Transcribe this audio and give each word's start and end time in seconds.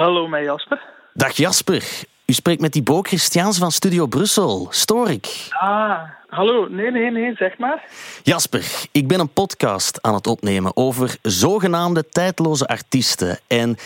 Hallo, 0.00 0.28
mij 0.28 0.42
Jasper. 0.42 0.80
Dag 1.14 1.32
Jasper. 1.32 1.82
U 2.26 2.32
spreekt 2.32 2.60
met 2.60 2.72
Thibaut 2.72 3.06
Christiaans 3.06 3.58
van 3.58 3.70
Studio 3.70 4.06
Brussel. 4.06 4.66
Stoor 4.70 5.10
ik? 5.10 5.48
Ah, 5.50 6.00
hallo. 6.28 6.68
Nee, 6.68 6.90
nee, 6.90 7.10
nee, 7.10 7.34
zeg 7.34 7.58
maar. 7.58 7.84
Jasper, 8.22 8.88
ik 8.92 9.08
ben 9.08 9.20
een 9.20 9.32
podcast 9.32 10.02
aan 10.02 10.14
het 10.14 10.26
opnemen 10.26 10.76
over 10.76 11.16
zogenaamde 11.22 12.08
tijdloze 12.08 12.66
artiesten. 12.66 13.38
En 13.48 13.76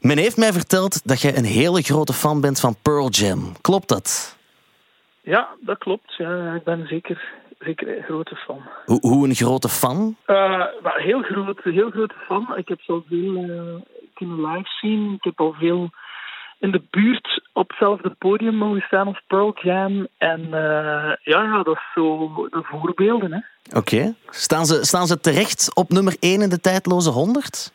men 0.00 0.18
heeft 0.18 0.36
mij 0.36 0.52
verteld 0.52 1.06
dat 1.06 1.20
jij 1.20 1.36
een 1.36 1.44
hele 1.44 1.82
grote 1.82 2.12
fan 2.12 2.40
bent 2.40 2.60
van 2.60 2.76
Pearl 2.82 3.08
Jam. 3.08 3.52
Klopt 3.60 3.88
dat? 3.88 4.36
Ja, 5.22 5.48
dat 5.60 5.78
klopt. 5.78 6.14
Ja, 6.16 6.54
ik 6.54 6.64
ben 6.64 6.86
zeker, 6.86 7.32
zeker 7.58 7.96
een 7.96 8.02
grote 8.02 8.36
fan. 8.36 8.62
Hoe, 8.84 8.98
hoe 9.00 9.28
een 9.28 9.34
grote 9.34 9.68
fan? 9.68 10.16
Uh, 10.26 10.64
heel 10.82 11.22
groot, 11.22 11.60
heel 11.62 11.90
grote 11.90 12.14
fan. 12.26 12.56
Ik 12.56 12.68
heb 12.68 12.80
zo 12.80 13.04
veel 13.08 13.34
uh, 13.34 13.74
kunnen 14.16 14.50
live 14.50 14.68
zien. 14.80 15.12
Ik 15.12 15.24
heb 15.24 15.40
al 15.40 15.54
veel 15.58 15.90
in 16.58 16.70
de 16.70 16.82
buurt 16.90 17.42
op 17.52 17.68
hetzelfde 17.68 18.10
podium 18.10 18.54
mogen 18.54 18.80
staan 18.80 19.06
als 19.06 19.22
Pearl 19.26 19.58
Jam. 19.62 20.06
En 20.18 20.40
uh, 20.40 20.50
ja, 21.22 21.42
ja, 21.42 21.62
dat 21.62 21.76
is 21.76 21.92
zo 21.94 22.28
de 22.50 22.62
voorbeelden. 22.62 23.32
hè. 23.32 23.38
Oké. 23.78 23.94
Okay. 23.94 24.14
Staan, 24.30 24.66
ze, 24.66 24.84
staan 24.84 25.06
ze 25.06 25.20
terecht 25.20 25.74
op 25.74 25.90
nummer 25.90 26.16
1 26.20 26.42
in 26.42 26.48
de 26.48 26.60
tijdloze 26.60 27.10
100? 27.10 27.72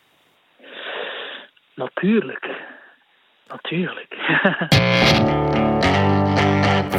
Natuurlijk. 1.74 2.50
Natuurlijk. 3.48 4.16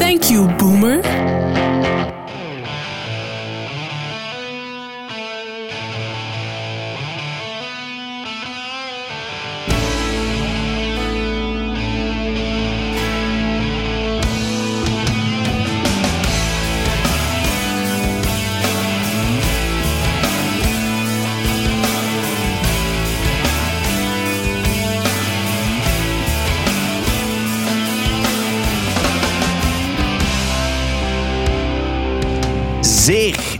Thank 0.03 0.23
you, 0.23 0.55
Boomer. 0.55 1.01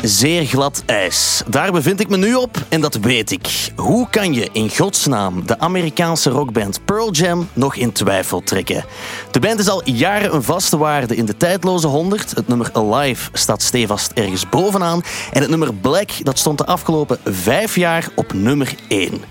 Zeer, 0.04 0.46
glad 0.46 0.84
ijs. 0.86 1.44
Daar 1.48 1.72
bevind 1.72 2.00
ik 2.00 2.10
me 2.10 2.18
nu 2.18 2.36
op 2.36 2.58
en 2.70 2.82
dat 2.82 2.96
weet 2.96 3.32
ik. 3.32 3.72
Hoe 3.76 4.10
kan 4.10 4.34
je 4.34 4.50
in 4.52 4.70
godsnaam 4.70 5.46
de 5.46 5.60
Amerikaanse 5.60 6.30
rockband 6.30 6.86
Pearl 6.86 7.12
Jam 7.12 7.50
nog 7.54 7.76
in 7.76 7.92
twijfel 7.92 8.42
trekken? 8.42 8.86
De 9.32 9.40
band 9.40 9.60
is 9.60 9.70
al 9.70 9.82
jaren 9.90 10.36
een 10.36 10.44
vaste 10.44 10.78
waarde 10.78 11.16
in 11.16 11.26
de 11.26 11.38
tijdloze 11.38 11.88
100. 11.88 12.36
Het 12.36 12.48
nummer 12.48 12.70
Alive 12.74 13.30
staat 13.34 13.62
stevast 13.62 14.12
ergens 14.12 14.50
bovenaan. 14.50 15.02
En 15.32 15.42
het 15.42 15.50
nummer 15.50 15.74
Black 15.74 16.10
dat 16.24 16.40
stond 16.40 16.58
de 16.58 16.66
afgelopen 16.66 17.18
vijf 17.26 17.76
jaar 17.76 18.08
op 18.16 18.34
nummer 18.34 18.76
1. 18.88 19.22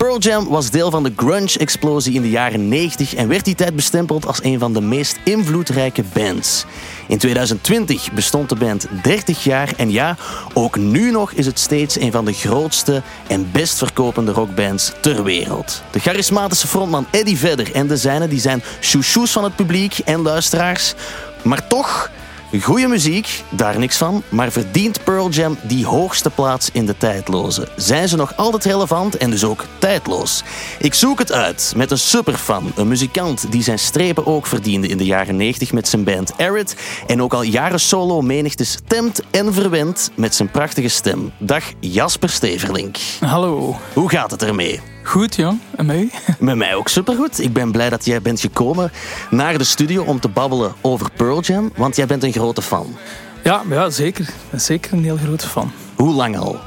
Pearl 0.00 0.18
Jam 0.18 0.48
was 0.48 0.70
deel 0.70 0.90
van 0.90 1.02
de 1.02 1.12
grunge-explosie 1.16 2.14
in 2.14 2.22
de 2.22 2.30
jaren 2.30 2.68
90 2.68 3.14
en 3.14 3.28
werd 3.28 3.44
die 3.44 3.54
tijd 3.54 3.74
bestempeld 3.74 4.26
als 4.26 4.42
een 4.42 4.58
van 4.58 4.72
de 4.72 4.80
meest 4.80 5.18
invloedrijke 5.24 6.04
bands. 6.12 6.64
In 7.08 7.18
2020 7.18 8.12
bestond 8.12 8.48
de 8.48 8.54
band 8.54 8.86
30 9.02 9.44
jaar 9.44 9.72
en 9.76 9.90
ja, 9.90 10.16
ook 10.54 10.76
nu 10.76 11.10
nog 11.10 11.32
is 11.32 11.46
het 11.46 11.58
steeds 11.58 12.00
een 12.00 12.12
van 12.12 12.24
de 12.24 12.32
grootste 12.32 13.02
en 13.26 13.50
best 13.52 13.78
verkopende 13.78 14.32
rockbands 14.32 14.92
ter 15.00 15.24
wereld. 15.24 15.82
De 15.90 16.00
charismatische 16.00 16.66
frontman 16.66 17.06
Eddie 17.10 17.38
Vedder 17.38 17.74
en 17.74 17.86
de 17.86 17.96
zijnen 17.96 18.30
die 18.30 18.40
zijn 18.40 18.62
chouchous 18.80 19.32
van 19.32 19.44
het 19.44 19.56
publiek 19.56 19.98
en 19.98 20.22
luisteraars, 20.22 20.94
maar 21.42 21.66
toch 21.66 22.10
Goeie 22.58 22.88
muziek, 22.88 23.42
daar 23.50 23.78
niks 23.78 23.96
van, 23.96 24.22
maar 24.28 24.52
verdient 24.52 25.04
Pearl 25.04 25.28
Jam 25.28 25.58
die 25.62 25.86
hoogste 25.86 26.30
plaats 26.30 26.70
in 26.72 26.86
de 26.86 26.96
tijdloze? 26.96 27.68
Zijn 27.76 28.08
ze 28.08 28.16
nog 28.16 28.36
altijd 28.36 28.64
relevant 28.64 29.16
en 29.16 29.30
dus 29.30 29.44
ook 29.44 29.64
tijdloos? 29.78 30.42
Ik 30.78 30.94
zoek 30.94 31.18
het 31.18 31.32
uit 31.32 31.72
met 31.76 31.90
een 31.90 31.98
superfan, 31.98 32.72
een 32.76 32.88
muzikant 32.88 33.52
die 33.52 33.62
zijn 33.62 33.78
strepen 33.78 34.26
ook 34.26 34.46
verdiende 34.46 34.88
in 34.88 34.96
de 34.96 35.04
jaren 35.04 35.36
90 35.36 35.72
met 35.72 35.88
zijn 35.88 36.04
band 36.04 36.32
Arid 36.38 36.76
en 37.06 37.22
ook 37.22 37.34
al 37.34 37.42
jaren 37.42 37.80
solo 37.80 38.20
menigte 38.20 38.64
stemt 38.64 39.22
en 39.30 39.54
verwendt 39.54 40.10
met 40.14 40.34
zijn 40.34 40.50
prachtige 40.50 40.88
stem. 40.88 41.32
Dag 41.38 41.64
Jasper 41.80 42.28
Steverlink. 42.28 42.96
Hallo. 43.20 43.76
Hoe 43.92 44.10
gaat 44.10 44.30
het 44.30 44.42
ermee? 44.42 44.80
Goed, 45.02 45.36
jong. 45.36 45.60
En 45.76 45.86
mij? 45.86 46.10
Met 46.38 46.56
mij 46.56 46.74
ook 46.74 46.88
supergoed. 46.88 47.40
Ik 47.40 47.52
ben 47.52 47.72
blij 47.72 47.90
dat 47.90 48.04
jij 48.04 48.22
bent 48.22 48.40
gekomen 48.40 48.92
naar 49.30 49.58
de 49.58 49.64
studio 49.64 50.02
om 50.02 50.20
te 50.20 50.28
babbelen 50.28 50.72
over 50.80 51.10
Pearl 51.16 51.40
Jam, 51.40 51.72
want 51.76 51.96
jij 51.96 52.06
bent 52.06 52.22
een 52.22 52.32
grote 52.32 52.62
fan. 52.62 52.96
Ja, 53.44 53.62
ja 53.68 53.90
zeker. 53.90 54.28
Zeker 54.54 54.92
een 54.92 55.04
heel 55.04 55.16
grote 55.16 55.48
fan. 55.48 55.72
Hoe 55.96 56.14
lang 56.14 56.38
al? 56.38 56.58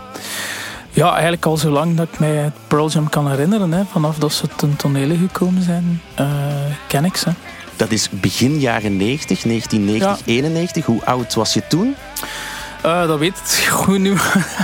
Ja, 0.90 1.12
eigenlijk 1.12 1.46
al 1.46 1.58
zo 1.58 1.70
lang 1.70 1.98
dat 1.98 2.08
ik 2.12 2.20
mij 2.20 2.52
Pearl 2.68 2.90
Jam 2.90 3.10
kan 3.10 3.30
herinneren. 3.30 3.72
Hè. 3.72 3.84
Vanaf 3.86 4.18
dat 4.18 4.34
ze 4.34 4.48
ten 4.56 4.76
tonele 4.76 5.18
gekomen 5.18 5.64
zijn, 5.64 6.02
uh, 6.20 6.28
ken 6.88 7.06
ik 7.06 7.16
ze. 7.16 7.30
Dat 7.76 7.92
is 7.92 8.10
begin 8.10 8.60
jaren 8.60 8.98
90, 8.98 9.42
1990, 9.42 10.26
ja. 10.26 10.34
91. 10.34 10.86
Hoe 10.86 11.06
oud 11.06 11.34
was 11.34 11.54
je 11.54 11.68
toen? 11.68 11.96
Uh, 12.86 13.08
dat 13.08 13.20
weet 13.20 13.38
ik 13.38 13.68
goed 13.70 14.00
nu. 14.00 14.12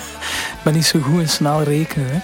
ik 0.57 0.63
ben 0.63 0.73
niet 0.73 0.85
zo 0.85 0.99
goed 0.99 1.19
in 1.19 1.29
snel 1.29 1.63
rekenen. 1.63 2.09
Hè. 2.09 2.19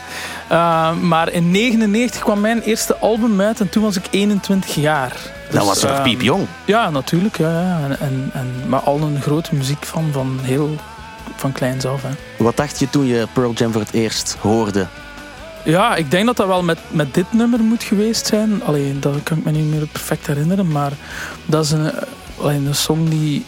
Uh, 0.52 0.92
maar 1.02 1.32
in 1.32 1.52
99 1.52 2.22
kwam 2.22 2.40
mijn 2.40 2.62
eerste 2.62 2.96
album 2.96 3.42
uit 3.42 3.60
en 3.60 3.70
toen 3.70 3.84
was 3.84 3.96
ik 3.96 4.08
21 4.10 4.76
jaar. 4.76 5.10
Dus, 5.10 5.56
dat 5.56 5.66
was 5.66 5.84
nog 5.84 5.92
uh, 5.92 6.04
piepjong. 6.04 6.48
Ja, 6.66 6.90
natuurlijk. 6.90 7.38
Ja, 7.38 7.62
ja. 7.62 7.80
En, 7.84 8.00
en, 8.00 8.30
en, 8.34 8.54
maar 8.68 8.80
al 8.80 9.02
een 9.02 9.22
grote 9.22 9.56
muziek 9.56 9.86
van, 9.86 10.10
van 10.12 10.40
heel 10.42 10.76
van 11.36 11.52
kleins 11.52 11.86
af. 11.86 12.02
Hè. 12.02 12.44
Wat 12.44 12.58
dacht 12.58 12.80
je 12.80 12.90
toen 12.90 13.06
je 13.06 13.28
Pearl 13.34 13.54
Jam 13.54 13.72
voor 13.72 13.82
het 13.82 13.94
eerst 13.94 14.38
hoorde? 14.42 14.88
Ja, 15.64 15.96
ik 15.96 16.12
denk 16.12 16.26
dat 16.26 16.38
dat 16.38 16.48
wel 16.48 16.64
met, 16.64 16.80
met 16.88 17.14
dit 17.14 17.34
nummer 17.34 17.60
moet 17.60 17.84
geweest 17.84 18.26
zijn. 18.26 18.64
Alleen, 18.64 19.00
dat 19.00 19.24
kan 19.24 19.38
ik 19.38 19.46
me 19.46 19.52
niet 19.52 19.70
meer 19.70 19.88
perfect 19.88 20.28
herinneren. 20.28 20.68
Maar 20.68 20.92
dat 21.46 21.66
is 21.66 21.72
een, 21.72 21.92
alleen 22.42 22.66
een 22.66 22.76
song 22.76 23.10
die 23.10 23.46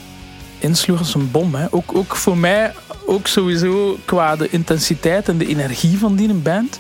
insloeg 0.58 1.00
als 1.00 1.14
een 1.14 1.32
bom. 1.32 1.56
Hè. 1.56 1.68
Ook, 1.70 1.96
ook 1.96 2.16
voor 2.16 2.38
mij 2.38 2.74
ook 3.08 3.28
sowieso 3.28 3.98
qua 4.06 4.36
de 4.36 4.50
intensiteit 4.50 5.30
en 5.30 5.38
de 5.38 5.48
energie 5.48 5.98
van 5.98 6.16
die 6.16 6.34
band. 6.34 6.80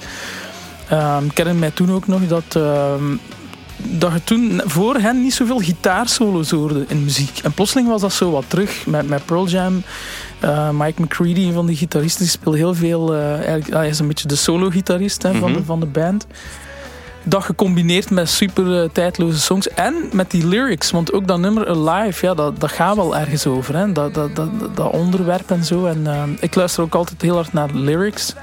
Um, 0.91 1.25
ik 1.25 1.37
herinner 1.37 1.59
mij 1.61 1.71
toen 1.71 1.91
ook 1.91 2.07
nog 2.07 2.27
dat, 2.27 2.55
uh, 2.57 2.93
dat 3.77 4.13
je 4.13 4.23
toen 4.23 4.61
voor 4.65 4.95
hen 4.95 5.21
niet 5.21 5.33
zoveel 5.33 5.59
gitaarsolo's 5.59 6.51
hoorde 6.51 6.85
in 6.87 7.03
muziek. 7.03 7.39
En 7.43 7.51
plotseling 7.51 7.87
was 7.87 8.01
dat 8.01 8.13
zo 8.13 8.31
wat 8.31 8.43
terug 8.47 8.85
met, 8.85 9.07
met 9.07 9.25
Pearl 9.25 9.47
Jam. 9.47 9.83
Uh, 10.43 10.69
Mike 10.69 11.01
McCready, 11.01 11.41
een 11.41 11.53
van 11.53 11.65
die 11.65 11.75
gitaristen, 11.75 12.21
die 12.21 12.29
speelt 12.29 12.55
heel 12.55 12.73
veel. 12.73 13.15
Uh, 13.15 13.33
eigenlijk, 13.33 13.73
hij 13.73 13.87
is 13.87 13.99
een 13.99 14.07
beetje 14.07 14.27
de 14.27 14.35
solo-gitarist 14.35 15.23
mm 15.23 15.31
-hmm. 15.31 15.39
van, 15.39 15.53
de, 15.53 15.63
van 15.63 15.79
de 15.79 15.85
band 15.85 16.27
dat 17.29 17.43
gecombineerd 17.43 18.09
met 18.09 18.29
super 18.29 18.83
uh, 18.83 18.89
tijdloze 18.91 19.39
songs 19.39 19.69
en 19.69 20.09
met 20.11 20.31
die 20.31 20.47
lyrics. 20.47 20.91
Want 20.91 21.13
ook 21.13 21.27
dat 21.27 21.39
nummer 21.39 21.67
Alive, 21.67 22.25
ja, 22.25 22.33
dat, 22.33 22.59
dat 22.59 22.71
gaat 22.71 22.95
wel 22.95 23.17
ergens 23.17 23.47
over. 23.47 23.75
Hè? 23.75 23.91
Dat, 23.91 24.13
dat, 24.13 24.35
dat, 24.35 24.49
dat 24.75 24.91
onderwerp 24.91 25.51
en 25.51 25.63
zo. 25.63 25.85
En 25.85 25.99
uh, 26.03 26.23
ik 26.39 26.55
luister 26.55 26.83
ook 26.83 26.95
altijd 26.95 27.21
heel 27.21 27.35
hard 27.35 27.53
naar 27.53 27.69
lyrics. 27.73 28.33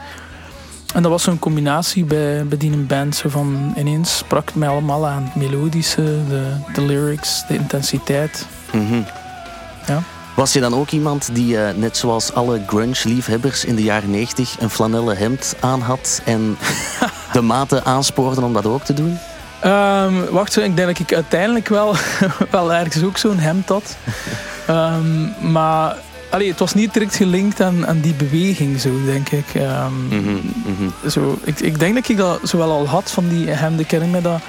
En 0.95 1.03
dat 1.03 1.11
was 1.11 1.23
zo'n 1.23 1.39
combinatie 1.39 2.05
bij, 2.05 2.47
bij 2.47 2.59
die 2.59 2.77
band. 2.77 3.17
Zo 3.17 3.29
van, 3.29 3.73
ineens 3.77 4.17
sprak 4.17 4.47
het 4.47 4.55
mij 4.55 4.69
allemaal 4.69 5.07
aan 5.07 5.23
het 5.23 5.35
melodische, 5.35 6.03
de, 6.29 6.57
de 6.73 6.83
lyrics, 6.83 7.47
de 7.49 7.55
intensiteit. 7.55 8.47
Mm 8.73 8.87
-hmm. 8.87 9.05
Ja. 9.87 10.03
Was 10.37 10.53
je 10.53 10.61
dan 10.61 10.75
ook 10.75 10.91
iemand 10.91 11.35
die, 11.35 11.55
uh, 11.57 11.69
net 11.77 11.97
zoals 11.97 12.33
alle 12.33 12.63
grunge-liefhebbers 12.67 13.65
in 13.65 13.75
de 13.75 13.83
jaren 13.83 14.11
90, 14.11 14.57
een 14.61 14.71
flanellen 14.71 15.17
hemd 15.17 15.57
aan 15.61 15.81
had 15.81 16.23
en 16.25 16.57
de 17.35 17.41
maten 17.41 17.85
aanspoorde 17.85 18.41
om 18.41 18.53
dat 18.53 18.67
ook 18.67 18.85
te 18.85 18.95
doen? 18.95 19.19
Um, 19.65 20.25
wacht, 20.31 20.57
ik 20.57 20.77
denk 20.77 20.89
dat 20.89 20.99
ik 20.99 21.15
uiteindelijk 21.15 21.69
wel, 21.69 21.95
wel 22.51 22.73
ergens 22.73 23.05
ook 23.05 23.17
zo'n 23.17 23.39
hemd 23.39 23.69
had. 23.69 23.97
um, 24.71 25.35
maar 25.53 25.97
allee, 26.31 26.49
het 26.49 26.59
was 26.59 26.75
niet 26.75 26.93
direct 26.93 27.17
gelinkt 27.17 27.61
aan, 27.61 27.87
aan 27.87 28.01
die 28.01 28.15
beweging, 28.15 28.81
zo 28.81 29.05
denk 29.05 29.29
ik. 29.29 29.47
Um, 29.55 29.63
mm 29.93 30.11
-hmm, 30.11 30.41
mm 30.67 30.77
-hmm. 30.77 31.11
Zo, 31.11 31.39
ik. 31.45 31.61
Ik 31.61 31.79
denk 31.79 31.95
dat 31.95 32.09
ik 32.09 32.17
dat 32.17 32.41
zowel 32.43 32.71
al 32.71 32.89
had 32.89 33.11
van 33.11 33.29
die 33.29 33.51
hemden. 33.51 33.85
Ik 33.85 33.91
herinner 33.91 34.23
me 34.23 34.29
dat 34.29 34.41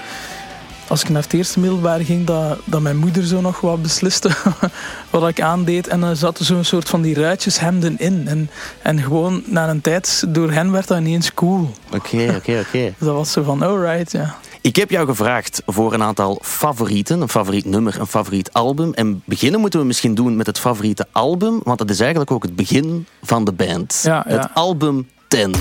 als 0.87 1.01
ik 1.01 1.09
naar 1.09 1.21
het 1.21 1.33
eerste 1.33 1.59
middelbaar 1.59 1.99
ging, 1.99 2.25
dat, 2.25 2.59
dat 2.65 2.81
mijn 2.81 2.97
moeder 2.97 3.23
zo 3.23 3.41
nog 3.41 3.61
wat 3.61 3.81
besliste 3.81 4.29
wat 5.09 5.27
ik 5.27 5.41
aandeed. 5.41 5.87
En 5.87 5.99
dan 5.99 6.15
zaten 6.15 6.45
zo'n 6.45 6.63
soort 6.63 6.89
van 6.89 7.01
die 7.01 7.15
ruitjeshemden 7.15 7.99
in. 7.99 8.27
En, 8.27 8.49
en 8.81 9.01
gewoon 9.01 9.43
na 9.45 9.69
een 9.69 9.81
tijd, 9.81 10.23
door 10.27 10.51
hen 10.51 10.71
werd 10.71 10.87
dat 10.87 10.97
ineens 10.97 11.33
cool. 11.33 11.71
Oké, 11.91 12.33
oké, 12.37 12.63
oké. 12.67 12.93
Dat 12.97 13.15
was 13.15 13.31
zo 13.31 13.43
van, 13.43 13.61
alright, 13.61 14.11
ja. 14.11 14.35
Ik 14.61 14.75
heb 14.75 14.89
jou 14.89 15.07
gevraagd 15.07 15.61
voor 15.65 15.93
een 15.93 16.03
aantal 16.03 16.39
favorieten. 16.41 17.21
Een 17.21 17.29
favoriet 17.29 17.65
nummer, 17.65 17.99
een 17.99 18.07
favoriet 18.07 18.53
album. 18.53 18.93
En 18.93 19.21
beginnen 19.25 19.59
moeten 19.59 19.79
we 19.79 19.85
misschien 19.85 20.15
doen 20.15 20.35
met 20.35 20.45
het 20.45 20.59
favoriete 20.59 21.07
album. 21.11 21.61
Want 21.63 21.77
dat 21.77 21.89
is 21.89 21.99
eigenlijk 21.99 22.31
ook 22.31 22.43
het 22.43 22.55
begin 22.55 23.07
van 23.21 23.43
de 23.43 23.51
band. 23.51 24.01
Ja, 24.03 24.25
ja. 24.27 24.35
Het 24.35 24.49
album 24.53 25.07
10. 25.27 25.55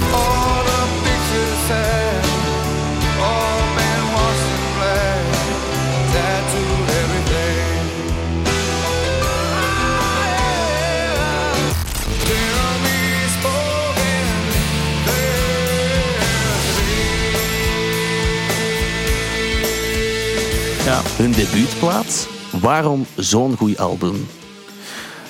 Ja. 20.85 21.01
Hun 21.17 21.33
debuutplaat. 21.33 22.29
Waarom 22.61 23.07
zo'n 23.17 23.57
goed 23.57 23.79
album? 23.79 24.29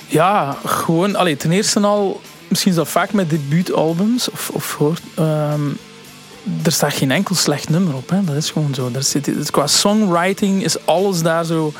Ja, 0.07 0.57
gewoon, 0.65 1.15
allee, 1.15 1.37
ten 1.37 1.51
eerste 1.51 1.79
al, 1.79 2.21
misschien 2.47 2.71
is 2.71 2.77
dat 2.77 2.87
vaak 2.87 3.13
met 3.13 3.29
debuutalbums, 3.29 4.29
of, 4.31 4.49
of 4.53 4.75
hoort, 4.75 5.01
ehm, 5.15 5.61
er 6.63 6.71
staat 6.71 6.93
geen 6.93 7.11
enkel 7.11 7.35
slecht 7.35 7.69
nummer 7.69 7.95
op. 7.95 8.09
Hè. 8.09 8.23
Dat 8.23 8.35
is 8.35 8.49
gewoon 8.49 8.73
zo. 8.73 8.91
Daar 8.91 9.03
zit, 9.03 9.51
qua 9.51 9.67
songwriting 9.67 10.63
is 10.63 10.85
alles 10.85 11.21
daar 11.21 11.45
zo 11.45 11.73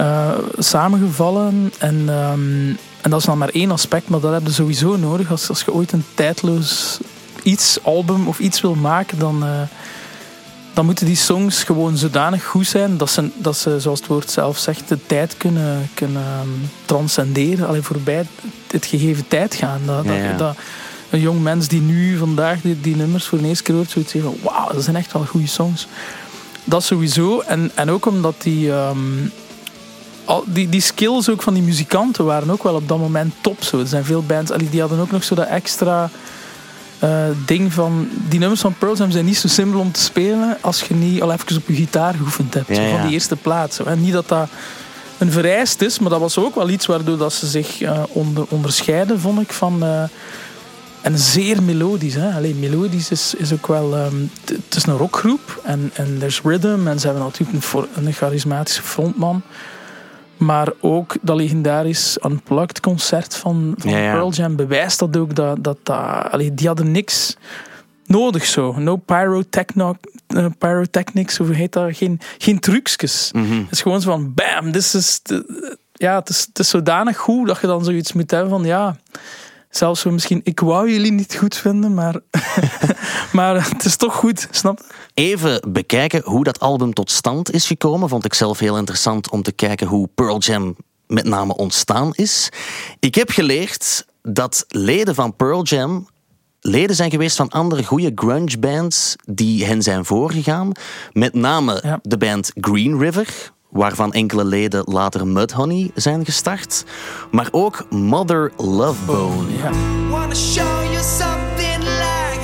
uh, 0.00 0.28
samengevallen. 0.58 1.72
En, 1.78 2.04
ehm, 2.08 2.68
en 3.00 3.10
dat 3.10 3.20
is 3.20 3.26
dan 3.26 3.38
maar 3.38 3.48
één 3.48 3.70
aspect, 3.70 4.08
maar 4.08 4.20
dat 4.20 4.32
heb 4.32 4.46
je 4.46 4.52
sowieso 4.52 4.96
nodig. 4.96 5.30
Als, 5.30 5.48
als 5.48 5.62
je 5.62 5.72
ooit 5.72 5.92
een 5.92 6.04
tijdloos 6.14 6.98
iets, 7.42 7.78
album 7.82 8.28
of 8.28 8.38
iets 8.38 8.60
wil 8.60 8.74
maken, 8.74 9.18
dan, 9.18 9.44
uh, 9.44 9.60
dan 10.80 10.88
moeten 10.88 11.08
die 11.08 11.16
songs 11.16 11.64
gewoon 11.64 11.96
zodanig 11.96 12.44
goed 12.44 12.66
zijn 12.66 12.96
dat 12.96 13.10
ze, 13.10 13.30
dat 13.36 13.56
ze, 13.56 13.80
zoals 13.80 13.98
het 13.98 14.08
woord 14.08 14.30
zelf 14.30 14.58
zegt, 14.58 14.88
de 14.88 14.98
tijd 15.06 15.36
kunnen, 15.36 15.90
kunnen 15.94 16.22
um, 16.42 16.70
transcenderen. 16.84 17.68
Alleen 17.68 17.82
voorbij 17.82 18.26
het 18.70 18.86
gegeven 18.86 19.28
tijd 19.28 19.54
gaan. 19.54 19.80
Dat, 19.86 20.04
Ja, 20.04 20.12
ja. 20.12 20.28
Dat, 20.28 20.38
dat 20.38 20.56
een 21.10 21.20
jong 21.20 21.42
mens 21.42 21.68
die 21.68 21.80
nu 21.80 22.16
vandaag 22.16 22.60
die, 22.60 22.80
die 22.80 22.96
nummers 22.96 23.26
voor 23.26 23.38
de 23.38 23.46
eerste 23.46 23.62
keer 23.62 23.74
hoort, 23.74 23.90
zoiets 23.90 24.12
zeggen 24.12 24.30
van 24.30 24.52
wauw, 24.52 24.72
dat 24.72 24.84
zijn 24.84 24.96
echt 24.96 25.12
wel 25.12 25.24
goede 25.24 25.46
songs. 25.46 25.86
Dat 26.64 26.82
sowieso. 26.82 27.40
En, 27.40 27.70
en 27.74 27.90
ook 27.90 28.06
omdat 28.06 28.42
die, 28.42 28.72
ehm, 28.72 28.98
al, 30.24 30.44
die, 30.46 30.68
die 30.68 30.80
skills 30.80 31.28
ook 31.28 31.42
van 31.42 31.54
die 31.54 31.62
muzikanten 31.62 32.24
waren 32.24 32.50
ook 32.50 32.62
wel 32.62 32.74
op 32.74 32.88
dat 32.88 32.98
moment 32.98 33.34
top. 33.40 33.62
Zo. 33.62 33.78
Er 33.78 33.86
zijn 33.86 34.04
veel 34.04 34.22
bands, 34.22 34.52
die 34.70 34.80
hadden 34.80 35.00
ook 35.00 35.10
nog 35.10 35.24
zo 35.24 35.34
dat 35.34 35.46
extra 35.46 36.10
eh, 37.00 37.24
ding 37.46 37.72
van... 37.72 38.08
Die 38.28 38.38
nummers 38.38 38.60
van 38.60 38.74
Pearl 38.78 38.96
Jam 38.96 39.10
zijn 39.10 39.24
niet 39.24 39.36
zo 39.38 39.48
simpel 39.48 39.80
om 39.80 39.92
te 39.92 40.00
spelen 40.00 40.56
als 40.60 40.82
je 40.82 40.94
niet 40.94 41.22
al 41.22 41.32
even 41.32 41.56
op 41.56 41.68
je 41.68 41.74
gitaar 41.74 42.14
geoefend 42.14 42.54
hebt. 42.54 42.68
Ja, 42.68 42.74
zo, 42.74 42.82
ja. 42.82 42.90
van 42.90 43.02
die 43.02 43.12
eerste 43.12 43.36
plaat. 43.36 43.74
Zo. 43.74 43.84
En 43.84 44.00
niet 44.00 44.12
dat 44.12 44.28
dat 44.28 44.48
een 45.18 45.32
vereist 45.32 45.80
is, 45.82 45.98
maar 45.98 46.10
dat 46.10 46.20
was 46.20 46.38
ook 46.38 46.54
wel 46.54 46.68
iets 46.68 46.86
waardoor 46.86 47.18
dat 47.18 47.32
ze 47.32 47.46
zich 47.46 47.80
eh, 47.80 48.02
onder, 48.08 48.44
onderscheiden, 48.48 49.20
vond 49.20 49.40
ik, 49.40 49.52
van... 49.52 49.82
eh, 49.82 50.02
en 51.00 51.18
zeer 51.18 51.62
melodisch. 51.62 52.14
Hè? 52.14 52.34
Allee, 52.34 52.54
melodisch 52.54 53.10
is, 53.10 53.34
is 53.36 53.52
ook 53.52 53.66
wel... 53.66 53.96
ehm, 53.96 54.16
het 54.44 54.76
is 54.76 54.86
een 54.86 54.96
rockgroep 54.96 55.60
en, 55.64 55.90
en 55.94 56.16
er 56.20 56.26
is 56.26 56.40
rhythm. 56.44 56.86
En 56.86 57.00
ze 57.00 57.06
hebben 57.06 57.24
natuurlijk 57.24 57.64
een, 57.64 58.06
een 58.06 58.12
charismatische 58.12 58.82
frontman. 58.82 59.42
Maar 60.40 60.68
ook 60.80 61.14
dat 61.20 61.36
legendarisch 61.36 62.18
Unplugged 62.24 62.80
concert 62.80 63.36
van, 63.36 63.74
van 63.78 63.90
Ja, 63.90 63.98
ja. 63.98 64.12
Pearl 64.12 64.32
Jam 64.32 64.56
bewijst 64.56 64.98
dat 64.98 65.16
ook. 65.16 65.34
Dat, 65.34 65.64
dat, 65.64 65.78
dat, 65.82 65.96
allee, 66.30 66.54
die 66.54 66.66
hadden 66.66 66.90
niks 66.90 67.36
nodig 68.06 68.44
zo. 68.44 68.74
No 68.78 68.96
pyrotechno, 68.96 69.94
eh, 70.26 70.46
pyrotechnics, 70.58 71.40
of 71.40 71.46
hoe 71.46 71.56
heet 71.56 71.72
dat? 71.72 71.96
Geen, 71.96 72.20
geen 72.38 72.58
trucjes. 72.60 73.30
Mhm. 73.32 73.52
Het 73.58 73.70
is 73.70 73.82
gewoon 73.82 74.00
zo 74.00 74.10
van 74.10 74.34
bam, 74.34 74.72
dit 74.72 74.94
is... 74.94 75.20
de- 75.22 75.78
ja, 75.92 76.18
het 76.18 76.28
is, 76.28 76.40
het 76.48 76.58
is 76.58 76.68
zodanig 76.68 77.16
goed 77.16 77.46
dat 77.46 77.60
je 77.60 77.66
dan 77.66 77.84
zoiets 77.84 78.12
moet 78.12 78.30
hebben 78.30 78.50
van 78.50 78.64
ja... 78.64 78.96
Zelfs 79.70 80.00
zo 80.00 80.10
misschien, 80.10 80.40
ik 80.44 80.60
wou 80.60 80.90
jullie 80.90 81.12
niet 81.12 81.36
goed 81.36 81.56
vinden, 81.56 81.94
maar, 81.94 82.16
maar 83.32 83.68
het 83.68 83.84
is 83.84 83.96
toch 83.96 84.14
goed, 84.14 84.48
snap 84.50 84.78
je? 84.78 84.84
Even 85.14 85.62
bekijken 85.72 86.22
hoe 86.24 86.44
dat 86.44 86.60
album 86.60 86.92
tot 86.92 87.10
stand 87.10 87.52
is 87.52 87.66
gekomen. 87.66 88.08
Vond 88.08 88.24
ik 88.24 88.34
zelf 88.34 88.58
heel 88.58 88.78
interessant 88.78 89.30
om 89.30 89.42
te 89.42 89.52
kijken 89.52 89.86
hoe 89.86 90.08
Pearl 90.14 90.38
Jam 90.38 90.76
met 91.06 91.24
name 91.24 91.56
ontstaan 91.56 92.10
is. 92.14 92.48
Ik 93.00 93.14
heb 93.14 93.30
geleerd 93.30 94.06
dat 94.22 94.64
leden 94.68 95.14
van 95.14 95.36
Pearl 95.36 95.62
Jam 95.62 96.08
leden 96.60 96.96
zijn 96.96 97.10
geweest 97.10 97.36
van 97.36 97.48
andere 97.48 97.84
goede 97.84 98.12
grunge 98.14 98.58
bands 98.58 99.16
die 99.24 99.64
hen 99.66 99.82
zijn 99.82 100.04
voorgegaan. 100.04 100.72
Met 101.12 101.34
name 101.34 101.80
Ja. 101.82 101.98
de 102.02 102.16
band 102.18 102.52
Green 102.54 102.98
River, 102.98 103.52
waarvan 103.70 104.12
enkele 104.12 104.44
leden 104.44 104.82
later 104.84 105.26
Mudhoney 105.26 105.90
zijn 105.94 106.24
gestart. 106.24 106.84
Maar 107.30 107.48
ook 107.50 107.86
Mother 107.90 108.52
Love 108.56 109.04
Bone. 109.04 109.56
Ja. 109.56 109.70
Wanna 110.10 110.34
show 110.34 110.82
you 110.92 111.02
something 111.02 111.78
like 111.78 112.40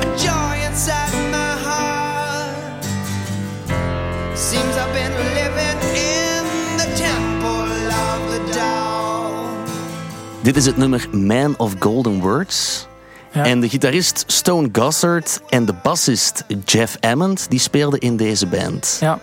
a 0.00 0.16
joy 0.16 0.68
inside 0.70 1.16
my 1.30 1.62
heart. 1.64 2.84
Seems 4.34 4.74
I've 4.74 4.92
been 4.92 5.12
living 5.34 5.80
in 5.94 6.42
the 6.76 6.92
temple 6.96 7.86
of 7.88 8.34
the 8.34 8.58
dog. 8.58 10.42
Dit 10.42 10.56
is 10.56 10.66
het 10.66 10.76
nummer 10.76 11.08
Man 11.12 11.54
of 11.58 11.74
Golden 11.78 12.20
Words. 12.20 12.88
Ja. 13.32 13.44
En 13.44 13.60
de 13.60 13.68
gitarist 13.68 14.24
Stone 14.26 14.68
Gossard 14.72 15.40
en 15.48 15.64
de 15.64 15.74
bassist 15.82 16.44
Jeff 16.64 16.96
Ammond 17.00 17.50
die 17.50 17.58
speelden 17.58 18.00
in 18.00 18.16
deze 18.16 18.46
band. 18.46 18.96
Ja. 19.00 19.18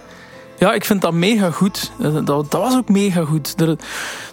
Ja, 0.58 0.74
ik 0.74 0.86
vind 0.86 1.02
dat 1.02 1.14
mega 1.14 1.52
goed. 1.52 1.92
Eh, 2.02 2.14
Dat, 2.14 2.26
dat 2.26 2.62
was 2.62 2.76
ook 2.76 2.90
mega 2.90 3.24
goed. 3.24 3.62
Er, 3.62 3.70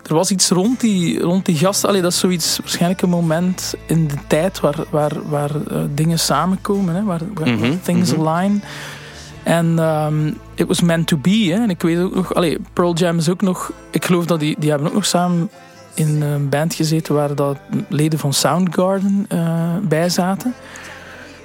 er 0.07 0.15
was 0.15 0.31
iets 0.31 0.49
rond 0.49 0.81
die, 0.81 1.21
rond 1.21 1.47
die 1.47 1.57
gasten. 1.57 1.89
Allee, 1.89 2.03
dat 2.03 2.13
is 2.13 2.19
zoiets, 2.19 2.59
waarschijnlijk 2.59 3.03
een 3.03 3.09
moment 3.09 3.75
in 3.87 4.09
de 4.09 4.15
tijd 4.27 4.61
waar, 4.61 4.85
waar, 4.91 5.13
waar 5.29 5.51
eh, 5.51 5.79
dingen 5.95 6.19
samenkomen. 6.19 6.95
Hè, 6.95 7.03
waar, 7.05 7.21
waar 7.35 7.49
Mhm, 7.49 7.73
things 7.83 8.13
mhm. 8.13 8.27
align. 8.27 8.63
En 9.43 9.79
ehm 9.79 10.27
it 10.55 10.67
was 10.67 10.81
meant 10.81 11.07
to 11.07 11.17
be. 11.17 11.51
Hè. 11.51 11.63
En 11.63 11.71
ik 11.71 11.83
weet 11.83 11.99
ook 11.99 12.15
nog, 12.15 12.35
allee, 12.35 12.59
Pearl 12.73 12.95
Jam 12.95 13.19
is 13.19 13.29
ook 13.29 13.41
nog, 13.43 13.73
ik 13.91 14.05
geloof 14.05 14.27
dat 14.27 14.41
die, 14.41 14.57
die 14.59 14.71
hebben 14.71 14.89
ook 14.89 14.95
nog 14.95 15.07
samen 15.07 15.51
in 15.95 16.23
een 16.23 16.49
band 16.49 16.75
gezeten 16.75 17.15
waar 17.15 17.35
dat 17.35 17.57
leden 17.89 18.19
van 18.19 18.33
Soundgarden 18.33 19.25
eh 19.29 19.77
bij 19.83 20.09
zaten. 20.09 20.55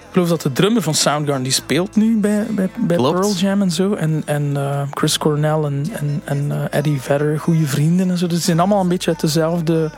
Ik 0.09 0.15
geloof 0.15 0.29
dat 0.29 0.41
de 0.41 0.51
drummer 0.51 0.81
van 0.81 0.93
Soundgarden 0.93 1.43
die 1.43 1.51
speelt 1.51 1.95
nu 1.95 2.17
bij, 2.17 2.47
bij. 2.49 2.69
Pearl 2.87 3.33
Jam 3.33 3.61
en 3.61 3.71
zo. 3.71 3.93
En, 3.93 4.21
en 4.25 4.57
eh, 4.57 4.81
Chris 4.91 5.17
Cornell 5.17 5.63
en, 5.63 5.85
en, 5.91 6.21
en 6.25 6.51
eh, 6.51 6.77
Eddie 6.77 7.01
Vedder, 7.01 7.39
goede 7.39 7.65
vrienden 7.67 8.09
en 8.09 8.17
zo. 8.17 8.27
Dus 8.27 8.37
ze 8.37 8.43
zijn 8.43 8.59
allemaal 8.59 8.81
een 8.81 8.87
beetje 8.87 9.11
uit 9.11 9.19
dezelfde 9.19 9.91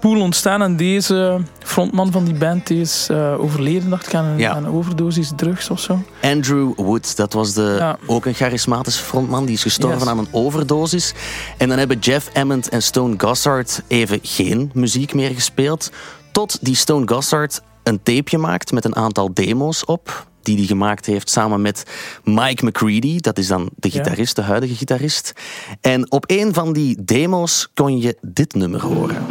pool 0.00 0.20
ontstaan. 0.20 0.62
En 0.62 0.76
deze 0.76 1.40
frontman 1.58 2.12
van 2.12 2.24
die 2.24 2.34
band 2.34 2.66
die 2.66 2.80
is 2.80 3.06
eh, 3.10 3.40
overleden, 3.40 3.90
dacht 3.90 4.06
ik, 4.06 4.14
aan 4.14 4.24
een, 4.24 4.38
Ja. 4.38 4.50
aan 4.50 4.64
een 4.64 4.70
overdosis 4.72 5.32
drugs 5.36 5.70
of 5.70 5.80
zo. 5.80 6.02
Andrew 6.22 6.72
Wood, 6.76 7.16
dat 7.16 7.32
was 7.32 7.52
de, 7.54 7.74
Ja. 7.78 7.96
ook 8.06 8.26
een 8.26 8.34
charismatische 8.34 9.02
frontman, 9.04 9.44
die 9.44 9.54
is 9.54 9.62
gestorven 9.62 9.98
Yes. 9.98 10.08
aan 10.08 10.18
een 10.18 10.28
overdosis. 10.30 11.14
En 11.58 11.68
dan 11.68 11.78
hebben 11.78 11.98
Jeff 11.98 12.30
Ammond 12.34 12.68
en 12.68 12.82
Stone 12.82 13.14
Gossard 13.18 13.82
even 13.86 14.18
geen 14.22 14.70
muziek 14.74 15.14
meer 15.14 15.30
gespeeld. 15.30 15.90
Tot 16.32 16.58
die 16.60 16.74
Stone 16.76 17.08
Gossard 17.08 17.60
een 17.86 18.02
tapeje 18.02 18.38
maakt 18.38 18.72
met 18.72 18.84
een 18.84 18.96
aantal 18.96 19.34
demo's 19.34 19.84
op. 19.84 20.26
Die 20.42 20.56
hij 20.56 20.66
gemaakt 20.66 21.06
heeft 21.06 21.30
samen 21.30 21.60
met 21.62 21.84
Mike 22.24 22.64
McCready. 22.66 23.20
Dat 23.20 23.38
is 23.38 23.46
dan 23.46 23.70
de 23.76 23.88
Ja. 23.92 23.94
gitarist, 24.02 24.36
de 24.36 24.42
huidige 24.42 24.74
gitarist. 24.74 25.32
En 25.80 26.10
op 26.10 26.24
een 26.26 26.54
van 26.54 26.72
die 26.72 27.04
demo's 27.04 27.68
kon 27.74 27.98
je 27.98 28.16
dit 28.22 28.54
nummer 28.54 28.82
horen. 28.82 29.26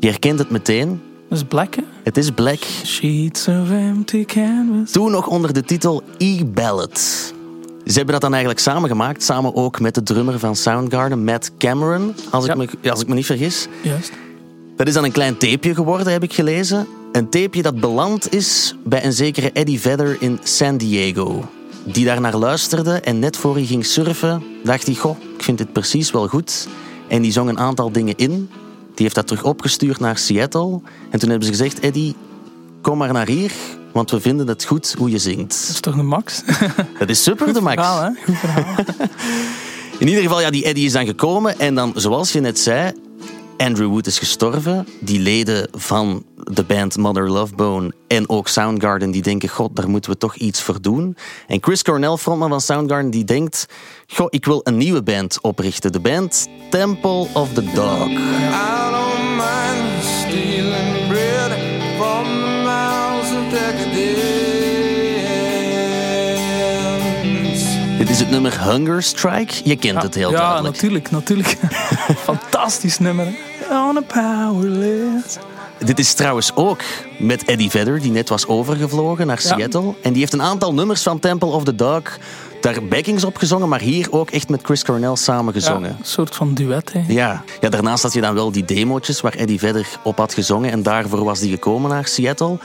Je 0.00 0.06
herkent 0.08 0.38
het 0.38 0.50
meteen. 0.50 1.02
Dat 1.28 1.38
is 1.38 1.44
Black, 1.44 1.74
hè? 1.74 1.82
Het 2.02 2.16
is 2.16 2.30
Black. 2.30 2.58
Sheets 2.84 3.48
of 3.48 3.70
empty 3.70 4.24
canvas. 4.24 4.90
Toen 4.90 5.10
nog 5.10 5.26
onder 5.26 5.52
de 5.52 5.62
titel 5.62 6.02
E-Ballad. 6.18 6.98
Ze 7.84 7.92
hebben 7.96 8.12
dat 8.12 8.20
dan 8.20 8.30
eigenlijk 8.32 8.60
samen 8.62 8.88
gemaakt, 8.88 9.22
samen 9.22 9.54
ook 9.54 9.80
met 9.80 9.94
de 9.94 10.02
drummer 10.02 10.38
van 10.38 10.56
Soundgarden, 10.56 11.24
Matt 11.24 11.50
Cameron, 11.58 12.14
als, 12.30 12.46
Ja. 12.46 12.54
ik, 12.54 12.58
me, 12.82 12.90
als 12.90 13.00
ik 13.00 13.08
me 13.08 13.14
niet 13.14 13.26
vergis. 13.26 13.66
Juist. 13.82 14.12
Dat 14.76 14.86
is 14.88 14.94
dan 14.94 15.04
een 15.04 15.12
klein 15.12 15.36
tapeje 15.36 15.74
geworden, 15.74 16.12
heb 16.12 16.22
ik 16.22 16.32
gelezen. 16.32 16.86
Een 17.12 17.28
tapeje 17.28 17.62
dat 17.62 17.80
beland 17.80 18.34
is 18.34 18.74
bij 18.84 19.04
een 19.04 19.12
zekere 19.12 19.50
Eddie 19.52 19.80
Vedder 19.80 20.16
in 20.20 20.38
San 20.42 20.76
Diego. 20.76 21.48
Die 21.84 22.04
daar 22.04 22.20
naar 22.20 22.36
luisterde 22.36 22.92
en 23.00 23.18
net 23.18 23.36
voor 23.36 23.54
hij 23.54 23.64
ging 23.64 23.86
surfen, 23.86 24.42
dacht 24.64 24.86
hij, 24.86 24.94
goh, 24.94 25.16
ik 25.36 25.42
vind 25.42 25.58
dit 25.58 25.72
precies 25.72 26.10
wel 26.10 26.26
goed. 26.26 26.68
En 27.08 27.22
die 27.22 27.32
zong 27.32 27.48
een 27.48 27.58
aantal 27.58 27.92
dingen 27.92 28.16
in. 28.16 28.50
Die 28.94 29.02
heeft 29.04 29.14
dat 29.14 29.26
terug 29.26 29.44
opgestuurd 29.44 30.00
naar 30.00 30.18
Seattle. 30.18 30.80
En 31.10 31.18
toen 31.18 31.28
hebben 31.28 31.46
ze 31.46 31.52
gezegd, 31.52 31.80
Eddie, 31.80 32.14
kom 32.82 32.98
maar 32.98 33.12
naar 33.12 33.26
hier, 33.26 33.52
want 33.92 34.10
we 34.10 34.20
vinden 34.20 34.48
het 34.48 34.64
goed 34.64 34.94
hoe 34.98 35.06
je 35.08 35.12
Dat 35.12 35.22
zingt. 35.22 35.52
is 35.70 35.80
toch 35.80 35.96
de 35.96 36.02
max? 36.02 36.42
Dat 36.98 37.08
is 37.08 37.22
super, 37.22 37.52
de 37.52 37.60
Max. 37.60 37.74
Verhaal, 37.74 38.02
hè? 38.02 38.10
Goed 38.24 38.38
verhaal. 38.38 38.74
In 39.98 40.08
ieder 40.08 40.22
geval, 40.22 40.40
ja, 40.40 40.50
die 40.50 40.64
Eddie 40.64 40.84
is 40.84 40.92
dan 40.92 41.06
gekomen. 41.06 41.58
En 41.58 41.74
dan, 41.74 41.92
zoals 41.96 42.32
je 42.32 42.40
net 42.40 42.58
zei, 42.58 42.92
Andrew 43.60 43.88
Wood 43.88 44.06
is 44.06 44.18
gestorven. 44.18 44.86
Die 45.00 45.20
leden 45.20 45.68
van 45.72 46.24
de 46.36 46.64
band 46.64 46.96
Mother 46.96 47.30
Love 47.30 47.54
Bone 47.54 47.92
en 48.06 48.28
ook 48.28 48.48
Soundgarden, 48.48 49.10
die 49.10 49.22
denken, 49.22 49.48
god, 49.48 49.76
daar 49.76 49.88
moeten 49.88 50.10
we 50.10 50.16
toch 50.16 50.34
iets 50.34 50.62
voor 50.62 50.80
doen. 50.80 51.16
En 51.46 51.58
Chris 51.60 51.82
Cornell, 51.82 52.16
frontman 52.16 52.48
van 52.48 52.60
Soundgarden, 52.60 53.10
die 53.10 53.24
denkt, 53.24 53.66
goh, 54.06 54.26
ik 54.30 54.44
wil 54.44 54.60
een 54.64 54.76
nieuwe 54.76 55.02
band 55.02 55.38
oprichten. 55.40 55.92
De 55.92 56.00
band 56.00 56.48
Temple 56.70 57.26
of 57.32 57.52
the 57.52 57.64
Dog. 57.74 58.08
Is 68.10 68.18
het 68.18 68.30
nummer 68.30 68.64
Hunger 68.70 69.02
Strike. 69.02 69.54
Je 69.64 69.76
kent 69.76 70.02
het 70.02 70.14
heel 70.14 70.30
ja, 70.30 70.38
duidelijk. 70.38 70.74
natuurlijk, 70.74 71.10
natuurlijk. 71.10 71.56
Fantastisch 72.30 72.98
nummer. 72.98 73.26
On 73.70 73.96
a 73.96 74.00
powerless. 74.00 75.36
Dit 75.84 75.98
is 75.98 76.14
trouwens 76.14 76.54
ook 76.54 76.80
met 77.18 77.44
Eddie 77.44 77.70
Vedder, 77.70 78.00
die 78.00 78.10
net 78.10 78.28
was 78.28 78.46
overgevlogen 78.46 79.26
naar 79.26 79.40
Ja. 79.42 79.48
Seattle. 79.56 79.94
En 80.02 80.10
die 80.12 80.20
heeft 80.20 80.32
een 80.32 80.42
aantal 80.42 80.74
nummers 80.74 81.02
van 81.02 81.18
Temple 81.18 81.48
of 81.48 81.64
the 81.64 81.74
Dog 81.74 82.02
daar 82.60 82.82
backings 82.84 83.24
op 83.24 83.36
gezongen, 83.36 83.68
maar 83.68 83.80
hier 83.80 84.12
ook 84.12 84.30
echt 84.30 84.48
met 84.48 84.60
Chris 84.62 84.84
Cornell 84.84 85.16
samen 85.16 85.54
Ja, 85.54 85.60
gezongen. 85.60 85.90
een 85.90 86.04
soort 86.04 86.34
van 86.36 86.54
duet. 86.54 86.92
Hè. 86.92 87.04
Ja. 87.08 87.44
ja, 87.60 87.68
daarnaast 87.68 88.02
had 88.02 88.12
je 88.12 88.20
dan 88.20 88.34
wel 88.34 88.52
die 88.52 88.64
demootjes 88.64 89.20
waar 89.20 89.34
Eddie 89.34 89.58
Vedder 89.58 89.86
op 90.02 90.16
had 90.16 90.34
gezongen. 90.34 90.70
En 90.70 90.82
daarvoor 90.82 91.24
was 91.24 91.40
die 91.40 91.50
gekomen 91.50 91.90
naar 91.90 92.06
Seattle. 92.06 92.58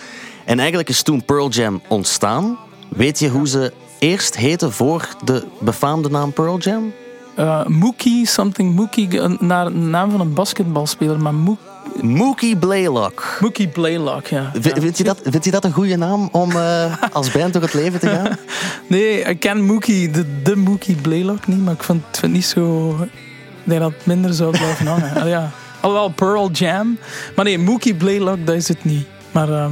En 0.45 0.57
eigenlijk 0.59 0.89
is 0.89 1.01
toen 1.01 1.25
Pearl 1.25 1.49
Jam 1.49 1.81
ontstaan. 1.87 2.57
Weet 2.89 3.19
je 3.19 3.29
hoe 3.29 3.47
ze 3.47 3.73
eerst 3.99 4.35
heette 4.37 4.71
voor 4.71 5.07
de 5.23 5.45
befaamde 5.59 6.09
naam 6.09 6.31
Pearl 6.33 6.57
Jam? 6.57 6.93
Eh, 7.35 7.65
Mookie, 7.65 8.27
something 8.27 8.75
Mookie, 8.75 9.19
een- 9.19 9.37
naar 9.39 9.65
een 9.65 9.89
naam 9.89 10.11
van 10.11 10.19
een 10.19 10.33
basketbalspeler, 10.33 11.19
maar 11.19 11.33
Mook, 11.33 11.57
Mookie 12.01 12.57
Blaylock. 12.57 13.37
Mookie 13.39 13.67
Blaylock, 13.67 14.27
ja. 14.27 14.51
V- 14.61 14.65
Ja. 14.65 14.81
Vind 14.81 14.97
je, 14.97 15.03
dat, 15.03 15.19
vind 15.23 15.45
je 15.45 15.51
dat 15.51 15.63
een 15.63 15.71
goede 15.71 15.95
naam 15.97 16.29
om 16.31 16.51
eh, 16.51 16.93
als 17.13 17.31
band 17.31 17.53
door 17.53 17.61
het 17.61 17.73
leven 17.73 17.99
te 17.99 18.07
gaan? 18.09 18.37
Nee, 18.89 19.19
ik 19.21 19.39
ken 19.39 19.61
Mookie, 19.65 20.11
de, 20.11 20.41
de 20.43 20.55
Mookie 20.55 20.95
Blaylock 20.95 21.47
niet, 21.47 21.63
maar 21.63 21.73
ik 21.73 21.83
vind, 21.83 22.01
vind 22.11 22.21
het 22.21 22.31
niet 22.31 22.45
zo... 22.45 22.89
Ik 23.01 23.71
denk 23.71 23.81
dat 23.81 23.91
het 23.91 24.05
minder 24.05 24.33
zou 24.33 24.51
blijven 24.57 24.87
hangen. 24.87 25.27
Ja. 25.35 25.51
Alhoewel 25.81 26.09
Pearl 26.09 26.51
Jam. 26.51 26.97
Maar 27.35 27.45
nee, 27.45 27.59
Mookie 27.59 27.95
Blaylock, 27.95 28.45
dat 28.45 28.55
is 28.55 28.67
het 28.67 28.83
niet. 28.85 29.07
Maar 29.31 29.49
ehm 29.49 29.71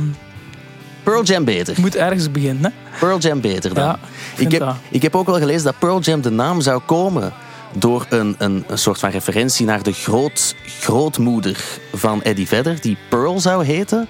Pearl 1.04 1.24
Jam 1.24 1.44
beter. 1.44 1.76
moet 1.80 1.96
ergens 1.96 2.32
beginnen. 2.32 2.64
Hè? 2.64 2.98
Pearl 3.00 3.18
Jam 3.18 3.42
beter 3.42 3.74
dan. 3.74 3.84
Ja, 3.84 4.00
ik 4.36 4.52
heb, 4.52 4.60
dat. 4.62 4.76
ik 4.90 5.02
heb 5.02 5.16
ook 5.16 5.26
wel 5.26 5.38
gelezen 5.40 5.64
dat 5.64 5.80
Pearl 5.80 6.00
Jam 6.00 6.22
de 6.22 6.32
naam 6.32 6.62
zou 6.62 6.82
komen 6.86 7.34
door 7.74 8.06
een, 8.10 8.36
een, 8.38 8.64
een 8.68 8.78
soort 8.78 9.00
van 9.00 9.10
referentie 9.10 9.66
naar 9.66 9.84
de 9.84 9.92
groot, 9.92 10.56
grootmoeder 10.80 11.64
van 11.94 12.22
Eddie 12.22 12.48
Vedder, 12.48 12.82
die 12.82 12.98
Pearl 13.10 13.40
zou 13.40 13.66
heten. 13.66 14.08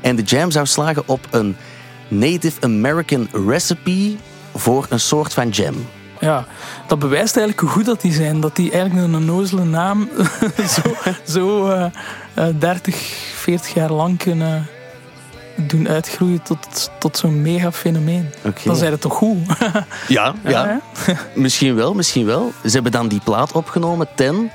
En 0.00 0.16
de 0.16 0.22
jam 0.22 0.50
zou 0.50 0.66
slagen 0.66 1.02
op 1.06 1.26
een 1.30 1.56
Native 2.08 2.60
American 2.60 3.28
recipe 3.46 4.16
voor 4.54 4.86
een 4.88 5.00
soort 5.00 5.34
van 5.34 5.48
jam. 5.48 5.74
Ja, 6.20 6.46
dat 6.86 6.98
bewijst 6.98 7.36
eigenlijk 7.36 7.60
hoe 7.60 7.68
goed 7.68 7.84
dat 7.84 8.00
die 8.00 8.12
zijn. 8.12 8.40
Dat 8.40 8.56
die 8.56 8.70
eigenlijk 8.70 9.06
een 9.06 9.14
onnozele 9.14 9.64
naam 9.64 10.08
zo, 10.76 10.94
zo 11.26 11.68
eh, 11.68 11.86
eh, 12.34 12.46
30, 12.58 12.96
40 13.34 13.74
jaar 13.74 13.92
lang 13.92 14.18
kunnen 14.18 14.66
doen 15.56 15.88
uitgroeien 15.88 16.42
tot, 16.42 16.90
tot 16.98 17.16
zo'n 17.16 17.42
mega 17.42 17.72
fenomeen. 17.72 18.30
Dan 18.64 18.76
zijn 18.76 18.92
het 18.92 19.00
toch 19.00 19.14
goed? 19.14 19.38
Ja, 20.08 20.34
ja. 20.44 20.80
misschien 21.34 21.74
wel, 21.74 21.94
misschien 21.94 22.26
wel. 22.26 22.52
Ze 22.64 22.70
hebben 22.70 22.92
dan 22.92 23.08
die 23.08 23.20
plaat 23.24 23.52
opgenomen, 23.52 24.08
Ten. 24.14 24.50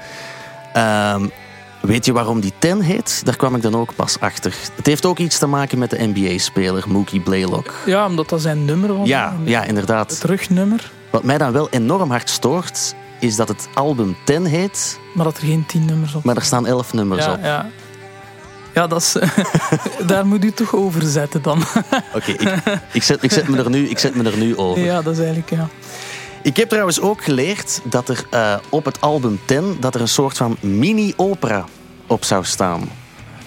Ehm, 0.73 1.27
weet 1.81 2.05
je 2.05 2.11
waarom 2.13 2.39
die 2.39 2.53
Ten 2.59 2.81
heet? 2.81 3.21
Daar 3.25 3.35
kwam 3.35 3.55
ik 3.55 3.61
dan 3.61 3.75
ook 3.75 3.95
pas 3.95 4.19
achter. 4.19 4.55
Het 4.75 4.85
heeft 4.85 5.05
ook 5.05 5.17
iets 5.19 5.37
te 5.37 5.47
maken 5.47 5.77
met 5.77 5.89
de 5.89 6.11
NBA-speler 6.13 6.83
Mookie 6.87 7.19
Blaylock. 7.21 7.73
Ja, 7.85 8.05
omdat 8.05 8.29
dat 8.29 8.41
zijn 8.41 8.65
nummer 8.65 8.97
was. 8.97 9.07
Ja, 9.07 9.33
ja, 9.43 9.63
inderdaad. 9.63 10.11
Het 10.11 10.23
rugnummer. 10.23 10.91
Wat 11.09 11.23
mij 11.23 11.37
dan 11.37 11.51
wel 11.51 11.69
enorm 11.69 12.09
hard 12.09 12.29
stoort, 12.29 12.95
is 13.19 13.35
dat 13.35 13.47
het 13.47 13.67
album 13.73 14.15
Ten 14.25 14.45
heet, 14.45 14.99
Maar 15.13 15.25
dat 15.25 15.37
er 15.37 15.43
geen 15.43 15.65
tien 15.65 15.85
nummers 15.85 16.15
op 16.15 16.23
maar 16.23 16.35
er 16.35 16.41
staan 16.41 16.67
elf 16.67 16.93
nummers 16.93 17.25
ja, 17.25 17.33
op. 17.33 17.43
ja. 17.43 17.69
Ja, 18.73 18.87
dat 18.87 19.01
is, 19.01 19.15
daar 20.07 20.25
moet 20.25 20.43
u 20.43 20.51
toch 20.51 20.75
over 20.75 21.01
zetten 21.01 21.41
dan. 21.41 21.63
Oké, 22.15 22.31
ik, 22.31 22.53
ik, 22.91 23.03
zet, 23.03 23.23
ik, 23.23 23.31
zet 23.31 23.47
me 23.47 23.57
er 23.57 23.69
nu- 23.69 23.89
ik 23.89 23.99
zet 23.99 24.15
me 24.15 24.23
er 24.31 24.37
nu 24.37 24.57
over. 24.57 24.83
Ja, 24.83 25.01
dat 25.01 25.13
is 25.13 25.19
eigenlijk, 25.19 25.49
ja. 25.49 25.67
Ik 26.43 26.57
heb 26.57 26.69
trouwens 26.69 26.99
ook 27.01 27.23
geleerd 27.23 27.81
dat 27.83 28.09
er 28.09 28.25
eh, 28.29 28.55
op 28.69 28.85
het 28.85 29.01
album 29.01 29.39
Ten 29.45 29.77
dat 29.79 29.95
er 29.95 30.01
een 30.01 30.07
soort 30.07 30.37
van 30.37 30.57
mini-opera 30.59 31.65
op 32.07 32.23
zou 32.25 32.45
staan. 32.45 32.89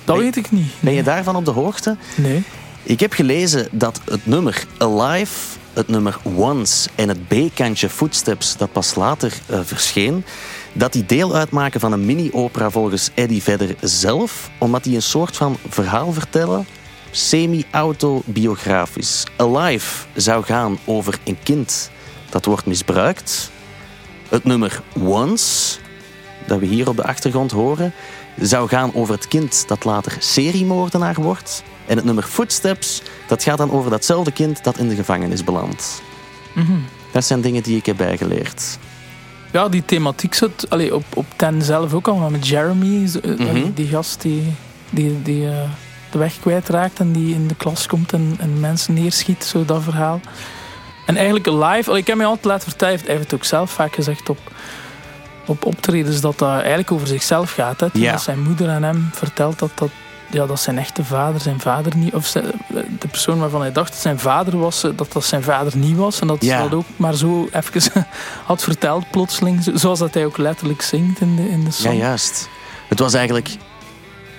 Dat 0.04 0.16
Nee. 0.16 0.24
weet 0.24 0.36
ik 0.36 0.50
niet. 0.50 0.72
Ben 0.80 0.92
je 0.92 1.02
daarvan 1.02 1.36
op 1.36 1.44
de 1.44 1.50
hoogte? 1.50 1.96
Nee. 2.14 2.42
Ik 2.82 3.00
heb 3.00 3.12
gelezen 3.12 3.68
dat 3.70 4.00
het 4.04 4.26
nummer 4.26 4.64
Alive, 4.78 5.34
het 5.72 5.88
nummer 5.88 6.16
Once 6.22 6.88
en 6.94 7.08
het 7.08 7.28
B-kantje 7.28 7.88
Footsteps, 7.88 8.56
dat 8.56 8.72
pas 8.72 8.94
later 8.94 9.32
eh, 9.46 9.58
verscheen, 9.64 10.24
dat 10.72 10.92
die 10.92 11.06
deel 11.06 11.34
uitmaken 11.34 11.80
van 11.80 11.92
een 11.92 12.04
mini-opera 12.04 12.70
volgens 12.70 13.10
Eddie 13.14 13.42
Vedder 13.42 13.74
zelf, 13.80 14.50
omdat 14.58 14.84
die 14.84 14.94
een 14.94 15.02
soort 15.02 15.36
van 15.36 15.56
verhaal 15.68 16.12
vertellen, 16.12 16.66
semi-autobiografisch. 17.10 19.24
Alive 19.36 20.06
zou 20.14 20.44
gaan 20.44 20.78
over 20.84 21.18
een 21.24 21.38
kind 21.42 21.90
dat 22.30 22.44
wordt 22.44 22.66
misbruikt. 22.66 23.50
Het 24.28 24.44
nummer 24.44 24.82
Once, 24.98 25.78
dat 26.46 26.58
we 26.58 26.66
hier 26.66 26.88
op 26.88 26.96
de 26.96 27.04
achtergrond 27.04 27.50
horen, 27.50 27.92
zou 28.40 28.68
gaan 28.68 28.94
over 28.94 29.14
het 29.14 29.28
kind 29.28 29.64
dat 29.66 29.84
later 29.84 30.16
seriemoordenaar 30.18 31.14
wordt. 31.14 31.62
En 31.86 31.96
het 31.96 32.04
nummer 32.04 32.24
Footsteps, 32.24 33.02
dat 33.26 33.42
gaat 33.42 33.58
dan 33.58 33.70
over 33.70 33.90
datzelfde 33.90 34.32
kind 34.32 34.64
dat 34.64 34.78
in 34.78 34.88
de 34.88 34.94
gevangenis 34.94 35.44
belandt. 35.44 36.02
Dat 37.12 37.24
zijn 37.24 37.40
dingen 37.40 37.62
die 37.62 37.76
ik 37.76 37.86
heb 37.86 37.96
bijgeleerd. 37.96 38.78
Ja, 39.52 39.68
die 39.68 39.84
thematiek 39.84 40.34
zit 40.34 40.66
allee, 40.70 40.94
op, 40.94 41.04
op 41.14 41.26
Ten 41.36 41.62
zelf 41.62 41.94
ook 41.94 42.08
al, 42.08 42.16
maar 42.16 42.30
met 42.30 42.48
Jeremy, 42.48 43.08
eh, 43.22 43.30
Mhm. 43.38 43.72
die 43.74 43.86
gast 43.88 44.22
die, 44.22 44.42
die, 44.90 45.22
die 45.22 45.48
eh, 45.48 45.54
de 46.10 46.18
weg 46.18 46.40
kwijtraakt 46.40 46.98
en 47.00 47.12
die 47.12 47.34
in 47.34 47.46
de 47.48 47.54
klas 47.54 47.86
komt 47.86 48.12
en, 48.12 48.34
en 48.38 48.60
mensen 48.60 48.94
neerschiet, 48.94 49.44
zo 49.44 49.64
dat 49.64 49.82
verhaal. 49.82 50.20
En 51.06 51.16
eigenlijk 51.16 51.46
live, 51.46 51.88
allee, 51.88 52.00
ik 52.00 52.06
heb 52.06 52.16
mij 52.16 52.26
altijd 52.26 52.44
laten 52.44 52.68
vertellen, 52.68 52.98
hij 52.98 53.08
heeft 53.10 53.22
het 53.22 53.34
ook 53.34 53.44
zelf 53.44 53.70
vaak 53.70 53.94
gezegd 53.94 54.28
op, 54.28 54.38
op 55.46 55.64
optredens, 55.64 56.20
dat 56.20 56.38
dat 56.38 56.50
eigenlijk 56.58 56.92
over 56.92 57.06
zichzelf 57.06 57.52
gaat. 57.52 57.80
Hè. 57.80 57.86
Ja. 57.92 58.12
dat 58.12 58.22
zijn 58.22 58.42
moeder 58.42 58.68
aan 58.68 58.82
hem 58.82 59.10
vertelt 59.12 59.58
dat 59.58 59.70
dat, 59.74 59.90
ja, 60.32 60.46
dat 60.46 60.60
zijn 60.60 60.78
echte 60.78 61.04
vader, 61.04 61.40
zijn 61.40 61.60
vader 61.60 61.96
niet, 61.96 62.14
of 62.14 62.30
de 62.32 63.08
persoon 63.10 63.38
waarvan 63.38 63.60
hij 63.60 63.72
dacht 63.72 63.88
dat 63.92 64.00
zijn 64.00 64.18
vader 64.18 64.58
was, 64.58 64.84
eh, 64.84 64.90
dat 64.96 65.12
dat 65.12 65.24
zijn 65.24 65.42
vader 65.42 65.76
niet 65.76 65.96
was. 65.96 66.20
En 66.20 66.26
dat 66.26 66.44
Ja. 66.44 66.54
hij 66.58 66.62
dat 66.68 66.78
ook 66.78 66.84
maar 66.96 67.14
zo 67.14 67.48
even 67.52 68.06
had 68.46 68.62
verteld 68.62 69.10
plotseling, 69.10 69.62
zo- 69.62 69.76
zoals 69.76 69.98
dat 69.98 70.14
hij 70.14 70.24
ook 70.24 70.36
letterlijk 70.36 70.82
zingt 70.82 71.20
in 71.20 71.36
de, 71.36 71.48
in 71.48 71.58
de 71.60 71.64
Ja, 71.64 71.70
song. 71.72 71.96
juist. 71.96 72.48
Het 72.88 72.98
was 72.98 73.14
eigenlijk... 73.14 73.56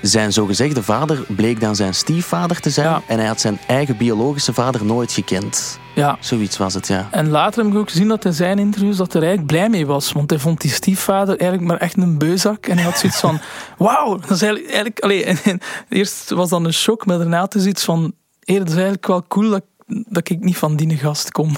Zijn 0.04 0.34
zogezegde 0.34 0.84
vader 0.84 1.26
bleek 1.36 1.60
dan 1.60 1.76
zijn 1.76 1.94
stiefvader 1.94 2.60
te 2.60 2.70
zijn. 2.70 2.88
Ja. 2.88 3.02
En 3.08 3.18
hij 3.18 3.28
had 3.28 3.42
zijn 3.42 3.60
eigen 3.68 3.98
biologische 3.98 4.54
vader 4.54 4.86
nooit 4.86 5.12
gekend. 5.12 5.80
Ja. 5.96 6.18
Zoiets 6.20 6.58
was 6.58 6.74
het, 6.74 6.88
ja. 6.88 7.08
En 7.12 7.30
later 7.30 7.64
heb 7.64 7.74
ik 7.74 7.80
ook 7.80 7.90
gezien 7.90 8.08
dat 8.08 8.26
in 8.26 8.34
zijn 8.34 8.60
interviews 8.60 8.98
dat 8.98 9.14
hij 9.14 9.22
er 9.22 9.28
eigenlijk 9.28 9.58
blij 9.58 9.70
mee 9.70 9.86
was. 9.86 10.12
Want 10.12 10.30
hij 10.30 10.40
vond 10.40 10.62
die 10.62 10.72
stiefvader 10.72 11.40
eigenlijk 11.40 11.72
maar 11.72 11.80
echt 11.80 11.98
een 11.98 12.18
beuzak. 12.18 12.66
En 12.66 12.76
hij 12.76 12.86
had 12.86 12.98
zoiets 12.98 13.20
van, 13.20 13.40
wauw, 13.78 14.18
dat 14.18 14.30
is 14.30 14.42
eigenlijk... 14.42 14.66
eigenlijk 14.66 15.00
allee, 15.00 15.24
en, 15.24 15.38
en 15.52 15.60
eerst 15.90 16.30
was 16.30 16.50
dan 16.50 16.66
een 16.66 16.74
shock, 16.74 17.06
maar 17.06 17.18
daarna 17.18 17.40
had 17.40 17.54
hij 17.54 17.62
zoiets 17.62 17.84
van... 17.84 18.14
Hey, 18.40 18.58
dat 18.58 18.68
is 18.68 18.74
eigenlijk 18.74 19.08
wel 19.08 19.24
cool 19.28 19.50
dat, 19.50 19.64
dat 19.88 20.30
ik 20.30 20.40
niet 20.40 20.58
van 20.58 20.76
die 20.76 20.98
gast 20.98 21.32
kom. 21.32 21.56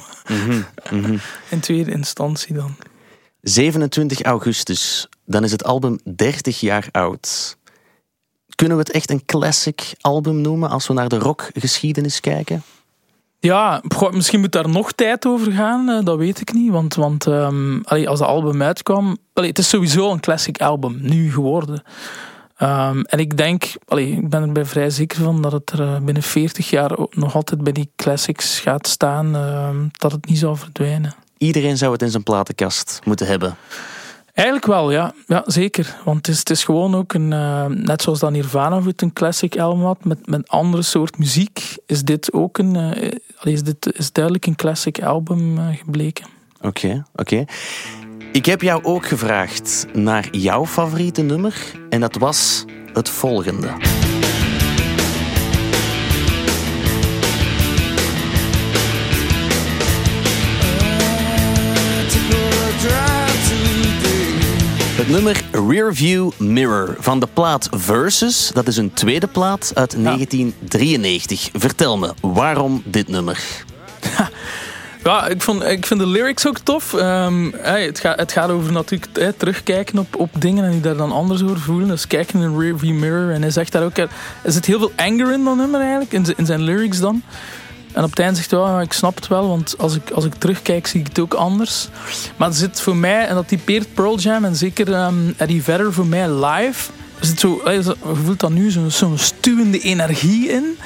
In 1.49 1.59
tweede 1.59 1.91
instantie 1.91 2.55
dan. 2.55 2.75
27 3.41 4.21
augustus, 4.21 5.09
dan 5.25 5.43
is 5.43 5.51
het 5.51 5.63
album 5.63 5.99
30 6.15 6.59
jaar 6.59 6.87
oud. 6.91 7.57
Kunnen 8.55 8.77
we 8.77 8.83
het 8.83 8.91
echt 8.91 9.09
een 9.09 9.25
classic 9.25 9.93
album 10.01 10.41
noemen 10.41 10.69
als 10.69 10.87
we 10.87 10.93
naar 10.93 11.09
de 11.09 11.19
rockgeschiedenis 11.19 12.19
kijken? 12.19 12.63
Ja, 13.39 13.81
misschien 14.11 14.39
moet 14.39 14.51
daar 14.51 14.69
nog 14.69 14.91
tijd 14.91 15.25
over 15.25 15.51
gaan, 15.51 15.89
eh, 15.89 16.05
dat 16.05 16.17
weet 16.17 16.41
ik 16.41 16.53
niet. 16.53 16.71
Want, 16.71 16.95
want 16.95 17.27
ehm, 17.27 17.79
allee, 17.83 18.09
als 18.09 18.19
het 18.19 18.27
album 18.27 18.61
uitkwam... 18.61 19.17
Allee, 19.33 19.49
het 19.49 19.57
is 19.57 19.69
sowieso 19.69 20.11
een 20.11 20.19
classic 20.19 20.61
album, 20.61 20.97
nu 21.01 21.31
geworden. 21.31 21.83
Ehm, 22.57 22.99
en 22.99 23.19
ik 23.19 23.37
denk, 23.37 23.73
allee, 23.87 24.11
ik 24.11 24.29
ben 24.29 24.41
er 24.41 24.51
bij 24.51 24.65
vrij 24.65 24.89
zeker 24.89 25.23
van 25.23 25.41
dat 25.41 25.51
het 25.51 25.71
er 25.71 25.81
eh, 25.81 25.99
binnen 25.99 26.23
40 26.23 26.69
jaar 26.69 26.97
ook 26.97 27.15
nog 27.15 27.35
altijd 27.35 27.63
bij 27.63 27.73
die 27.73 27.91
classics 27.95 28.59
gaat 28.59 28.87
staan. 28.87 29.35
ehm, 29.35 29.77
dat 29.91 30.11
het 30.11 30.25
niet 30.25 30.37
zal 30.37 30.55
verdwijnen. 30.55 31.15
Iedereen 31.37 31.77
zou 31.77 31.91
het 31.91 32.01
in 32.01 32.09
zijn 32.09 32.23
platenkast 32.23 32.99
moeten 33.03 33.27
hebben. 33.27 33.55
Eigenlijk 34.35 34.67
wel, 34.67 34.91
ja. 34.91 35.13
ja 35.27 35.43
zeker. 35.45 35.95
Want 36.03 36.17
het 36.17 36.27
is, 36.27 36.39
het 36.39 36.49
is 36.49 36.63
gewoon 36.63 36.95
ook 36.95 37.13
een... 37.13 37.33
eh, 37.33 37.65
net 37.65 38.01
zoals 38.01 38.19
dan 38.19 38.31
Nirvana 38.31 38.83
het 38.83 39.01
een 39.01 39.13
classic 39.13 39.59
album 39.59 39.83
had, 39.83 40.05
met, 40.05 40.27
met 40.27 40.47
andere 40.47 40.83
soort 40.83 41.17
muziek, 41.17 41.75
is 41.85 42.03
dit 42.03 42.33
ook 42.33 42.57
een... 42.57 42.75
eh, 42.75 43.11
is 43.43 43.63
dit 43.63 43.93
is 43.97 44.11
duidelijk 44.11 44.45
een 44.45 44.55
classic 44.55 45.03
album 45.03 45.57
eh, 45.57 45.65
gebleken. 45.77 46.25
Oké, 46.61 47.05
oké. 47.15 47.45
Ik 48.31 48.45
heb 48.45 48.61
jou 48.61 48.83
ook 48.83 49.05
gevraagd 49.05 49.85
naar 49.93 50.27
jouw 50.31 50.65
favoriete 50.65 51.21
nummer. 51.21 51.55
En 51.89 51.99
dat 51.99 52.15
was 52.15 52.65
het 52.93 53.09
volgende. 53.09 53.67
Het 65.05 65.13
nummer 65.13 65.43
Rearview 65.51 66.31
Mirror 66.37 66.95
van 66.99 67.19
de 67.19 67.27
plaat 67.33 67.67
Versus. 67.71 68.51
Dat 68.53 68.67
is 68.67 68.77
een 68.77 68.93
tweede 68.93 69.27
plaat 69.27 69.71
uit 69.73 70.03
1993. 70.03 71.49
Vertel 71.53 71.97
me, 71.97 72.13
waarom 72.21 72.81
dit 72.85 73.07
nummer? 73.07 73.43
Ja, 75.03 75.27
ik, 75.27 75.41
vond, 75.41 75.63
ik 75.63 75.85
vind 75.85 75.99
de 75.99 76.07
lyrics 76.07 76.47
ook 76.47 76.59
tof. 76.59 76.93
Ehm, 76.93 77.51
hey, 77.57 77.85
het, 77.85 77.99
gaat, 77.99 78.19
het 78.19 78.31
gaat 78.31 78.49
over 78.49 78.71
natuurlijk 78.71 79.17
hey, 79.17 79.33
terugkijken 79.37 79.99
op, 79.99 80.15
op 80.15 80.29
dingen 80.39 80.63
en 80.63 80.71
die 80.71 80.81
daar 80.81 80.97
dan 80.97 81.11
anders 81.11 81.43
over 81.43 81.59
voelen. 81.59 81.87
Dus 81.87 82.07
kijken 82.07 82.39
in 82.39 82.45
een 82.45 82.59
rearview 82.59 82.95
mirror. 82.95 83.31
En 83.31 83.41
hij 83.41 83.51
zegt 83.51 83.71
daar 83.71 83.83
ook... 83.83 83.97
Er 83.97 84.09
zit 84.43 84.65
heel 84.65 84.79
veel 84.79 84.91
anger 84.95 85.33
in 85.33 85.43
dan 85.43 85.57
nummer 85.57 85.81
eigenlijk, 85.81 86.37
in 86.37 86.45
zijn 86.45 86.61
lyrics 86.61 86.99
dan. 86.99 87.23
En 87.95 88.03
op 88.03 88.09
het 88.09 88.19
einde 88.19 88.35
zegt 88.35 88.51
hij, 88.51 88.59
oh, 88.59 88.81
ik 88.81 88.93
snap 88.93 89.15
het 89.15 89.27
wel, 89.27 89.47
want 89.47 89.75
als 89.77 89.95
ik, 89.95 90.11
als 90.11 90.25
ik 90.25 90.33
terugkijk 90.33 90.87
zie 90.87 90.99
ik 90.99 91.07
het 91.07 91.19
ook 91.19 91.33
anders. 91.33 91.87
Maar 92.35 92.47
er 92.47 92.53
zit 92.53 92.81
voor 92.81 92.95
mij, 92.95 93.27
en 93.27 93.35
dat 93.35 93.47
typeert 93.47 93.93
Pearl 93.93 94.19
Jam 94.19 94.45
en 94.45 94.55
zeker 94.55 95.05
um, 95.05 95.33
Eddie 95.37 95.63
Vedder 95.63 95.93
voor 95.93 96.05
mij 96.05 96.29
live... 96.29 96.91
Er 97.19 97.25
zit 97.25 97.39
zo, 97.39 97.61
je 97.71 97.95
voelt 98.23 98.39
dan 98.39 98.53
nu 98.53 98.71
zo'n 98.71 98.91
zo 98.91 99.13
stuwende 99.15 99.79
energie 99.79 100.49
in. 100.49 100.77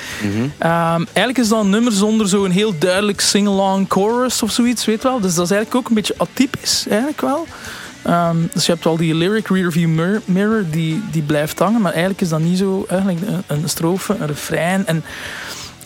um, 0.63 1.07
eigenlijk 1.13 1.37
is 1.37 1.47
dat 1.47 1.63
een 1.63 1.69
nummer 1.69 1.91
zonder 1.91 2.27
zo'n 2.27 2.51
heel 2.51 2.73
duidelijk 2.79 3.21
sing-along 3.21 3.85
chorus 3.89 4.43
of 4.43 4.51
zoiets, 4.51 4.85
weet 4.85 5.03
wel. 5.03 5.19
Dus 5.19 5.35
dat 5.35 5.45
is 5.45 5.51
eigenlijk 5.51 5.75
ook 5.75 5.89
een 5.89 5.95
beetje 5.95 6.13
atypisch, 6.17 6.85
eigenlijk 6.89 7.21
wel. 7.21 7.47
Um, 8.07 8.49
dus 8.53 8.65
je 8.65 8.71
hebt 8.71 8.83
wel 8.83 8.97
die 8.97 9.15
lyric 9.15 9.47
rearview 9.47 10.21
mirror, 10.25 10.65
die, 10.69 11.01
die 11.11 11.21
blijft 11.21 11.59
hangen, 11.59 11.81
maar 11.81 11.91
eigenlijk 11.91 12.21
is 12.21 12.29
dat 12.29 12.39
niet 12.39 12.57
zo. 12.57 12.85
Eigenlijk 12.89 13.21
een, 13.21 13.43
een 13.47 13.69
strofe, 13.69 14.15
een 14.19 14.27
refrein. 14.27 14.87
En, 14.87 15.03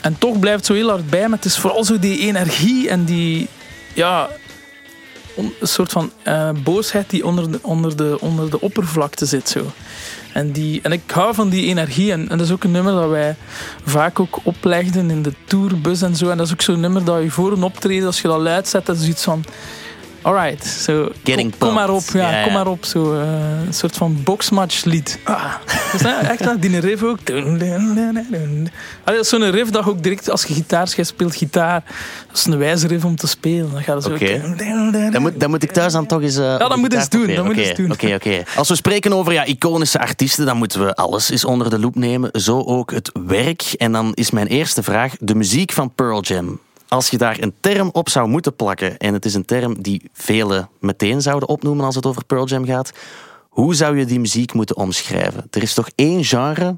en 0.03 0.17
toch 0.17 0.39
blijft 0.39 0.57
het 0.57 0.65
zo 0.65 0.73
heel 0.73 0.89
hard 0.89 1.09
bij, 1.09 1.27
maar 1.27 1.37
het 1.37 1.45
is 1.45 1.57
vooral 1.57 1.83
zo 1.83 1.99
die 1.99 2.19
energie 2.19 2.89
en 2.89 3.03
die. 3.03 3.47
Ja, 3.93 4.29
een 5.35 5.53
soort 5.61 5.91
van 5.91 6.11
uh, 6.27 6.49
boosheid 6.63 7.09
die 7.09 7.25
onder 7.25 7.51
de, 7.51 7.59
onder, 7.61 7.95
de, 7.95 8.17
onder 8.19 8.49
de 8.49 8.61
oppervlakte 8.61 9.25
zit. 9.25 9.49
Zo. 9.49 9.71
En, 10.33 10.51
die, 10.51 10.79
en 10.81 10.91
ik 10.91 11.01
hou 11.11 11.33
van 11.33 11.49
die 11.49 11.65
energie. 11.65 12.11
En, 12.11 12.29
en 12.29 12.37
dat 12.37 12.47
is 12.47 12.53
ook 12.53 12.63
een 12.63 12.71
nummer 12.71 12.93
dat 12.93 13.09
wij 13.09 13.35
vaak 13.85 14.19
ook 14.19 14.39
oplegden 14.43 15.09
in 15.09 15.21
de 15.21 15.33
tourbus 15.45 16.01
en 16.01 16.15
zo. 16.15 16.29
En 16.29 16.37
dat 16.37 16.45
is 16.45 16.53
ook 16.53 16.61
zo'n 16.61 16.79
nummer 16.79 17.03
dat 17.03 17.21
je 17.21 17.31
voor 17.31 17.51
een 17.51 17.63
optreden, 17.63 18.05
als 18.05 18.21
je 18.21 18.27
dat 18.27 18.39
luid 18.39 18.67
zet, 18.67 18.85
dat 18.85 18.97
is 18.97 19.07
iets 19.07 19.23
van... 19.23 19.45
Alright, 20.23 20.65
so, 20.65 21.11
kom, 21.23 21.57
kom, 21.57 21.73
maar 21.73 21.89
op, 21.89 22.03
ja, 22.13 22.29
yeah. 22.29 22.43
kom 22.43 22.53
maar 22.53 22.67
op. 22.67 22.85
Zo, 22.85 23.13
uh, 23.13 23.19
een 23.65 23.73
soort 23.73 23.97
van 23.97 24.23
boxmatch 24.23 24.83
lied. 24.83 25.19
Ah, 25.23 25.53
dus, 25.91 26.01
echt 26.03 26.43
dat, 26.43 26.61
die 26.61 26.79
riff 26.79 27.03
ook. 27.03 27.19
Allee, 27.29 28.69
dat 29.03 29.15
is 29.19 29.29
zo'n 29.29 29.51
riff 29.51 29.69
dat 29.69 29.85
ook 29.85 30.03
direct, 30.03 30.29
als 30.29 30.43
je 30.43 30.53
gitaar 30.53 30.87
speelt, 30.87 31.35
gitaar. 31.35 31.83
Dat 32.27 32.37
is 32.37 32.45
een 32.45 32.57
wijze 32.57 32.87
riff 32.87 33.05
om 33.05 33.15
te 33.15 33.27
spelen. 33.27 33.71
Dan 33.71 33.83
gaat 33.83 33.95
het 33.95 34.03
zo... 34.03 34.13
Okay. 34.13 35.11
Dan, 35.11 35.21
moet, 35.21 35.39
dan 35.39 35.49
moet 35.49 35.63
ik 35.63 35.71
thuis 35.71 35.93
dan 35.93 36.05
toch 36.05 36.21
eens... 36.21 36.37
Uh, 36.37 36.43
ja, 36.43 36.57
dat 36.57 36.77
moet 36.77 36.93
eens 36.93 37.09
doen. 37.09 37.35
Dat 37.35 37.45
moet 37.45 37.57
eens 37.57 37.75
doen. 37.75 37.91
Oké, 37.91 38.13
oké. 38.13 38.43
Als 38.55 38.69
we 38.69 38.75
spreken 38.75 39.13
over 39.13 39.33
ja, 39.33 39.45
iconische 39.45 39.99
artiesten, 39.99 40.45
dan 40.45 40.57
moeten 40.57 40.85
we 40.85 40.95
alles 40.95 41.29
eens 41.29 41.45
onder 41.45 41.69
de 41.69 41.79
loep 41.79 41.95
nemen. 41.95 42.29
Zo 42.33 42.61
ook 42.61 42.91
het 42.91 43.11
werk. 43.27 43.61
En 43.77 43.91
dan 43.91 44.13
is 44.13 44.31
mijn 44.31 44.47
eerste 44.47 44.83
vraag, 44.83 45.13
de 45.19 45.35
muziek 45.35 45.71
van 45.71 45.93
Pearl 45.95 46.21
Jam 46.21 46.59
als 46.93 47.09
je 47.09 47.17
daar 47.17 47.37
een 47.39 47.53
term 47.59 47.89
op 47.91 48.09
zou 48.09 48.27
moeten 48.27 48.55
plakken, 48.55 48.97
en 48.97 49.13
het 49.13 49.25
is 49.25 49.33
een 49.33 49.45
term 49.45 49.81
die 49.81 50.09
velen 50.13 50.69
meteen 50.79 51.21
zouden 51.21 51.49
opnoemen 51.49 51.85
als 51.85 51.95
het 51.95 52.05
over 52.05 52.25
Pearl 52.25 52.47
Jam 52.47 52.65
gaat, 52.65 52.91
hoe 53.49 53.75
zou 53.75 53.97
je 53.97 54.05
die 54.05 54.19
muziek 54.19 54.53
moeten 54.53 54.77
omschrijven? 54.77 55.47
Er 55.51 55.61
is 55.61 55.73
toch 55.73 55.89
één 55.95 56.23
genre 56.23 56.75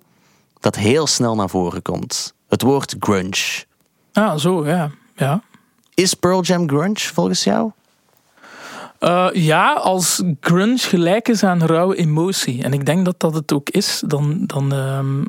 dat 0.59 0.75
heel 0.75 1.07
snel 1.07 1.35
naar 1.35 1.49
voren 1.49 1.81
komt. 1.81 2.33
Het 2.47 2.61
woord 2.61 2.95
grunge. 2.99 3.65
Ah, 4.13 4.37
zo, 4.37 4.67
ja. 4.67 4.91
ja. 5.15 5.41
Is 5.93 6.13
Pearl 6.13 6.41
Jam 6.41 6.67
grunge 6.69 6.99
volgens 6.99 7.43
jou? 7.43 7.71
Uh, 8.99 9.29
ja, 9.33 9.73
als 9.73 10.23
grunge 10.39 10.77
gelijk 10.77 11.27
is 11.27 11.43
aan 11.43 11.63
rauwe 11.63 11.95
emotie. 11.95 12.63
En 12.63 12.73
ik 12.73 12.85
denk 12.85 13.05
dat 13.05 13.19
dat 13.19 13.33
het 13.33 13.53
ook 13.53 13.69
is. 13.69 14.03
Dan, 14.07 14.43
dan, 14.45 14.71
um, 14.71 15.25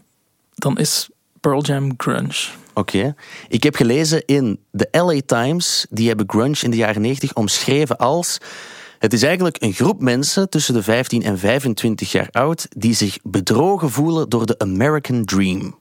dan 0.54 0.78
is 0.78 1.08
Pearl 1.40 1.62
Jam 1.62 1.94
grunge. 1.96 2.64
Oké. 2.78 3.14
Ik 3.48 3.62
heb 3.62 3.76
gelezen 3.76 4.24
in 4.24 4.60
de 4.70 4.88
LA 4.90 5.20
Times, 5.26 5.86
die 5.90 6.08
hebben 6.08 6.28
grunge 6.28 6.56
in 6.60 6.70
de 6.70 6.76
jaren 6.76 7.02
90 7.02 7.34
omschreven 7.34 7.96
als... 7.96 8.38
Het 8.98 9.12
is 9.12 9.22
eigenlijk 9.22 9.62
een 9.62 9.72
groep 9.72 10.00
mensen 10.00 10.50
tussen 10.50 10.74
de 10.74 10.82
15 10.82 11.22
en 11.22 11.38
25 11.38 12.12
jaar 12.12 12.28
oud 12.30 12.66
die 12.76 12.94
zich 12.94 13.18
bedrogen 13.22 13.90
voelen 13.90 14.28
door 14.28 14.46
de 14.46 14.58
American 14.58 15.24
Dream. 15.24 15.78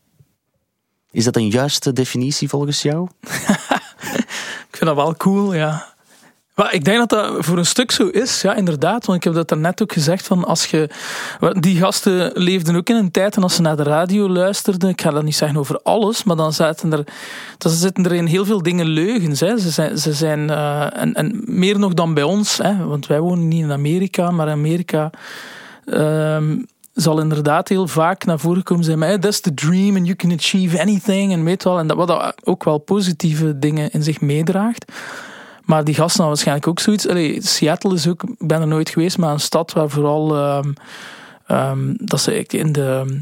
Is 1.11 1.23
dat 1.23 1.35
een 1.35 1.49
juiste 1.49 1.93
definitie 1.93 2.49
volgens 2.49 2.81
jou? 2.81 3.09
ik 4.69 4.77
vind 4.77 4.85
dat 4.85 4.95
wel 4.95 5.15
cool, 5.15 5.53
ja. 5.53 5.94
Maar 6.55 6.73
ik 6.73 6.85
denk 6.85 6.97
dat 6.97 7.09
dat 7.09 7.45
voor 7.45 7.57
een 7.57 7.65
stuk 7.65 7.91
zo 7.91 8.07
is, 8.07 8.41
ja, 8.41 8.55
inderdaad. 8.55 9.05
Want 9.05 9.17
ik 9.17 9.23
heb 9.23 9.33
dat 9.33 9.49
daarnet 9.49 9.81
ook 9.81 9.93
gezegd. 9.93 10.27
Van 10.27 10.45
als 10.45 10.65
je, 10.65 10.89
die 11.59 11.77
gasten 11.77 12.31
leefden 12.33 12.75
ook 12.75 12.89
in 12.89 12.95
een 12.95 13.11
tijd 13.11 13.35
en 13.35 13.43
als 13.43 13.55
ze 13.55 13.61
naar 13.61 13.75
de 13.75 13.83
radio 13.83 14.29
luisterden, 14.29 14.89
ik 14.89 15.01
ga 15.01 15.09
dat 15.09 15.23
niet 15.23 15.35
zeggen 15.35 15.57
over 15.57 15.79
alles, 15.83 16.23
maar 16.23 16.35
dan 16.35 16.53
zaten 16.53 16.93
er, 16.93 17.03
dan 17.57 17.71
zitten 17.71 18.05
er 18.05 18.13
in 18.13 18.25
heel 18.25 18.45
veel 18.45 18.61
dingen 18.61 18.85
leugens. 18.85 19.39
Hè. 19.39 19.57
Ze 19.59 19.69
zijn, 19.69 19.97
ze 19.97 20.13
zijn 20.13 20.39
uh, 20.39 21.15
en, 21.17 21.41
meer 21.45 21.79
nog 21.79 21.93
dan 21.93 22.13
bij 22.13 22.23
ons, 22.23 22.57
hè, 22.57 22.85
want 22.85 23.07
wij 23.07 23.19
wonen 23.19 23.47
niet 23.47 23.63
in 23.63 23.71
Amerika, 23.71 24.31
maar 24.31 24.49
Amerika. 24.49 25.09
Uh, 25.85 26.37
zal 26.93 27.19
inderdaad 27.19 27.69
heel 27.69 27.87
vaak 27.87 28.25
naar 28.25 28.39
voren 28.39 28.63
komen 28.63 28.83
zijn. 28.83 28.99
Maar 28.99 29.19
that's 29.19 29.39
the 29.39 29.53
dream 29.53 29.95
and 29.95 30.05
you 30.05 30.15
can 30.15 30.31
achieve 30.31 30.81
anything. 30.81 31.31
En 31.31 31.43
weet 31.43 31.63
wel, 31.63 31.79
en 31.79 31.87
dat, 31.87 31.97
wat 31.97 32.33
ook 32.43 32.63
wel 32.63 32.77
positieve 32.77 33.59
dingen 33.59 33.91
in 33.91 34.03
zich 34.03 34.21
meedraagt. 34.21 34.91
Maar 35.65 35.83
die 35.83 35.93
gasten 35.93 36.23
hadden 36.23 36.27
waarschijnlijk 36.27 36.67
ook 36.67 36.79
zoiets. 36.79 37.07
Allee, 37.07 37.41
Seattle 37.41 37.93
is 37.93 38.07
ook, 38.07 38.23
ik 38.23 38.47
ben 38.47 38.61
er 38.61 38.67
nooit 38.67 38.89
geweest, 38.89 39.17
maar 39.17 39.31
een 39.31 39.39
stad 39.39 39.73
waar 39.73 39.89
vooral 39.89 40.37
um, 40.57 40.73
um, 41.47 41.95
dat 41.99 42.21
ze 42.21 42.45
in 42.47 42.71
de, 42.71 43.21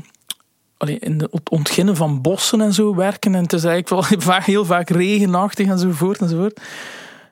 in 0.86 1.20
het 1.20 1.50
ontginnen 1.50 1.96
van 1.96 2.22
bossen 2.22 2.62
en 2.62 2.74
zo 2.74 2.96
werken. 2.96 3.36
En 3.36 3.44
het 3.44 3.54
is 3.54 3.64
eigenlijk 3.64 4.24
wel 4.24 4.36
heel 4.42 4.66
vaak 4.66 4.90
regenachtig 4.90 5.68
enzovoort 5.68 6.22
enzovoort. 6.22 6.60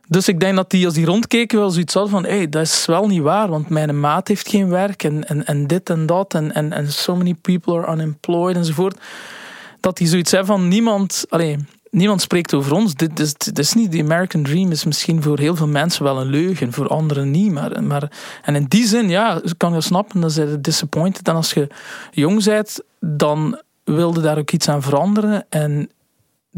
Dus 0.07 0.27
ik 0.27 0.39
denk 0.39 0.55
dat 0.55 0.69
die, 0.69 0.85
als 0.85 0.93
die 0.93 1.05
rondkeken, 1.05 1.59
wel 1.59 1.69
zoiets 1.69 1.93
hadden 1.93 2.11
van: 2.11 2.23
hé, 2.23 2.35
hey, 2.35 2.49
dat 2.49 2.61
is 2.61 2.85
wel 2.85 3.07
niet 3.07 3.21
waar, 3.21 3.49
want 3.49 3.69
mijn 3.69 3.99
maat 3.99 4.27
heeft 4.27 4.49
geen 4.49 4.69
werk 4.69 5.03
en, 5.03 5.27
en, 5.27 5.45
en 5.45 5.67
dit 5.67 5.89
en 5.89 6.05
dat. 6.05 6.33
En, 6.33 6.53
en, 6.53 6.73
en 6.73 6.91
so 6.91 7.15
many 7.15 7.33
people 7.33 7.77
are 7.77 7.93
unemployed 7.93 8.55
enzovoort. 8.55 8.99
Dat 9.79 9.97
die 9.97 10.07
zoiets 10.07 10.31
hebben 10.31 10.55
van 10.55 10.67
niemand. 10.67 11.25
Allee, 11.29 11.57
niemand 11.91 12.21
spreekt 12.21 12.53
over 12.53 12.73
ons. 12.73 12.93
Dit 12.93 13.19
is, 13.19 13.33
is 13.53 13.73
niet 13.73 13.91
de 13.91 14.01
American 14.01 14.43
Dream. 14.43 14.71
is 14.71 14.85
misschien 14.85 15.21
voor 15.21 15.39
heel 15.39 15.55
veel 15.55 15.67
mensen 15.67 16.03
wel 16.03 16.21
een 16.21 16.29
leugen, 16.29 16.73
voor 16.73 16.87
anderen 16.87 17.31
niet. 17.31 17.51
Maar, 17.51 17.83
maar, 17.83 18.11
en 18.43 18.55
in 18.55 18.65
die 18.65 18.87
zin, 18.87 19.09
ja, 19.09 19.41
kan 19.57 19.73
je 19.73 19.81
snappen, 19.81 20.21
dan 20.21 20.31
zijn 20.31 20.49
je 20.49 20.61
disappointed. 20.61 21.27
En 21.27 21.35
als 21.35 21.53
je 21.53 21.67
jong 22.11 22.43
bent, 22.43 22.79
dan 22.99 23.61
wilde 23.83 24.21
daar 24.21 24.37
ook 24.37 24.51
iets 24.51 24.69
aan 24.69 24.81
veranderen. 24.81 25.45
En 25.49 25.89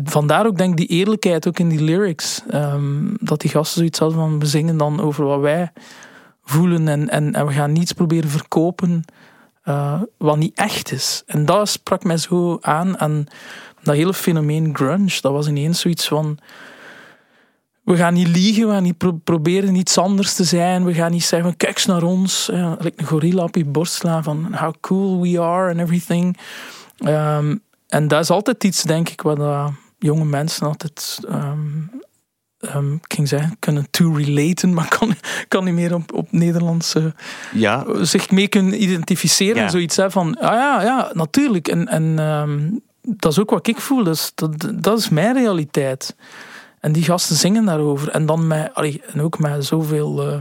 vandaar 0.04 0.46
ook 0.46 0.58
denk 0.58 0.72
ik 0.72 0.88
die 0.88 0.98
eerlijkheid 0.98 1.48
ook 1.48 1.60
in 1.60 1.70
die 1.70 1.82
lyrics. 1.82 2.42
Um, 2.54 3.18
dat 3.20 3.42
die 3.42 3.50
gasten 3.50 3.78
zoiets 3.78 4.00
hadden 4.00 4.18
van, 4.18 4.40
we 4.40 4.46
zingen 4.46 4.78
dan 4.78 5.02
over 5.02 5.26
wat 5.26 5.40
wij 5.40 5.72
voelen. 6.44 6.88
En, 6.88 7.10
en, 7.10 7.46
we 7.46 7.54
gaan 7.54 7.72
niets 7.72 7.94
proberen 7.94 8.30
verkopen 8.30 9.04
uh, 9.66 10.02
wat 10.18 10.38
niet 10.38 10.58
echt 10.58 10.92
is. 10.92 11.24
En 11.26 11.46
dat 11.46 11.70
sprak 11.70 12.04
mij 12.04 12.18
zo 12.18 12.58
aan. 12.62 12.98
En 12.98 13.28
dat 13.84 13.96
hele 13.96 14.14
fenomeen 14.14 14.76
grunge, 14.76 15.18
dat 15.22 15.32
was 15.32 15.48
ineens 15.48 15.80
zoiets 15.80 16.08
van... 16.08 16.38
We 17.84 17.96
gaan 17.96 18.14
niet 18.14 18.28
liegen, 18.28 18.68
we 18.68 18.74
gaan 18.74 18.84
niet 18.84 19.24
proberen 19.24 19.76
iets 19.76 19.98
anders 19.98 20.34
te 20.34 20.44
zijn. 20.44 20.86
We 20.86 20.94
gaan 20.94 21.12
niet 21.12 21.24
zeggen, 21.24 21.58
kijk 21.58 21.76
eens 21.76 21.86
naar 21.86 22.04
ons. 22.04 22.50
Like 22.80 22.94
een 22.96 23.06
gorilla 23.06 23.44
op 23.44 23.56
je 23.56 23.66
borst 23.66 23.94
slaan 23.94 24.24
van 24.24 24.56
how 24.56 24.74
cool 24.82 25.22
we 25.22 25.40
are 25.40 25.70
and 25.72 25.80
everything. 25.80 26.38
Um, 27.06 27.62
en 27.88 28.08
dat 28.08 28.22
is 28.22 28.30
altijd 28.30 28.64
iets, 28.64 28.84
denk 28.84 29.10
ik, 29.10 29.22
wat 29.22 29.40
uh, 29.40 29.68
jonge 30.00 30.26
mensen 30.26 30.68
altijd... 30.68 31.20
Um, 31.30 31.92
um, 32.76 32.94
ik 32.94 33.14
ging 33.14 33.28
zeggen, 33.28 33.56
kunnen 33.60 33.88
to 33.92 34.14
relaten, 34.14 34.74
maar 34.74 34.98
kan, 35.00 35.16
kan 35.48 35.64
niet 35.64 35.74
meer 35.74 35.94
op, 35.94 36.14
op 36.14 36.28
Nederlands 36.32 36.96
uh, 36.96 37.06
ja. 37.54 37.86
zich 38.02 38.32
mee 38.32 38.48
kunnen 38.48 38.82
identificeren. 38.82 39.62
Ja. 39.62 39.70
Zoiets 39.70 39.96
hè, 39.96 40.12
van, 40.12 40.40
ah 40.40 40.54
ja, 40.54 40.82
ja, 40.82 41.12
natuurlijk. 41.14 41.68
En, 41.68 41.88
en 41.88 42.20
dat 43.04 43.32
is 43.32 43.40
ook 43.40 43.50
wat 43.50 43.68
ik 43.68 43.80
voel. 43.80 44.04
Dus 44.04 44.32
dat, 44.36 44.72
dat 44.76 45.00
is 45.00 45.10
mijn 45.10 45.34
realiteit. 45.34 46.16
En 46.80 46.92
die 46.92 47.04
gasten 47.04 47.36
zingen 47.36 47.66
daarover. 47.66 48.10
En 48.10 48.26
dan 48.26 48.48
met, 48.48 48.74
allee, 48.74 49.02
en 49.06 49.22
ook 49.22 49.40
met 49.40 49.66
zoveel, 49.66 50.28
uh, 50.28 50.40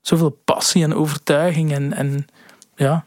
zoveel 0.00 0.40
passie 0.44 0.82
en 0.82 0.94
overtuiging. 0.94 1.72
En, 1.72 1.92
en 1.92 2.26
ja. 2.74 3.04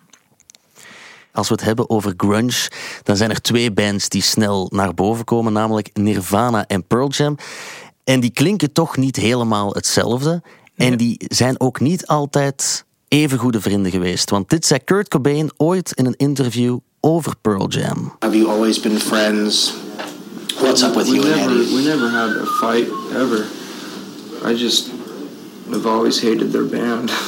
Als 1.31 1.47
we 1.47 1.53
het 1.53 1.63
hebben 1.63 1.89
over 1.89 2.13
grunge, 2.17 2.69
dan 3.03 3.17
zijn 3.17 3.29
er 3.29 3.41
twee 3.41 3.71
bands 3.71 4.09
die 4.09 4.21
snel 4.21 4.69
naar 4.71 4.93
boven 4.93 5.25
komen, 5.25 5.53
namelijk 5.53 5.89
Nirvana 5.93 6.67
en 6.67 6.87
Pearl 6.87 7.09
Jam. 7.09 7.37
En 8.03 8.19
die 8.19 8.31
klinken 8.31 8.71
toch 8.71 8.97
niet 8.97 9.15
helemaal 9.15 9.73
hetzelfde. 9.73 10.41
En 10.75 10.97
die 10.97 11.25
zijn 11.27 11.59
ook 11.59 11.79
niet 11.79 12.07
altijd 12.07 12.85
even 13.07 13.37
goede 13.37 13.61
vrienden 13.61 13.91
geweest. 13.91 14.29
Want 14.29 14.49
dit 14.49 14.65
zei 14.65 14.83
Kurt 14.83 15.07
Cobain 15.07 15.51
ooit 15.57 15.91
in 15.91 16.05
een 16.05 16.15
interview 16.15 16.77
over 17.03 17.35
Pearl 17.43 17.67
Jam. 17.67 18.11
Have 18.21 18.35
you 18.35 18.49
always 18.49 18.79
been 18.79 18.97
friends? 18.97 19.71
What's 20.59 20.83
up 20.83 20.95
with 20.95 21.09
we 21.09 21.17
you 21.17 21.23
never, 21.23 21.41
and 21.41 21.61
Eddie? 21.61 21.75
We 21.75 21.85
never 21.85 22.09
had 22.09 22.29
a 22.37 22.45
fight 22.45 22.87
ever. 23.13 23.47
I 24.47 24.53
just 24.55 24.89
have 25.71 25.85
always 25.85 26.21
hated 26.21 26.51
their 26.51 26.65
band. 26.65 27.11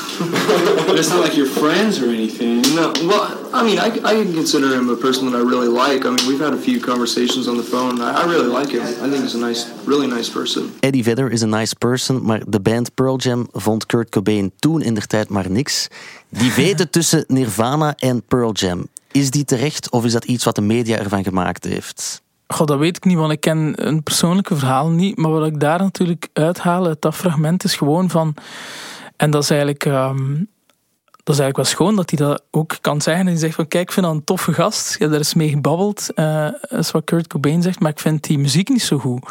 But 0.88 1.00
it's 1.00 1.10
not 1.10 1.20
like 1.20 1.36
you're 1.36 1.46
friends 1.46 2.00
or 2.02 2.10
anything. 2.10 2.62
no, 2.76 2.94
well, 3.04 3.50
I 3.54 3.64
mean, 3.64 3.80
I, 3.80 3.88
I 3.88 4.14
can 4.14 4.34
consider 4.34 4.74
him 4.74 4.90
a 4.90 4.96
person 4.96 5.30
that 5.30 5.38
I 5.38 5.42
really 5.42 5.68
like. 5.68 6.06
I 6.06 6.10
mean, 6.10 6.28
we've 6.28 6.40
had 6.40 6.54
a 6.54 6.58
few 6.58 6.80
conversations 6.80 7.48
on 7.48 7.58
the 7.58 7.64
phone. 7.64 8.00
I, 8.00 8.22
I 8.22 8.26
really 8.26 8.48
like 8.48 8.70
him. 8.70 8.82
I 8.82 9.10
think 9.10 9.24
he's 9.24 9.36
a 9.36 9.40
nice, 9.40 9.68
really 9.86 10.08
nice 10.08 10.30
person. 10.30 10.72
Eddie 10.82 11.04
Vedder 11.04 11.32
is 11.32 11.42
a 11.44 11.48
nice 11.48 11.74
person, 11.74 12.24
maar 12.24 12.42
de 12.48 12.60
band 12.60 12.94
Pearl 12.96 13.18
Jam 13.18 13.48
vond 13.52 13.86
Kurt 13.86 14.10
Cobain 14.10 14.52
toen 14.60 14.82
in 14.82 14.94
der 14.94 15.08
tijd 15.08 15.30
maar 15.30 15.50
niks. 15.52 15.88
Die 16.30 16.52
vete 16.60 16.90
tussen 16.90 17.24
Nirvana 17.28 17.94
en 17.98 18.24
Pearl 18.28 18.52
Jam, 18.54 18.88
is 19.16 19.32
die 19.32 19.46
terecht 19.46 19.90
of 19.90 20.06
is 20.06 20.12
dat 20.12 20.26
iets 20.26 20.44
wat 20.44 20.56
de 20.56 20.62
media 20.62 20.98
ervan 20.98 21.24
gemaakt 21.24 21.64
heeft? 21.64 22.22
Goh, 22.48 22.68
dat 22.68 22.80
weet 22.80 22.98
ik 22.98 23.06
niet, 23.06 23.18
want 23.18 23.32
ik 23.32 23.40
ken 23.40 23.88
een 23.88 24.04
persoonlijke 24.04 24.56
verhaal 24.56 24.90
niet. 24.90 25.18
Maar 25.18 25.32
wat 25.32 25.46
ik 25.46 25.60
daar 25.60 25.80
natuurlijk 25.80 26.28
uithaal 26.34 26.86
uit 26.86 27.02
dat 27.02 27.16
fragment 27.16 27.64
is 27.64 27.76
gewoon 27.76 28.10
van... 28.10 28.36
En 29.16 29.32
dat 29.32 29.44
is 29.44 29.50
eigenlijk... 29.50 29.86
ehm, 29.86 30.44
dat 31.24 31.36
is 31.36 31.42
eigenlijk 31.42 31.56
wel 31.56 31.66
schoon 31.66 31.96
dat 31.96 32.10
hij 32.10 32.28
dat 32.28 32.44
ook 32.52 32.78
kan 32.82 33.02
zeggen. 33.02 33.26
En 33.26 33.32
hij 33.32 33.40
zegt 33.40 33.56
van, 33.56 33.68
kijk, 33.68 33.84
ik 33.84 33.92
vind 33.92 34.06
dat 34.06 34.16
een 34.16 34.24
toffe 34.24 34.54
gast. 34.54 35.00
Heb 35.00 35.10
daar 35.10 35.18
eens 35.18 35.34
mee 35.34 35.50
gebabbeld. 35.50 36.12
dat 36.16 36.80
is 36.80 36.92
wat 36.92 37.04
Kurt 37.04 37.28
Cobain 37.28 37.62
zegt. 37.62 37.80
Maar 37.80 37.92
ik 37.92 38.00
vind 38.00 38.24
die 38.24 38.40
muziek 38.40 38.70
niet 38.70 38.84
zo 38.84 38.98
goed. 38.98 39.30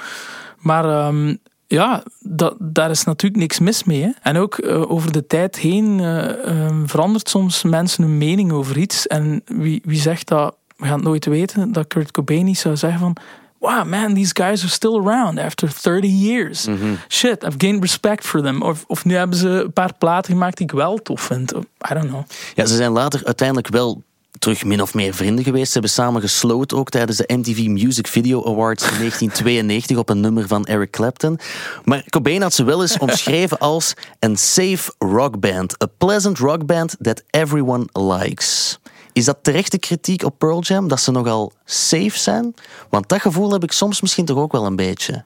Maar 0.59 0.85
ehm, 0.85 1.37
ja, 1.75 2.03
dat, 2.21 2.55
daar 2.59 2.91
is 2.91 3.05
natuurlijk 3.05 3.41
niks 3.41 3.59
mis 3.59 3.85
mee. 3.85 4.03
Hè. 4.03 4.11
En 4.23 4.37
ook 4.37 4.59
eh, 4.59 4.91
over 4.91 5.13
de 5.13 5.27
tijd 5.27 5.57
heen 5.57 6.01
eh, 6.01 6.47
ehm, 6.47 6.87
verandert 6.87 7.29
soms 7.29 7.63
mensen 7.63 8.05
hun 8.05 8.19
mening 8.19 8.53
over 8.53 8.79
iets. 8.79 9.07
En 9.07 9.43
wie, 9.47 9.83
wie 9.85 10.01
zegt 10.01 10.29
dat, 10.29 10.57
we 10.77 10.85
gaan 10.85 10.95
het 10.95 11.05
nooit 11.05 11.27
weten, 11.27 11.73
dat 11.73 11.87
Kurt 11.87 12.11
Cobain 12.11 12.45
niet 12.45 12.59
zou 12.59 12.77
zeggen 12.77 13.01
van... 13.01 13.17
Wow, 13.59 13.87
man, 13.87 14.15
these 14.15 14.35
guys 14.35 14.63
are 14.63 14.73
still 14.73 14.95
around 14.95 15.39
after 15.39 15.73
30 15.83 16.11
years. 16.11 16.67
Shit, 17.09 17.45
I've 17.45 17.55
gained 17.59 17.83
respect 17.83 18.27
for 18.27 18.43
them. 18.43 18.63
Of, 18.63 18.85
of 18.87 19.05
nu 19.05 19.15
hebben 19.15 19.39
ze 19.39 19.49
een 19.49 19.73
paar 19.73 19.93
platen 19.99 20.33
gemaakt 20.33 20.57
die 20.57 20.67
ik 20.67 20.73
wel 20.73 20.97
tof 20.97 21.21
vind. 21.21 21.53
I 21.91 21.95
don't 21.95 22.09
know. 22.09 22.23
Ja, 22.55 22.67
ze 22.67 22.77
zijn 22.77 22.91
later 22.91 23.21
uiteindelijk 23.25 23.69
wel 23.69 24.03
terug 24.39 24.65
min 24.65 24.83
of 24.83 24.95
meer 24.95 25.15
vrienden 25.15 25.45
geweest. 25.45 25.67
Ze 25.67 25.73
hebben 25.73 25.91
samen 25.91 26.21
gesloten 26.21 26.77
ook 26.77 26.89
tijdens 26.89 27.19
de 27.19 27.35
MTV 27.37 27.67
Music 27.67 28.07
Video 28.07 28.45
Awards 28.45 28.83
in 28.83 28.99
1992 28.99 29.97
op 29.97 30.09
een 30.09 30.21
nummer 30.21 30.47
van 30.47 30.65
Eric 30.65 30.91
Clapton. 30.91 31.39
Maar 31.85 32.05
Cobain 32.09 32.43
had 32.43 32.55
ze 32.55 32.65
wel 32.65 32.83
eens 32.83 32.99
omschreven 32.99 33.59
als 33.73 33.95
een 34.19 34.37
safe 34.37 34.93
rockband. 34.99 35.83
A 35.83 35.87
pleasant 35.99 36.39
rockband 36.39 36.97
that 37.01 37.23
everyone 37.31 37.87
likes. 37.93 38.79
Is 39.13 39.25
dat 39.25 39.39
terechte 39.43 39.79
kritiek 39.79 40.25
op 40.25 40.39
Pearl 40.39 40.61
Jam, 40.61 40.89
dat 40.89 41.01
ze 41.01 41.11
nogal 41.11 41.53
safe 41.65 42.19
zijn? 42.19 42.55
Want 42.91 43.09
dat 43.09 43.21
gevoel 43.21 43.53
heb 43.53 43.63
ik 43.63 43.73
soms 43.73 44.01
misschien 44.01 44.25
toch 44.25 44.39
ook 44.39 44.53
wel 44.53 44.67
een 44.67 44.77
beetje. 44.77 45.25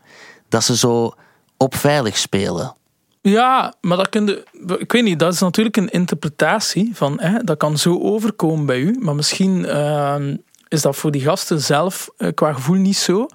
Dat 0.49 0.65
ze 0.65 0.77
zo 0.77 1.13
op 1.57 1.75
veilig 1.75 2.19
spelen. 2.19 2.77
Ja, 3.21 3.75
maar 3.81 3.97
dat 3.97 4.09
kun 4.09 4.27
je, 4.27 4.45
ik 4.79 4.93
weet 4.93 5.05
niet, 5.05 5.19
dat 5.19 5.33
is 5.33 5.41
natuurlijk 5.41 5.77
een 5.77 5.89
interpretatie 5.89 6.91
van, 6.95 7.21
hè, 7.21 7.45
dat 7.45 7.57
kan 7.57 7.79
zo 7.79 8.01
overkomen 8.01 8.67
bij 8.67 8.81
u, 8.81 8.97
maar 9.01 9.15
misschien 9.15 9.65
ehm, 9.67 10.37
is 10.69 10.83
dat 10.83 10.97
voor 10.97 11.11
die 11.11 11.21
gasten 11.21 11.61
zelf 11.61 12.11
eh, 12.17 12.29
qua 12.35 12.53
gevoel 12.53 12.77
niet 12.77 12.97
zo. 12.97 13.27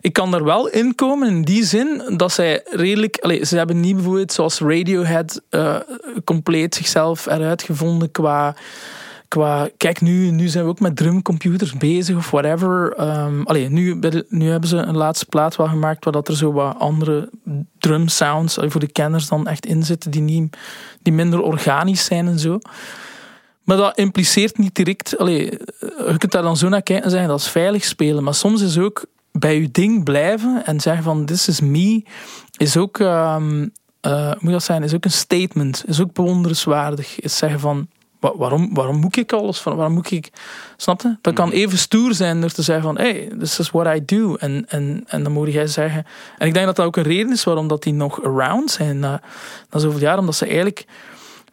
Ik 0.00 0.12
kan 0.12 0.34
er 0.34 0.44
wel 0.44 0.68
in 0.68 0.94
komen 0.94 1.28
in 1.28 1.42
die 1.42 1.64
zin 1.64 2.02
dat 2.16 2.32
zij 2.32 2.62
redelijk, 2.64 3.18
allez, 3.20 3.48
ze 3.48 3.56
hebben 3.56 3.80
niet 3.80 3.94
bijvoorbeeld 3.94 4.32
zoals 4.32 4.58
Radiohead 4.60 5.40
eh, 5.48 5.76
compleet 6.24 6.74
zichzelf 6.74 7.26
eruit 7.26 7.62
gevonden 7.62 8.10
qua 8.10 8.54
qua, 9.30 9.68
kijk 9.76 10.00
nu, 10.00 10.30
nu 10.30 10.48
zijn 10.48 10.64
we 10.64 10.70
ook 10.70 10.80
met 10.80 10.96
drumcomputers 10.96 11.72
bezig 11.72 12.16
of 12.16 12.30
whatever. 12.30 12.92
Ehm 12.92 13.42
allee, 13.42 13.68
nu, 13.68 13.98
nu 14.28 14.50
hebben 14.50 14.68
ze 14.68 14.76
een 14.76 14.96
laatste 14.96 15.26
plaat 15.26 15.56
wel 15.56 15.66
gemaakt 15.66 16.04
waar 16.04 16.12
dat 16.12 16.28
er 16.28 16.36
zo 16.36 16.52
wat 16.52 16.78
andere 16.78 17.30
drum 17.78 18.08
sounds 18.08 18.58
voor 18.60 18.80
de 18.80 18.92
kenners 18.92 19.28
dan 19.28 19.46
echt 19.46 19.66
in 19.66 19.82
zitten 19.84 20.10
die, 20.10 20.20
niet, 20.20 20.56
die 21.02 21.12
minder 21.12 21.42
organisch 21.42 22.04
zijn 22.04 22.26
en 22.26 22.38
zo. 22.38 22.58
Maar 23.64 23.76
dat 23.76 23.98
impliceert 23.98 24.58
niet 24.58 24.74
direct, 24.74 25.18
allee, 25.18 25.58
je 25.80 26.14
kunt 26.18 26.32
daar 26.32 26.42
dan 26.42 26.56
zo 26.56 26.68
naar 26.68 26.82
kijken 26.82 27.04
en 27.04 27.10
zeggen 27.10 27.28
dat 27.28 27.40
is 27.40 27.48
veilig 27.48 27.84
spelen. 27.84 28.24
Maar 28.24 28.34
soms 28.34 28.62
is 28.62 28.78
ook 28.78 29.04
bij 29.32 29.60
je 29.60 29.70
ding 29.70 30.04
blijven 30.04 30.66
en 30.66 30.80
zeggen 30.80 31.02
van 31.02 31.24
this 31.24 31.48
is 31.48 31.60
me, 31.60 32.02
is 32.56 32.76
ook, 32.76 32.98
hoe 32.98 33.70
moet 34.38 34.52
dat 34.52 34.62
zijn, 34.62 34.82
is 34.82 34.94
ook 34.94 35.04
een 35.04 35.10
statement, 35.10 35.84
is 35.86 36.00
ook 36.00 36.12
bewonderenswaardig. 36.12 37.20
Is 37.20 37.36
zeggen 37.36 37.60
van 37.60 37.88
Wa- 38.20 38.36
waarom, 38.36 38.74
waarom 38.74 38.96
moet 38.96 39.16
ik 39.16 39.32
alles 39.32 39.58
van? 39.58 39.76
Waarom 39.76 39.94
moet 39.94 40.10
ik. 40.10 40.30
Snap 40.76 41.02
je? 41.02 41.16
Dat 41.20 41.34
kan 41.34 41.50
even 41.50 41.78
stoer 41.78 42.14
zijn 42.14 42.40
door 42.40 42.50
te 42.50 42.62
zeggen 42.62 42.84
van 42.84 42.98
hey, 42.98 43.30
this 43.38 43.58
is 43.58 43.70
what 43.70 43.96
I 43.96 44.04
do. 44.04 44.34
En, 44.34 44.64
en, 44.68 45.04
en 45.06 45.22
dan 45.22 45.32
moet 45.32 45.52
jij 45.52 45.66
zeggen. 45.66 46.06
En 46.38 46.46
ik 46.46 46.54
denk 46.54 46.66
dat 46.66 46.76
dat 46.76 46.86
ook 46.86 46.96
een 46.96 47.02
reden 47.02 47.32
is 47.32 47.44
waarom 47.44 47.68
dat 47.68 47.82
die 47.82 47.92
nog 47.92 48.24
around 48.24 48.70
zijn 48.70 48.98
na, 48.98 49.22
na 49.70 49.78
zoveel 49.78 50.00
jaar. 50.00 50.18
Omdat 50.18 50.34
ze 50.34 50.44
eigenlijk 50.44 50.86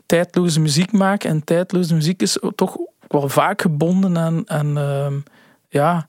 tijdloze 0.06 0.60
muziek 0.60 0.92
maken. 0.92 1.30
En 1.30 1.44
tijdloze 1.44 1.94
muziek 1.94 2.22
is 2.22 2.40
toch 2.56 2.78
wel 3.08 3.30
vaak 3.30 3.62
gebonden 3.62 4.18
aan, 4.18 4.50
aan 4.50 4.78
ehm, 4.78 5.14
ja, 5.70 6.08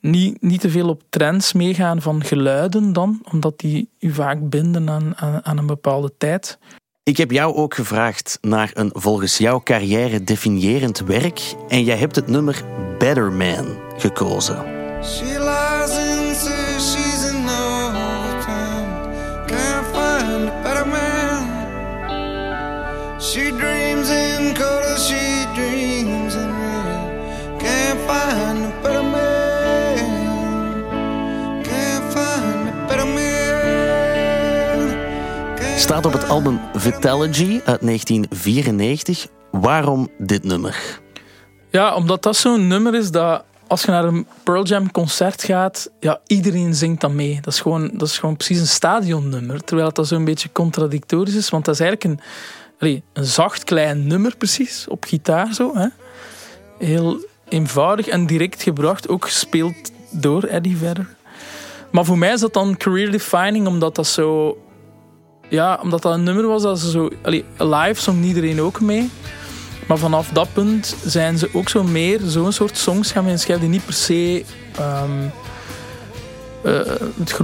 niet, 0.00 0.42
niet 0.42 0.60
te 0.60 0.70
veel 0.70 0.88
op 0.88 1.02
trends 1.08 1.52
meegaan 1.52 2.02
van 2.02 2.24
geluiden 2.24 2.92
dan. 2.92 3.20
Omdat 3.32 3.58
die 3.58 3.88
u 3.98 4.12
vaak 4.12 4.48
binden 4.48 4.90
aan, 4.90 5.12
aan, 5.16 5.44
aan 5.44 5.58
een 5.58 5.66
bepaalde 5.66 6.12
tijd. 6.18 6.58
Ik 7.02 7.16
heb 7.16 7.30
jou 7.30 7.54
ook 7.54 7.74
gevraagd 7.74 8.38
naar 8.40 8.70
een 8.72 8.90
volgens 8.94 9.38
jouw 9.38 9.60
carrière 9.64 10.24
definiërend 10.24 10.98
werk 10.98 11.40
en 11.68 11.84
jij 11.84 11.96
hebt 11.96 12.16
het 12.16 12.26
nummer 12.26 12.64
Better 12.98 13.32
Man 13.32 13.78
gekozen. 13.96 14.56
She 15.02 15.24
lies 15.24 15.96
and 15.96 16.36
she's 16.80 17.30
in 17.30 17.48
overtime. 17.48 18.86
Can't 19.46 19.86
find 19.86 20.48
a 20.48 20.62
better 20.62 20.86
man. 20.86 21.48
She 23.20 23.52
dreams 23.56 24.08
in 24.08 24.54
color, 24.54 24.98
she 24.98 25.46
dreams 25.54 26.34
in 26.34 26.50
red. 26.50 27.10
Can't 27.58 28.00
find 28.06 28.49
Staat 35.80 36.06
op 36.06 36.12
het 36.12 36.28
album 36.28 36.60
Vitalogy 36.74 37.60
uit 37.64 37.80
1994. 37.80 39.26
Waarom 39.50 40.08
dit 40.18 40.44
nummer? 40.44 41.00
Ja, 41.70 41.94
omdat 41.94 42.22
dat 42.22 42.36
zo'n 42.36 42.66
nummer 42.66 42.94
is 42.94 43.10
dat 43.10 43.44
als 43.66 43.82
je 43.82 43.90
naar 43.90 44.04
een 44.04 44.26
Pearl 44.42 44.64
Jam 44.64 44.90
concert 44.90 45.44
gaat, 45.44 45.90
ja, 46.00 46.20
iedereen 46.26 46.74
zingt 46.74 47.00
dan 47.00 47.14
mee. 47.14 47.38
Dat 47.40 47.52
is 47.52 47.60
gewoon, 47.60 47.90
dat 47.92 48.08
is 48.08 48.18
gewoon 48.18 48.36
precies 48.36 48.60
een 48.60 48.66
stadionnummer. 48.66 49.64
Terwijl 49.64 49.92
dat 49.92 50.06
zo'n 50.06 50.24
beetje 50.24 50.52
contradictorisch 50.52 51.34
is, 51.34 51.50
want 51.50 51.64
dat 51.64 51.74
is 51.74 51.80
eigenlijk 51.80 52.20
een, 52.78 53.02
een 53.12 53.24
zacht 53.24 53.64
klein 53.64 54.06
nummer 54.06 54.36
precies, 54.36 54.86
op 54.88 55.04
gitaar 55.04 55.54
zo. 55.54 55.74
Hè. 55.74 55.86
Heel 56.78 57.24
eenvoudig 57.48 58.06
en 58.06 58.26
direct 58.26 58.62
gebracht, 58.62 59.08
ook 59.08 59.24
gespeeld 59.24 59.90
door 60.10 60.42
Eddie 60.42 60.76
Vedder. 60.76 61.14
Maar 61.90 62.04
voor 62.04 62.18
mij 62.18 62.32
is 62.32 62.40
dat 62.40 62.52
dan 62.52 62.76
career 62.76 63.10
defining, 63.10 63.66
omdat 63.66 63.94
dat 63.94 64.06
zo... 64.06 64.58
Ja, 65.50 65.78
omdat 65.82 66.02
dat 66.02 66.12
een 66.12 66.22
nummer 66.22 66.46
was 66.46 66.62
dat 66.62 66.80
ze 66.80 66.90
zo... 66.90 67.10
Allee, 67.22 67.44
live 67.56 68.00
zong 68.00 68.24
iedereen 68.24 68.60
ook 68.60 68.80
mee. 68.80 69.10
Maar 69.86 69.98
vanaf 69.98 70.28
dat 70.28 70.52
punt 70.52 70.96
zijn 71.04 71.38
ze 71.38 71.48
ook 71.52 71.68
zo 71.68 71.82
meer 71.82 72.20
zo'n 72.26 72.52
soort 72.52 72.76
songs 72.76 73.12
gaan 73.12 73.26
inschrijven 73.26 73.64
die 73.64 73.74
niet 73.74 73.84
per 73.84 73.94
se 73.94 74.44
ehm, 74.76 75.10
eh, 76.62 76.80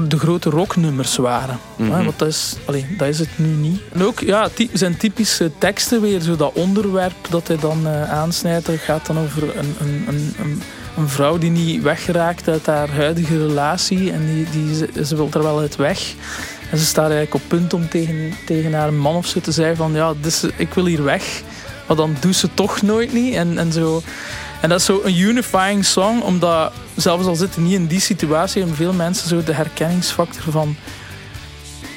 de 0.09 0.19
grote 0.19 0.51
rocknummers 0.51 1.16
waren. 1.16 1.59
Hè, 1.77 2.05
want 2.05 2.19
dat 2.19 2.29
is, 2.29 2.57
allee, 2.64 2.87
dat 2.99 3.09
is 3.09 3.19
het 3.19 3.29
nu 3.37 3.49
niet. 3.49 3.81
En 3.92 4.05
ook 4.05 4.21
ja, 4.21 4.49
zijn 4.73 4.97
typische 4.97 5.51
teksten 5.59 6.01
weer, 6.01 6.21
zo 6.21 6.37
dat 6.37 6.53
onderwerp 6.53 7.14
dat 7.31 7.49
hij 7.49 7.57
dan 7.57 7.87
eh, 7.87 8.12
aansnijdt. 8.12 8.66
Dat 8.66 8.77
gaat 8.77 9.07
dan 9.07 9.19
over 9.19 9.42
een, 9.57 9.75
een, 9.81 10.05
een, 10.09 10.35
een, 10.40 10.62
een 10.97 11.09
vrouw 11.09 11.38
die 11.38 11.51
niet 11.51 11.83
weggeraakt 11.83 12.49
uit 12.49 12.66
haar 12.66 12.90
huidige 12.90 13.47
relatie. 13.47 14.12
En 14.12 14.27
die, 14.27 14.47
die, 14.51 14.75
ze, 14.75 15.05
ze 15.05 15.16
wil 15.16 15.29
er 15.33 15.42
wel 15.42 15.59
uit 15.59 15.77
weg. 15.77 16.14
En 16.70 16.79
ze 16.79 16.85
staat 16.85 17.11
eigenlijk 17.11 17.35
op 17.35 17.42
punt 17.48 17.72
om 17.74 17.88
tegen, 17.88 18.33
tegen 18.46 18.72
haar 18.74 18.92
man 18.92 19.14
of 19.16 19.26
zo 19.26 19.40
te 19.40 19.52
zeggen 19.52 19.76
van 19.76 19.92
ja, 19.94 20.14
is- 20.24 20.44
ik 20.57 20.74
wil 20.74 20.85
hier 20.87 21.02
weg. 21.05 21.42
Maar 21.87 21.96
dan 21.96 22.16
doet 22.20 22.37
ze 22.37 22.48
toch 22.55 22.83
nooit 22.83 23.12
niet. 23.12 23.35
En, 23.35 23.59
en, 23.59 23.72
zo. 23.72 24.02
en 24.61 24.68
dat 24.68 24.79
is 24.81 24.85
zo 24.87 25.00
een 25.05 25.18
unifying 25.18 25.85
song, 25.85 26.20
omdat 26.20 26.72
zelfs 26.96 27.26
al 27.26 27.35
zitten 27.35 27.62
niet 27.62 27.72
in 27.74 27.87
die 27.87 28.00
situatie, 28.00 28.59
hebben 28.61 28.76
veel 28.79 28.92
mensen 28.92 29.29
zo 29.29 29.42
de 29.44 29.52
herkenningsfactor 29.52 30.52
van. 30.52 30.76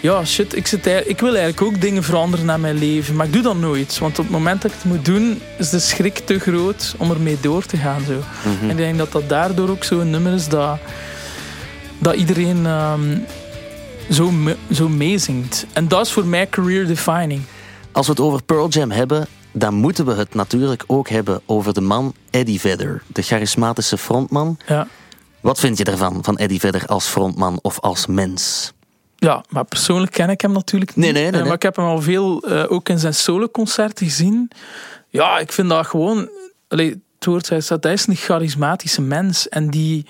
Ja, 0.01 0.25
shit, 0.25 0.55
ik, 0.55 0.67
zit, 0.67 0.86
ik 0.86 1.19
wil 1.19 1.36
eigenlijk 1.36 1.62
ook 1.62 1.82
dingen 1.82 2.03
veranderen 2.03 2.45
naar 2.45 2.60
mijn 2.60 2.77
leven, 2.77 3.15
maar 3.15 3.25
ik 3.25 3.34
doe 3.34 3.41
dat 3.41 3.58
nooit. 3.58 3.97
Want 3.97 4.19
op 4.19 4.23
het 4.25 4.34
moment 4.34 4.62
dat 4.62 4.71
ik 4.71 4.77
het 4.82 4.91
moet 4.91 5.05
doen, 5.05 5.41
is 5.58 5.69
de 5.69 5.79
schrik 5.79 6.17
te 6.25 6.39
groot 6.39 6.95
om 6.97 7.12
ermee 7.12 7.38
door 7.41 7.65
te 7.65 7.77
gaan. 7.77 8.01
Zo. 8.08 8.19
En 8.62 8.69
ik 8.69 8.77
denk 8.77 8.97
dat 8.97 9.12
dat 9.12 9.29
daardoor 9.29 9.69
ook 9.69 9.84
zo'n 9.84 10.10
nummer 10.10 10.34
is 10.34 10.47
dat, 10.47 10.77
dat 11.97 12.13
iedereen 12.15 12.65
ehm, 12.65 13.17
zo, 14.10 14.32
me- 14.32 14.58
zo 14.72 14.89
meezingt. 14.89 15.65
En 15.74 15.88
dat 15.88 16.06
is 16.06 16.12
voor 16.12 16.26
mij 16.26 16.48
career 16.50 16.88
defining. 16.88 17.41
Als 17.91 18.06
we 18.06 18.12
het 18.12 18.22
over 18.22 18.43
Pearl 18.43 18.67
Jam 18.69 18.91
hebben, 18.91 19.28
dan 19.52 19.74
moeten 19.74 20.06
we 20.06 20.13
het 20.13 20.34
natuurlijk 20.34 20.84
ook 20.88 21.10
hebben 21.10 21.41
over 21.45 21.74
de 21.74 21.82
man 21.82 22.13
Eddie 22.30 22.60
Vedder, 22.60 23.02
de 23.08 23.22
charismatische 23.22 23.98
frontman. 23.98 24.58
Ja. 24.67 24.88
Wat 25.41 25.60
vind 25.60 25.78
je 25.78 25.84
daarvan, 25.84 26.24
van 26.24 26.38
Eddie 26.38 26.60
Vedder 26.60 26.86
als 26.86 27.06
frontman 27.08 27.60
of 27.62 27.80
als 27.80 28.06
mens? 28.08 28.72
Ja, 29.15 29.43
maar 29.50 29.65
persoonlijk 29.65 30.12
ken 30.12 30.30
ik 30.30 30.41
hem 30.41 30.52
natuurlijk 30.52 30.95
niet. 30.95 31.06
Nee, 31.06 31.13
nee, 31.13 31.22
nee, 31.22 31.32
Eh, 31.32 31.38
nee. 31.38 31.45
Maar 31.45 31.56
ik 31.56 31.62
heb 31.62 31.76
hem 31.76 31.86
al 31.86 32.02
veel, 32.02 32.41
eh, 32.41 32.72
ook 32.72 32.89
in 32.89 33.00
zijn 33.00 33.13
soloconcerten 33.13 34.06
gezien. 34.06 34.52
Ja, 35.10 35.39
ik 35.39 35.52
vind 35.52 35.69
dat 35.69 35.88
gewoon... 35.88 36.30
Allee, 36.67 36.89
het 37.15 37.26
woord 37.26 37.45
zei 37.45 37.62
dat 37.67 37.84
hij 37.84 37.93
is 37.93 38.08
een 38.08 38.15
charismatische 38.15 39.02
mens. 39.02 39.50
En 39.50 39.69
die, 39.69 40.06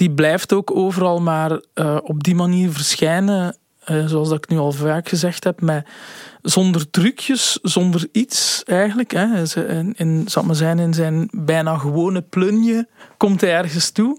die 0.00 0.10
blijft 0.10 0.52
ook 0.52 0.76
overal 0.76 1.20
maar 1.20 1.60
eh, 1.74 1.96
op 2.02 2.24
die 2.24 2.34
manier 2.34 2.70
verschijnen. 2.72 3.56
eh, 3.84 4.06
zoals 4.06 4.28
dat 4.28 4.38
ik 4.38 4.48
nu 4.48 4.58
al 4.58 4.72
vaak 4.72 5.08
gezegd 5.08 5.44
heb. 5.44 5.60
Met, 5.60 5.86
zonder 6.42 6.90
trucjes, 6.90 7.58
zonder 7.62 8.08
iets 8.12 8.62
eigenlijk. 8.64 9.10
Hè. 9.10 9.42
In, 9.68 9.94
in, 9.96 10.26
maar 10.44 10.54
zijn, 10.54 10.78
in 10.78 10.94
zijn 10.94 11.28
bijna 11.32 11.76
gewone 11.76 12.20
plunje 12.20 12.88
komt 13.16 13.40
hij 13.40 13.52
ergens 13.52 13.90
toe. 13.90 14.18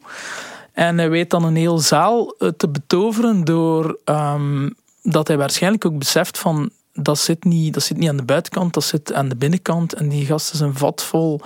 En 0.74 0.98
hij 0.98 1.10
weet 1.10 1.30
dan 1.30 1.44
een 1.44 1.56
heel 1.56 1.80
zaal 1.80 2.36
eh, 2.38 2.48
te 2.48 2.70
betoveren 2.70 3.44
door 3.44 4.00
ehm, 4.06 4.70
dat 5.04 5.28
hij 5.28 5.38
waarschijnlijk 5.38 5.86
ook 5.86 5.98
beseft 5.98 6.38
van 6.38 6.70
dat 6.94 7.20
zit, 7.20 7.44
niet, 7.44 7.74
dat 7.74 7.84
zit 7.84 7.98
niet 7.98 8.10
aan 8.10 8.18
de 8.18 8.24
buitenkant, 8.24 8.74
dat 8.74 8.84
zit 8.84 9.14
aan 9.14 9.30
de 9.30 9.36
binnenkant. 9.36 9.94
En 9.94 10.10
die 10.10 10.26
gast 10.26 10.54
is 10.54 10.60
een 10.60 10.78
vat 10.78 11.04
vol. 11.04 11.42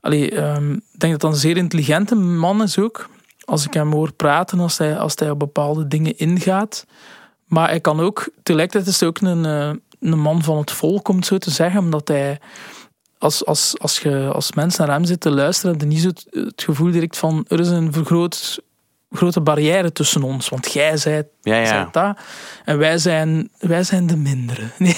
Allee, 0.00 0.30
ehm, 0.30 0.72
ik 0.72 1.00
denk 1.00 1.12
dat 1.12 1.20
dat 1.20 1.32
een 1.32 1.38
zeer 1.38 1.56
intelligente 1.56 2.14
man 2.14 2.62
is 2.62 2.78
ook. 2.78 3.12
Als 3.44 3.64
ik 3.66 3.74
hem 3.74 3.92
hoor 3.92 4.12
praten, 4.12 4.60
als 4.60 4.78
hij, 4.78 4.98
als 4.98 5.12
hij 5.16 5.30
op 5.30 5.38
bepaalde 5.38 5.88
dingen 5.88 6.18
ingaat. 6.18 6.86
Maar 7.46 7.68
hij 7.68 7.80
kan 7.80 8.00
ook, 8.00 8.28
tegelijkertijd 8.42 8.86
is 8.94 9.00
hij 9.00 9.08
ook 9.08 9.20
een, 9.20 9.44
eh, 9.46 9.70
een 10.10 10.18
man 10.18 10.42
van 10.42 10.56
het 10.58 10.70
volk, 10.70 11.08
om 11.08 11.16
het 11.16 11.26
zo 11.26 11.38
te 11.38 11.50
zeggen, 11.50 11.80
omdat 11.80 12.08
hij 12.08 12.38
als, 13.18 13.46
als, 13.46 13.74
als 13.78 13.98
je 14.00 14.30
als 14.32 14.52
mens 14.52 14.76
naar 14.76 14.88
hem 14.90 15.04
zit 15.04 15.20
te 15.20 15.30
luisteren, 15.30 15.70
heb 15.72 15.80
je 15.80 15.86
niet 15.86 16.00
zo 16.00 16.08
het, 16.08 16.26
het 16.30 16.62
gevoel 16.62 16.90
direct 16.90 17.16
van 17.18 17.44
er 17.48 17.60
is 17.60 17.68
een 17.68 17.92
vergroot, 17.92 18.62
grote 19.10 19.40
barrière 19.40 19.92
tussen 19.92 20.22
ons. 20.22 20.48
Want 20.48 20.72
jij 20.72 20.96
zijt, 20.96 21.26
Ja, 21.42 21.56
ja. 21.56 21.66
zijt 21.66 21.92
dat 21.92 22.18
en 22.64 22.78
wij 22.78 22.98
zijn, 22.98 23.50
wij 23.58 23.82
zijn 23.82 24.06
de 24.06 24.16
mindere. 24.16 24.62
Nee. 24.78 24.96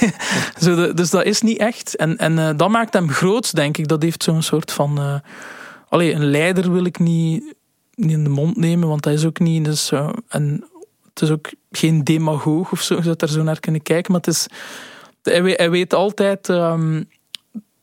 Zo 0.60 0.74
de- 0.74 0.94
dus 0.94 1.10
dat 1.10 1.24
is 1.24 1.40
niet 1.42 1.58
echt. 1.58 1.96
En, 1.96 2.16
en 2.16 2.38
eh, 2.38 2.50
dat 2.56 2.68
maakt 2.68 2.92
hem 2.92 3.10
groot, 3.10 3.54
denk 3.54 3.76
ik. 3.76 3.88
Dat 3.88 4.02
heeft 4.02 4.22
zo'n 4.22 4.42
soort 4.42 4.72
van... 4.72 4.98
eh 4.98 5.14
allee, 5.88 6.12
een 6.12 6.24
leider 6.30 6.72
wil 6.72 6.84
ik 6.84 6.98
niet, 6.98 7.54
niet 7.96 8.10
in 8.10 8.24
de 8.24 8.30
mond 8.30 8.56
nemen, 8.56 8.88
want 8.88 9.02
dat 9.02 9.12
is 9.12 9.24
ook 9.24 9.38
niet... 9.38 9.64
Dus, 9.64 9.92
eh, 9.92 10.08
en 10.28 10.64
het 11.08 11.22
is 11.22 11.30
ook 11.30 11.50
geen 11.70 12.04
demagoog 12.04 12.72
of 12.72 12.82
zo, 12.82 12.96
je 12.96 13.02
zou 13.02 13.16
daar 13.16 13.28
zo 13.28 13.42
naar 13.42 13.60
kunnen 13.60 13.82
kijken. 13.82 14.12
Maar 14.12 14.20
het 14.20 14.34
is, 14.34 14.46
hij, 15.22 15.70
weet, 15.70 15.94
altijd 15.94 16.48
ehm, 16.48 17.02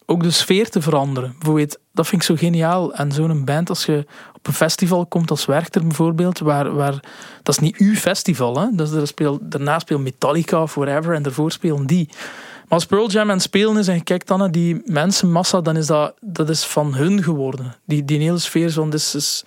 ook 0.06 0.24
de 0.24 0.32
sfeer 0.32 0.70
te 0.70 0.82
veranderen. 0.82 1.36
Bijvoorbeeld, 1.38 1.78
dat 1.92 2.08
vind 2.08 2.22
ik 2.22 2.28
zo 2.28 2.36
geniaal. 2.36 2.94
En 2.94 3.12
zo'n 3.12 3.46
band, 3.46 3.70
als 3.70 3.86
je 3.86 4.06
op 4.36 4.48
een 4.48 4.54
festival 4.54 5.06
komt 5.06 5.30
als 5.30 5.46
Werchter 5.46 5.82
bijvoorbeeld, 5.82 6.40
waar, 6.40 6.76
waar, 6.76 7.04
dat 7.44 7.56
is 7.56 7.62
niet 7.62 7.78
uw 7.78 7.96
festival. 7.96 8.60
Hè? 8.60 8.84
Is, 8.84 8.92
er 8.92 9.08
speelt, 9.08 9.40
daarna 9.42 9.80
speelt 9.80 10.02
Metallica 10.02 10.62
of 10.62 10.74
whatever 10.74 11.16
en 11.16 11.24
daarvoor 11.24 11.52
spelen 11.52 11.86
die. 11.86 12.08
Maar 12.64 12.82
als 12.82 12.86
Pearl 12.86 13.10
Jam 13.10 13.30
aan 13.30 13.36
het 13.36 13.42
spelen 13.42 13.78
is 13.78 13.88
en 13.88 13.96
je 13.96 14.04
kijkt 14.04 14.28
dan 14.28 14.40
naar 14.40 14.52
die 14.52 14.82
mensenmassa, 14.86 15.62
dan 15.62 15.78
is 15.78 15.88
dat, 15.88 16.14
dat 16.22 16.50
is 16.50 16.64
van 16.64 16.94
hun 16.94 17.24
geworden. 17.24 17.76
Die, 17.86 18.06
die 18.06 18.20
hele 18.20 18.40
sfeer 18.40 18.72
van 18.72 18.90
dit 18.90 19.14
is... 19.16 19.44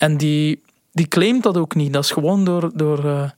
En 0.00 0.16
die, 0.16 0.62
die 0.92 1.08
claimt 1.08 1.42
dat 1.42 1.56
ook 1.56 1.74
niet. 1.74 1.92
Dat 1.92 2.04
is 2.04 2.10
gewoon 2.10 2.44
door... 2.44 2.70
door 2.74 3.04
eh, 3.04 3.30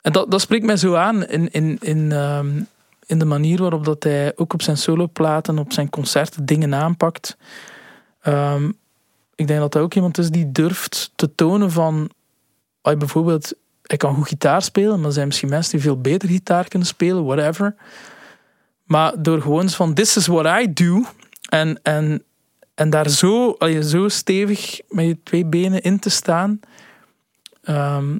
en 0.00 0.12
dat, 0.12 0.30
dat 0.30 0.40
spreekt 0.40 0.64
mij 0.64 0.76
zo 0.76 0.94
aan 0.94 1.26
in, 1.26 1.50
in, 1.50 1.78
in, 1.80 2.12
ehm, 2.12 2.62
in 3.06 3.18
de 3.18 3.24
manier 3.24 3.58
waarop 3.58 3.84
dat 3.84 4.02
hij 4.02 4.32
ook 4.36 4.52
op 4.52 4.62
zijn 4.62 4.76
soloplaten, 4.76 5.58
op 5.58 5.72
zijn 5.72 5.90
concerten 5.90 6.46
dingen 6.46 6.74
aanpakt. 6.74 7.36
Ehm, 8.20 8.70
ik 9.34 9.46
denk 9.46 9.60
dat 9.60 9.74
hij 9.74 9.82
ook 9.82 9.94
iemand 9.94 10.18
is 10.18 10.30
die 10.30 10.52
durft 10.52 11.12
te 11.14 11.34
tonen 11.34 11.70
van... 11.70 12.10
ah, 12.82 12.98
bijvoorbeeld, 12.98 13.54
hij 13.82 13.96
kan 13.96 14.14
goed 14.14 14.28
gitaar 14.28 14.62
spelen, 14.62 14.96
maar 14.96 15.06
er 15.06 15.12
zijn 15.12 15.26
misschien 15.26 15.48
mensen 15.48 15.72
die 15.72 15.80
veel 15.80 16.00
beter 16.00 16.28
gitaar 16.28 16.68
kunnen 16.68 16.88
spelen, 16.88 17.24
whatever. 17.24 17.74
Maar 18.84 19.22
door 19.22 19.42
gewoon 19.42 19.68
van, 19.68 19.94
this 19.94 20.16
is 20.16 20.26
what 20.26 20.60
I 20.60 20.72
do. 20.72 21.04
En, 21.48 21.80
en, 21.82 22.22
en 22.76 22.90
daar 22.90 23.10
zo, 23.10 23.50
allee, 23.58 23.88
zo 23.88 24.08
stevig 24.08 24.80
met 24.88 25.06
je 25.06 25.22
twee 25.22 25.46
benen 25.46 25.82
in 25.82 25.98
te 25.98 26.10
staan... 26.10 26.60
ehm, 27.62 28.18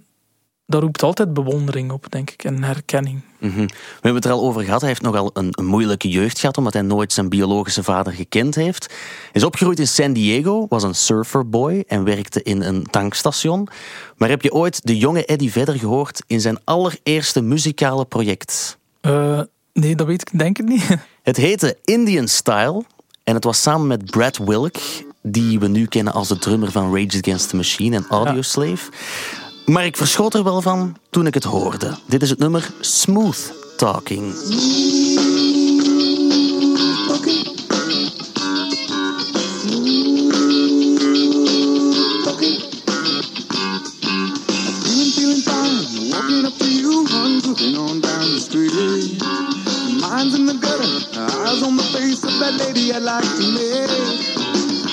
dat 0.67 0.83
roept 0.83 1.03
altijd 1.03 1.35
bewondering 1.35 1.91
op, 1.91 2.11
denk 2.11 2.31
ik, 2.31 2.45
en 2.45 2.63
herkenning. 2.63 3.23
Mhm. 3.39 3.61
We 3.61 3.75
hebben 3.93 4.15
het 4.15 4.25
er 4.25 4.31
al 4.31 4.43
over 4.43 4.63
gehad. 4.63 4.81
Hij 4.81 4.89
heeft 4.89 5.03
nogal 5.03 5.31
een, 5.33 5.49
een 5.51 5.67
moeilijke 5.67 6.09
jeugd 6.09 6.39
gehad, 6.39 6.59
omdat 6.59 6.73
hij 6.73 6.83
nooit 6.83 7.13
zijn 7.13 7.29
biologische 7.29 7.83
vader 7.83 8.13
gekend 8.13 8.55
heeft. 8.55 8.87
Hij 8.87 9.31
is 9.33 9.45
opgegroeid 9.45 9.79
in 9.79 9.89
San 9.89 10.13
Diego, 10.13 10.67
was 10.69 10.83
een 10.83 10.95
surferboy 10.95 11.85
en 11.87 12.05
werkte 12.05 12.43
in 12.43 12.63
een 12.63 12.83
tankstation. 12.83 13.69
Maar 14.17 14.29
heb 14.29 14.43
je 14.43 14.53
ooit 14.53 14.87
de 14.87 14.99
jonge 14.99 15.25
Eddie 15.25 15.53
Vedder 15.53 15.79
gehoord 15.79 16.23
in 16.27 16.41
zijn 16.41 16.59
allereerste 16.65 17.41
muzikale 17.41 18.05
project? 18.05 18.79
Eh, 19.01 19.41
nee, 19.73 19.95
dat 19.95 20.07
weet 20.07 20.21
ik 20.21 20.39
denk 20.39 20.59
ik 20.59 20.69
niet. 20.69 20.87
Het 21.23 21.37
heette 21.37 21.79
Indian 21.85 22.29
Style 22.29 22.85
en 23.27 23.35
het 23.35 23.45
was 23.45 23.63
samen 23.63 23.87
met 23.87 24.11
Brad 24.11 24.39
Wilk, 24.39 24.77
die 25.23 25.59
we 25.59 25.69
nu 25.69 25.87
kennen 25.87 26.13
als 26.13 26.29
de 26.29 26.39
drummer 26.39 26.71
van 26.71 26.95
Rage 26.95 27.19
Against 27.19 27.49
the 27.49 27.57
Machine 27.57 27.97
en 27.97 28.07
Audioslave. 28.09 28.91
Maar 29.65 29.85
ik 29.85 29.97
verschoot 29.97 30.35
er 30.35 30.45
wel 30.45 30.63
van 30.63 30.97
toen 31.11 31.27
ik 31.27 31.35
het 31.35 31.45
hoorde. 31.45 31.99
Dit 32.07 32.23
is 32.23 32.31
het 32.31 32.39
nummer 32.39 32.71
Smooth 32.81 33.53
Talking. 33.77 34.35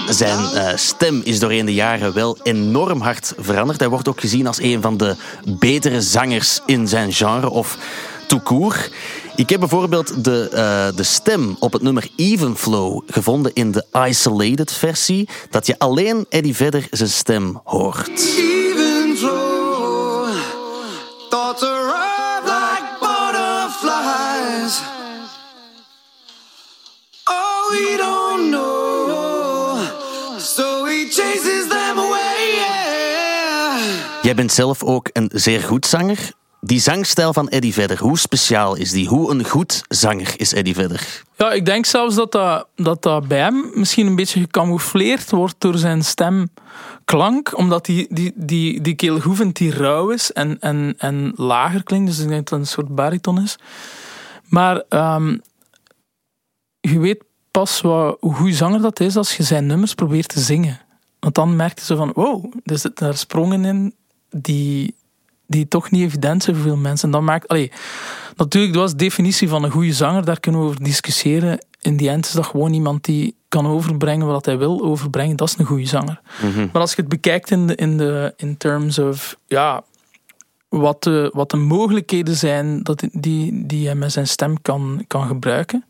Zijn 0.10 0.40
eh, 0.40 0.78
stem 0.78 1.22
is 1.24 1.40
doorheen 1.40 1.66
de 1.66 1.74
jaren 1.74 2.14
wel 2.14 2.38
enorm 2.44 3.02
hard 3.02 3.34
veranderd. 3.38 3.80
Hij 3.80 3.90
wordt 3.90 4.08
ook 4.08 4.20
gezien 4.20 4.48
als 4.48 4.62
een 4.62 4.82
van 4.82 4.98
de 4.98 5.16
betere 5.60 6.02
zangers 6.02 6.60
in 6.66 6.88
zijn 6.88 7.14
genre 7.14 7.50
of 7.50 7.78
court. 8.44 8.92
Ik 9.36 9.50
heb 9.50 9.60
bijvoorbeeld 9.60 10.24
de, 10.24 10.50
eh, 10.50 10.96
de 10.96 11.04
stem 11.04 11.56
op 11.60 11.74
het 11.74 11.82
nummer 11.82 12.08
Even 12.16 12.58
Flow 12.58 13.02
gevonden 13.08 13.52
in 13.54 13.72
de 13.72 13.86
Isolated 14.08 14.74
versie. 14.74 15.30
Dat 15.50 15.68
je 15.68 15.80
alleen 15.80 16.26
Eddie 16.30 16.56
Vedder 16.56 16.88
zijn 16.92 17.10
stem 17.10 17.62
hoort. 17.64 18.53
Jij 34.34 34.42
bent 34.42 34.56
zelf 34.56 34.84
ook 34.84 35.10
een 35.14 35.30
zeer 35.34 35.62
goed 35.62 35.86
zanger. 35.86 36.32
Die 36.60 36.80
zangstijl 36.80 37.34
van 37.34 37.50
Eddie 37.50 37.74
Vedder, 37.74 38.00
hoe 38.00 38.18
speciaal 38.18 38.76
is 38.76 38.92
die? 38.92 39.08
Hoe 39.08 39.32
een 39.32 39.46
goed 39.46 39.84
zanger 39.88 40.34
is 40.38 40.54
Eddie 40.54 40.74
Vedder? 40.74 41.24
Ja, 41.38 41.52
ik 41.52 41.66
denk 41.66 41.86
zelfs 41.86 42.16
dat 42.16 42.32
dat, 42.32 42.68
dat 42.76 43.02
dat 43.02 43.28
bij 43.28 43.40
hem 43.40 43.72
misschien 43.74 44.08
een 44.08 44.16
beetje 44.16 44.40
gecamoufleerd 44.40 45.32
wordt 45.32 45.56
door 45.58 45.78
zijn 45.78 46.04
stemklank. 46.04 47.58
Omdat 47.58 47.86
die, 47.86 48.08
die, 48.10 48.32
die, 48.36 48.82
die 48.82 48.96
die 49.54 49.72
rauw 49.72 50.10
is 50.10 50.32
en, 50.32 50.60
en, 50.60 50.96
en 50.98 51.34
lager 51.36 51.84
klinkt. 51.84 52.08
Dus 52.08 52.20
ik 52.20 52.28
denk 52.28 52.50
dat 52.50 52.60
het 52.60 52.60
een 52.60 52.74
soort 52.74 52.96
bariton 52.96 53.42
is. 53.42 53.56
Maar 54.46 54.84
ehm, 54.90 55.38
je 56.80 57.00
weet 57.00 57.24
pas 57.52 57.82
hoe 57.82 58.34
goed 58.34 58.56
zanger 58.56 58.82
dat 58.82 59.00
is 59.00 59.16
als 59.16 59.38
je 59.38 59.44
zijn 59.44 59.66
nummers 59.66 59.94
probeert 59.94 60.28
te 60.28 60.40
zingen. 60.40 60.82
Want 61.20 61.36
dan 61.36 61.56
merk 61.56 61.80
je 61.80 61.86
zo 61.86 61.96
van, 61.96 62.12
wow, 62.16 62.54
er 62.64 62.78
zitten 62.78 63.06
daar 63.06 63.18
sprongen 63.18 63.66
in 63.66 63.94
die, 64.36 64.96
die 65.48 65.68
toch 65.68 65.92
niet 65.92 66.04
evident 66.04 66.44
zijn 66.44 66.56
voor 66.56 66.66
veel 66.66 66.78
mensen. 66.78 67.08
En 67.08 67.14
dat 67.14 67.22
maakt, 67.22 67.48
allee, 67.48 67.72
natuurlijk, 68.36 68.74
dat 68.74 68.82
was 68.82 68.92
de 68.92 68.98
definitie 68.98 69.50
van 69.50 69.64
een 69.64 69.72
goede 69.72 69.94
zanger, 69.94 70.26
daar 70.26 70.40
kunnen 70.40 70.62
we 70.62 70.68
over 70.68 70.84
discussiëren. 70.84 71.66
In 71.82 71.98
die 71.98 72.10
end 72.10 72.26
is 72.26 72.32
dat 72.32 72.46
gewoon 72.46 72.74
iemand 72.74 73.04
die 73.04 73.36
kan 73.48 73.68
overbrengen 73.68 74.28
wat 74.28 74.46
hij 74.46 74.58
wil 74.58 74.82
overbrengen. 74.82 75.36
Dat 75.36 75.48
is 75.48 75.58
een 75.58 75.66
goede 75.66 75.86
zanger. 75.86 76.22
Maar 76.72 76.82
als 76.82 76.94
je 76.94 77.02
het 77.02 77.10
bekijkt 77.10 77.52
in, 77.52 77.68
de, 77.68 77.76
in, 77.76 77.98
de, 77.98 78.34
in 78.38 78.58
terms 78.58 79.00
of, 79.00 79.38
ja, 79.46 79.84
wat 80.70 81.04
de, 81.04 81.30
wat 81.34 81.52
de 81.52 81.58
mogelijkheden 81.58 82.36
zijn 82.36 82.84
dat 82.84 83.04
die, 83.12 83.66
die 83.66 83.86
hij 83.86 83.96
met 83.96 84.12
zijn 84.12 84.28
stem 84.28 84.62
kan, 84.62 85.04
kan 85.08 85.28
gebruiken, 85.28 85.86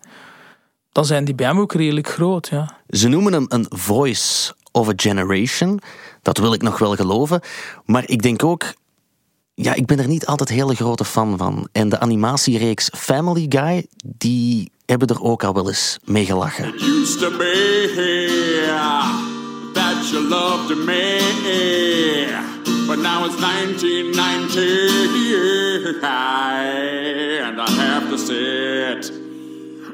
dan 0.92 1.06
zijn 1.06 1.26
die 1.26 1.36
bij 1.36 1.46
hem 1.46 1.60
ook 1.60 1.74
redelijk 1.74 2.08
groot, 2.08 2.48
ja. 2.48 2.78
Ze 2.90 3.08
noemen 3.08 3.34
hem 3.34 3.46
een 3.48 3.66
voice 3.70 4.54
of 4.72 4.90
a 4.90 4.94
generation. 4.96 5.80
Dat 6.24 6.38
wil 6.38 6.54
ik 6.54 6.62
nog 6.62 6.78
wel 6.78 6.96
geloven. 6.96 7.42
Maar 7.86 8.04
ik 8.06 8.22
denk 8.22 8.44
ook, 8.44 8.74
ja, 9.54 9.74
ik 9.74 9.86
ben 9.86 10.00
er 10.00 10.08
niet 10.08 10.26
altijd 10.26 10.50
hele 10.50 10.76
grote 10.76 11.06
fan 11.06 11.38
van. 11.38 11.68
En 11.72 11.90
de 11.90 12.00
animatiereeks 12.00 12.90
Family 12.96 13.46
Guy, 13.50 13.86
die 14.06 14.72
hebben 14.86 15.08
er 15.08 15.22
ook 15.22 15.44
al 15.44 15.54
wel 15.54 15.68
eens 15.68 15.98
mee 16.04 16.26
gelachen. 16.26 16.74
used 16.74 17.20
to 17.20 17.38
be 17.38 17.92
that 19.74 20.10
you 20.12 20.20
loved 20.20 20.78
me, 20.78 21.20
But 22.88 23.00
now 23.00 23.26
it's 23.26 23.42
1990, 23.42 26.04
and 27.44 27.62
I 27.62 27.70
have 27.70 28.10
to 28.10 28.18
set 28.18 29.12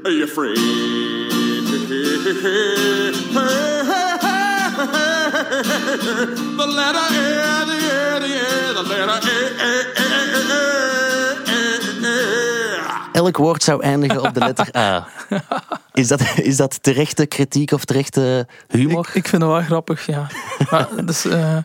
you 0.06 0.28
free. 0.28 0.58
The 6.58 6.68
letter 6.68 7.00
A, 7.00 7.66
the 7.66 7.92
A, 7.92 8.20
the 8.20 8.26
A, 8.26 8.74
the 8.74 8.84
letter 8.88 9.00
A, 9.00 9.12
A, 9.60 9.62
A, 9.98 10.00
A, 10.00 10.02
A, 10.30 10.32
A. 12.06 12.08
Elk 13.14 13.38
woord 13.38 13.64
zou 13.64 13.82
eindigen 13.82 14.22
op 14.22 14.34
de 14.34 14.40
letter 14.40 14.76
A. 14.78 15.08
Is 15.94 16.08
dat, 16.08 16.22
is 16.36 16.58
dat 16.58 16.84
terechte 16.84 17.26
kritiek 17.26 17.72
of 17.72 17.86
terechte 17.86 18.48
humor? 18.68 19.06
Ik, 19.08 19.16
ik 19.16 19.28
vind 19.28 19.42
het 19.42 19.52
wel 19.52 19.62
grappig, 19.62 20.06
ja. 20.06 20.28
Maar, 20.70 20.88
dus, 21.06 21.26
eh, 21.26 21.58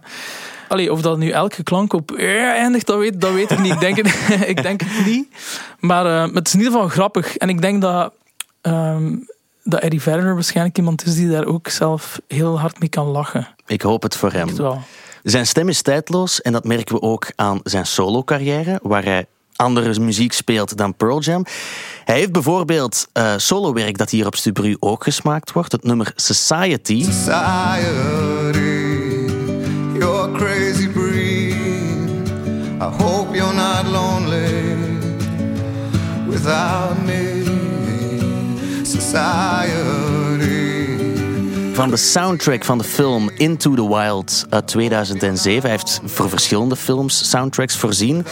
allee, 0.68 0.92
of 0.92 1.00
dat 1.00 1.18
nu 1.18 1.30
elke 1.30 1.62
klank 1.62 1.92
op 1.92 2.12
eh 2.12 2.50
eindigt, 2.50 2.86
dat 2.86 2.98
weet, 2.98 3.20
dat 3.20 3.32
weet 3.32 3.50
ik 3.50 3.58
niet. 3.58 3.72
Ik 3.72 3.80
denk 3.80 3.96
het, 3.96 4.14
ik 4.54 4.62
denk 4.62 4.80
het 4.80 5.06
niet. 5.06 5.28
Maar 5.80 6.06
eh, 6.06 6.34
het 6.34 6.46
is 6.46 6.52
in 6.52 6.58
ieder 6.58 6.74
geval 6.74 6.88
grappig. 6.88 7.36
En 7.36 7.48
ik 7.48 7.60
denk 7.60 7.82
dat, 7.82 8.12
ehm, 8.60 9.16
dat 9.64 9.80
Eddie 9.80 10.02
Vedder 10.02 10.34
waarschijnlijk 10.34 10.78
iemand 10.78 11.06
is 11.06 11.14
die 11.14 11.30
daar 11.30 11.46
ook 11.46 11.68
zelf 11.68 12.20
heel 12.28 12.60
hard 12.60 12.80
mee 12.80 12.88
kan 12.88 13.06
lachen. 13.06 13.48
Ik 13.66 13.82
hoop 13.82 14.02
het 14.02 14.16
voor 14.16 14.32
hem. 14.32 14.56
Wel. 14.56 14.82
Zijn 15.22 15.46
stem 15.46 15.68
is 15.68 15.82
tijdloos 15.82 16.42
en 16.42 16.52
dat 16.52 16.64
merken 16.64 16.94
we 16.94 17.00
ook 17.00 17.32
aan 17.34 17.60
zijn 17.62 17.86
solo-carrière, 17.86 18.80
waar 18.82 19.04
hij 19.04 19.26
andere 19.56 20.00
muziek 20.00 20.32
speelt 20.32 20.76
dan 20.76 20.96
Pearl 20.96 21.20
Jam. 21.20 21.44
Hij 22.04 22.16
heeft 22.16 22.32
bijvoorbeeld 22.32 23.08
eh 23.12 23.32
solowerk 23.36 23.98
dat 23.98 24.10
hier 24.10 24.26
op 24.26 24.36
Stubru 24.36 24.76
ook 24.78 25.04
gesmaakt 25.04 25.52
wordt, 25.52 25.72
het 25.72 25.84
nummer 25.84 26.12
Society. 26.14 27.04
Society, 27.04 28.58
you're 29.98 30.22
a 30.22 30.30
crazy 30.32 30.88
breed. 30.88 31.54
I 32.80 33.02
hope 33.02 33.36
you're 33.36 33.54
not 33.54 33.86
lonely 33.86 34.74
without 36.28 37.03
me. 37.03 37.03
Van 41.72 41.90
de 41.90 41.96
soundtrack 41.96 42.64
van 42.64 42.78
de 42.78 42.84
film 42.84 43.30
Into 43.34 43.74
the 43.74 43.88
Wild 43.88 44.46
uit 44.48 44.66
2007. 44.66 45.62
Hij 45.62 45.70
heeft 45.70 46.00
voor 46.04 46.28
verschillende 46.28 46.76
films 46.76 47.30
soundtracks 47.30 47.76
voorzien. 47.76 48.26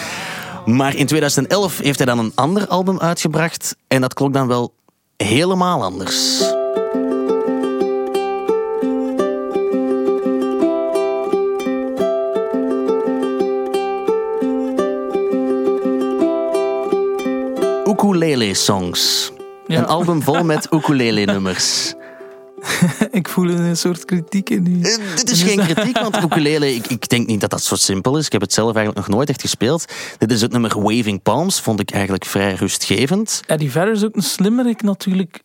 Maar 0.67 0.95
in 0.95 1.07
2011 1.07 1.79
heeft 1.79 1.99
hij 1.99 2.07
dan 2.07 2.19
een 2.19 2.33
ander 2.35 2.67
album 2.67 3.01
uitgebracht 3.01 3.77
en 3.89 4.01
dat 4.01 4.15
klonk 4.15 4.35
dan 4.35 4.49
wel 4.49 4.75
helemaal 5.17 5.83
anders. 5.83 6.43
Ukulele 17.87 18.55
songs. 18.55 19.32
Ja. 19.73 19.79
Een 19.79 19.87
album 19.87 20.23
vol 20.23 20.45
met 20.45 20.67
ukulele 20.71 21.25
nummers. 21.25 21.95
ik 23.11 23.29
voel 23.29 23.49
een 23.49 23.77
soort 23.77 24.05
kritiek 24.05 24.51
in 24.51 24.67
u. 24.67 24.83
Eh, 24.83 25.17
dit 25.17 25.31
is 25.31 25.43
geen 25.43 25.59
kritiek, 25.59 25.99
want 25.99 26.23
ukulele, 26.23 26.75
ik, 26.75 26.87
ik 26.87 27.09
denk 27.09 27.27
niet 27.27 27.41
dat 27.41 27.51
dat 27.51 27.63
zo 27.63 27.75
simpel 27.75 28.17
is. 28.17 28.27
Ik 28.27 28.33
heb 28.33 28.41
het 28.41 28.53
zelf 28.53 28.75
eigenlijk 28.75 29.07
nog 29.07 29.17
nooit 29.17 29.29
echt 29.29 29.41
gespeeld. 29.41 29.85
Dit 30.19 30.33
is 30.33 30.41
het 30.41 30.53
nummer 30.53 30.83
Waving 30.83 31.23
Palms, 31.23 31.61
vond 31.61 31.81
ik 31.81 31.91
eigenlijk 31.91 32.25
vrij 32.25 32.55
rustgevend. 32.55 33.43
Eddie 33.47 33.71
Vedder 33.71 33.93
is 33.93 34.05
ook 34.05 34.17
een 34.17 34.23
slimmerik 34.23 34.83
natuurlijk. 34.83 35.43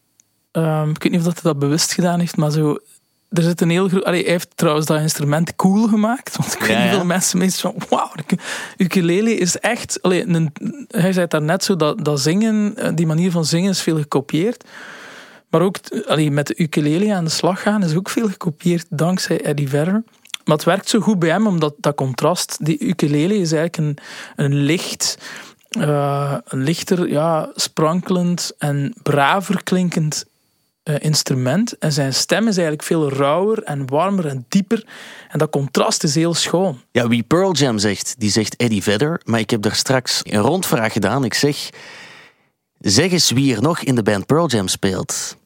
Ehm, 0.52 0.90
ik 0.90 1.04
weet 1.04 1.12
niet 1.12 1.22
of 1.22 1.28
dat 1.28 1.42
hij 1.42 1.52
dat 1.52 1.60
bewust 1.60 1.94
gedaan 1.94 2.20
heeft, 2.20 2.38
maar 2.38 2.52
zo... 2.52 2.78
Er 3.30 3.44
zit 3.44 3.62
een 3.62 3.70
heel 3.70 3.88
groot... 3.88 4.04
Allee, 4.04 4.22
hij 4.24 4.32
heeft 4.32 4.50
trouwens 4.56 4.86
dat 4.86 5.00
instrument 5.02 5.56
cool 5.56 5.88
gemaakt. 5.88 6.38
Want 6.38 6.54
ik 6.54 6.60
weet 6.60 6.70
Ja, 6.70 6.78
niet 6.78 6.86
ja. 6.92 6.94
veel 6.94 7.06
mensen 7.06 7.38
meestal 7.38 7.74
van... 7.78 7.88
Wauw, 7.90 8.12
ukulele 8.78 9.36
is 9.36 9.58
echt... 9.60 10.02
Allee, 10.02 10.28
een, 10.28 10.54
hij 10.88 11.14
zei 11.14 11.28
daar 11.28 11.42
net 11.42 11.64
zo, 11.64 11.76
dat, 11.76 12.06
dat 12.06 12.20
zingen, 12.20 12.76
eh, 12.76 12.92
die 12.96 13.08
manier 13.08 13.32
van 13.32 13.46
zingen 13.46 13.70
is 13.70 13.82
veel 13.82 13.98
gekopieerd. 13.98 14.64
Maar 15.50 15.62
ook 15.62 15.78
allee, 16.08 16.32
met 16.32 16.48
de 16.48 16.54
ukulele 16.58 17.14
aan 17.14 17.24
de 17.24 17.30
slag 17.30 17.62
gaan 17.62 17.84
is 17.84 17.96
ook 17.96 18.10
veel 18.10 18.28
gekopieerd 18.28 18.86
dankzij 18.90 19.42
Eddie 19.42 19.70
Vedder. 19.70 20.04
Maar 20.46 20.56
het 20.56 20.66
werkt 20.66 20.90
zo 20.90 21.00
goed 21.00 21.20
bij 21.20 21.30
hem, 21.30 21.48
omdat 21.48 21.76
dat 21.78 21.96
contrast... 21.96 22.66
Die 22.66 22.80
ukulele 22.80 23.38
is 23.38 23.52
eigenlijk 23.52 23.78
een, 23.78 23.98
een 24.46 24.56
licht... 24.56 25.18
eh, 25.70 26.36
een 26.46 26.64
lichter, 26.64 27.10
ja, 27.10 27.52
sprankelend 27.56 28.52
en 28.58 28.94
braver 29.04 29.64
klinkend 29.64 30.26
eh, 30.88 30.96
instrument. 31.00 31.78
En 31.78 31.94
zijn 31.94 32.14
stem 32.14 32.48
is 32.48 32.58
eigenlijk 32.58 32.84
veel 32.84 33.12
rauwer 33.12 33.64
en 33.64 33.90
warmer 33.90 34.28
en 34.28 34.46
dieper. 34.50 34.86
En 35.30 35.40
dat 35.40 35.50
contrast 35.50 36.04
is 36.04 36.16
heel 36.16 36.34
schoon. 36.34 36.82
Ja, 36.92 37.08
wie 37.08 37.24
Pearl 37.24 37.54
Jam 37.54 37.78
zegt, 37.78 38.16
die 38.18 38.32
zegt 38.32 38.56
Eddie 38.56 38.84
Vedder. 38.84 39.22
Maar 39.24 39.40
ik 39.40 39.50
heb 39.50 39.62
daar 39.62 39.76
straks 39.76 40.20
een 40.24 40.42
rondvraag 40.42 40.94
gedaan. 40.94 41.24
Ik 41.24 41.34
zeg, 41.34 41.70
zeg 42.80 43.12
eens 43.12 43.32
wie 43.32 43.56
er 43.56 43.62
nog 43.62 43.80
in 43.80 43.96
de 43.96 44.04
band 44.04 44.26
Pearl 44.26 44.48
Jam 44.48 44.68
speelt. 44.68 45.38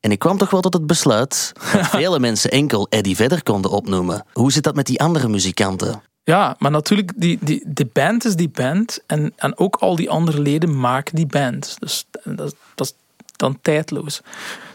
En 0.00 0.10
ik 0.10 0.18
kwam 0.18 0.38
toch 0.38 0.50
wel 0.50 0.60
tot 0.60 0.74
het 0.74 0.86
besluit 0.86 1.52
dat 1.72 1.86
vele 1.98 2.18
mensen 2.18 2.50
enkel 2.50 2.86
Eddie 2.88 3.16
Vedder 3.16 3.42
konden 3.42 3.70
opnoemen. 3.70 4.24
Hoe 4.32 4.52
zit 4.52 4.62
dat 4.62 4.74
met 4.74 4.86
die 4.86 5.00
andere 5.00 5.28
muzikanten? 5.28 6.02
Ja, 6.22 6.56
maar 6.58 6.70
natuurlijk, 6.70 7.12
die, 7.16 7.38
die, 7.40 7.62
de 7.66 7.86
band 7.92 8.24
is 8.24 8.36
die 8.36 8.50
band. 8.50 9.02
En, 9.06 9.32
en 9.36 9.58
ook 9.58 9.76
al 9.76 9.96
die 9.96 10.10
andere 10.10 10.40
leden 10.40 10.80
maken 10.80 11.16
die 11.16 11.26
band. 11.26 11.76
Dus 11.78 12.06
dat, 12.24 12.54
dat 12.74 12.86
is 12.86 12.94
dan 13.36 13.58
tijdloos. 13.62 14.20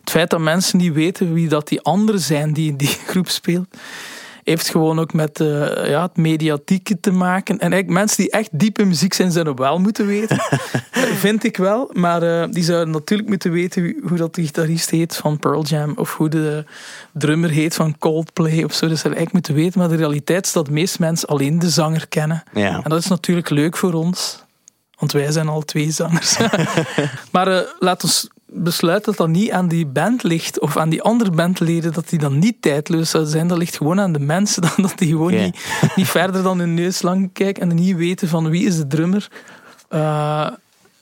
Het 0.03 0.11
feit 0.11 0.29
dat 0.29 0.39
mensen 0.39 0.77
niet 0.77 0.93
weten 0.93 1.33
wie 1.33 1.47
dat 1.47 1.67
die 1.67 1.81
anderen 1.81 2.19
zijn 2.21 2.53
die 2.53 2.69
in 2.69 2.77
die 2.77 2.87
groep 3.07 3.29
speelt, 3.29 3.67
heeft 4.43 4.69
gewoon 4.69 4.99
ook 4.99 5.13
met 5.13 5.39
eh, 5.39 5.89
ja, 5.89 6.01
het 6.01 6.17
mediatieke 6.17 6.99
te 6.99 7.11
maken. 7.11 7.55
En 7.59 7.71
eigenlijk 7.71 7.99
mensen 7.99 8.17
die 8.17 8.31
echt 8.31 8.49
diep 8.51 8.79
in 8.79 8.87
muziek 8.87 9.13
zijn, 9.13 9.31
zouden 9.31 9.55
wel 9.55 9.79
moeten 9.79 10.05
weten. 10.05 10.37
Vind 11.25 11.43
ik 11.43 11.57
wel. 11.57 11.89
Maar 11.93 12.21
eh, 12.41 12.47
die 12.51 12.63
zouden 12.63 12.93
natuurlijk 12.93 13.29
moeten 13.29 13.51
weten 13.51 13.81
wie- 13.81 14.01
hoe 14.07 14.17
dat 14.17 14.35
de 14.35 14.41
gitarist 14.41 14.89
heet 14.89 15.15
van 15.15 15.39
Pearl 15.39 15.63
Jam. 15.63 15.93
Of 15.95 16.15
hoe 16.15 16.29
de 16.29 16.65
drummer 17.11 17.49
heet 17.49 17.75
van 17.75 17.97
Coldplay. 17.97 18.63
Of 18.63 18.73
zo. 18.73 18.87
Dat 18.87 18.97
zouden 18.99 19.21
eigenlijk 19.21 19.31
moeten 19.31 19.53
weten. 19.53 19.79
Maar 19.79 19.89
de 19.89 19.95
realiteit 19.95 20.45
is 20.45 20.51
dat 20.53 20.65
de 20.65 20.71
meeste 20.71 20.97
mensen 20.99 21.27
alleen 21.27 21.59
de 21.59 21.69
zanger 21.69 22.07
kennen. 22.07 22.43
Ja. 22.53 22.81
En 22.83 22.89
dat 22.89 22.99
is 22.99 23.07
natuurlijk 23.07 23.49
leuk 23.49 23.77
voor 23.77 23.93
ons. 23.93 24.43
Want 24.97 25.11
wij 25.11 25.31
zijn 25.31 25.47
al 25.47 25.61
twee 25.61 25.91
zangers. 25.91 26.37
maar 27.31 27.47
eh, 27.47 27.67
laat 27.79 28.03
ons 28.03 28.27
besluiten 28.53 29.05
dat 29.05 29.17
dat 29.17 29.35
niet 29.35 29.51
aan 29.51 29.67
die 29.67 29.85
band 29.85 30.23
ligt. 30.23 30.59
Of 30.59 30.77
aan 30.77 30.89
die 30.89 31.01
andere 31.01 31.31
bandleden. 31.31 31.93
Dat 31.93 32.09
die 32.09 32.19
dan 32.19 32.39
niet 32.39 32.61
tijdloos 32.61 33.09
zouden 33.09 33.31
zijn. 33.31 33.47
Dat 33.47 33.57
ligt 33.57 33.77
gewoon 33.77 33.99
aan 33.99 34.11
de 34.11 34.19
mensen. 34.19 34.61
dan 34.67 34.71
Dat 34.77 34.97
die 34.97 35.07
gewoon 35.07 35.35
niet, 35.35 35.59
niet 35.95 36.07
verder 36.07 36.43
dan 36.43 36.59
hun 36.59 36.73
neus 36.73 37.01
lang 37.01 37.29
kijken. 37.33 37.69
En 37.69 37.75
niet 37.75 37.95
weten 37.95 38.27
van 38.27 38.49
wie 38.49 38.65
is 38.65 38.77
de 38.77 38.87
drummer. 38.87 39.27
Eh, 39.87 40.47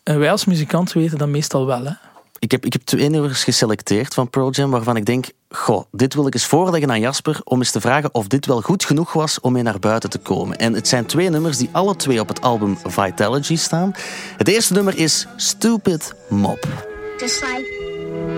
en 0.04 0.20
wij 0.20 0.32
als 0.32 0.46
muzikant 0.46 0.94
weten 0.94 1.18
dat 1.18 1.28
meestal 1.28 1.66
wel. 1.66 1.86
Hè? 1.86 1.94
Ik 2.40 2.52
heb, 2.52 2.66
ik 2.66 2.74
heb 2.74 2.82
twee 2.82 3.10
nummers 3.10 3.44
geselecteerd 3.44 4.14
van 4.14 4.30
Jam 4.52 4.72
waarvan 4.72 4.96
ik 4.96 5.06
denk, 5.06 5.26
goh, 5.50 5.84
dit 5.92 6.14
wil 6.14 6.28
ik 6.28 6.34
eens 6.34 6.46
voorleggen 6.46 6.92
aan 6.92 7.00
Jasper 7.00 7.42
om 7.44 7.60
eens 7.60 7.72
te 7.72 7.82
vragen 7.82 8.14
of 8.14 8.28
dit 8.28 8.46
wel 8.46 8.62
goed 8.62 8.86
genoeg 8.86 9.14
was 9.14 9.40
om 9.40 9.52
mee 9.52 9.64
naar 9.64 9.80
buiten 9.80 10.10
te 10.10 10.18
komen. 10.18 10.58
En 10.58 10.74
het 10.74 10.88
zijn 10.88 11.06
twee 11.06 11.30
nummers 11.30 11.58
die 11.58 11.70
alle 11.72 11.96
twee 11.96 12.20
op 12.20 12.28
het 12.28 12.42
album 12.42 12.78
Vitality 12.84 13.56
staan. 13.56 13.94
Het 14.38 14.48
eerste 14.48 14.74
nummer 14.74 14.98
is 14.98 15.28
Stupid 15.36 16.14
Mop. 16.30 16.91
Just 17.22 17.44
like 17.44 17.70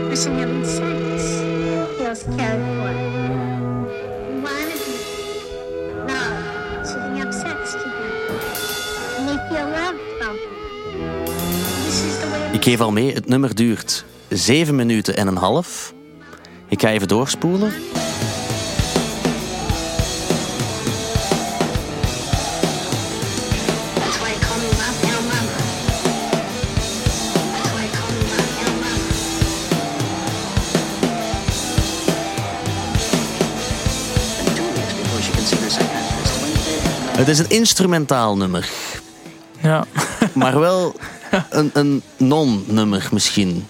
missing 0.09 0.39
having 0.39 0.65
sex 0.65 1.23
feels 1.97 2.23
cared 2.35 2.59
for. 2.59 2.91
Wanna 4.43 4.75
be 4.85 4.95
loved, 6.07 6.87
so 6.87 6.95
they 6.99 7.19
have 7.19 7.33
sex 7.33 7.71
together. 7.71 8.39
And 9.17 9.27
they 9.29 9.37
feel 9.47 9.69
loved 9.69 10.01
about 10.19 10.35
it. 10.35 10.49
This 11.85 12.03
is 12.03 12.19
the 12.19 12.27
way 12.31 12.53
Ik 12.53 12.63
geef 12.63 12.79
al 12.79 12.91
mee, 12.91 13.13
het 13.13 13.27
nummer 13.27 13.55
duurt 13.55 14.05
7 14.29 14.75
minuten 14.75 15.15
en 15.15 15.27
een 15.27 15.37
half. 15.37 15.93
Ik 16.67 16.81
ga 16.81 16.89
even 16.89 17.07
doorspoelen. 17.07 17.73
Het 37.15 37.27
is 37.27 37.39
een 37.39 37.49
instrumentaal 37.49 38.37
nummer, 38.37 38.69
Ja. 39.61 39.85
maar 40.33 40.59
wel 40.59 40.95
een, 41.49 41.69
een 41.73 42.01
non-nummer 42.17 43.07
misschien. 43.11 43.65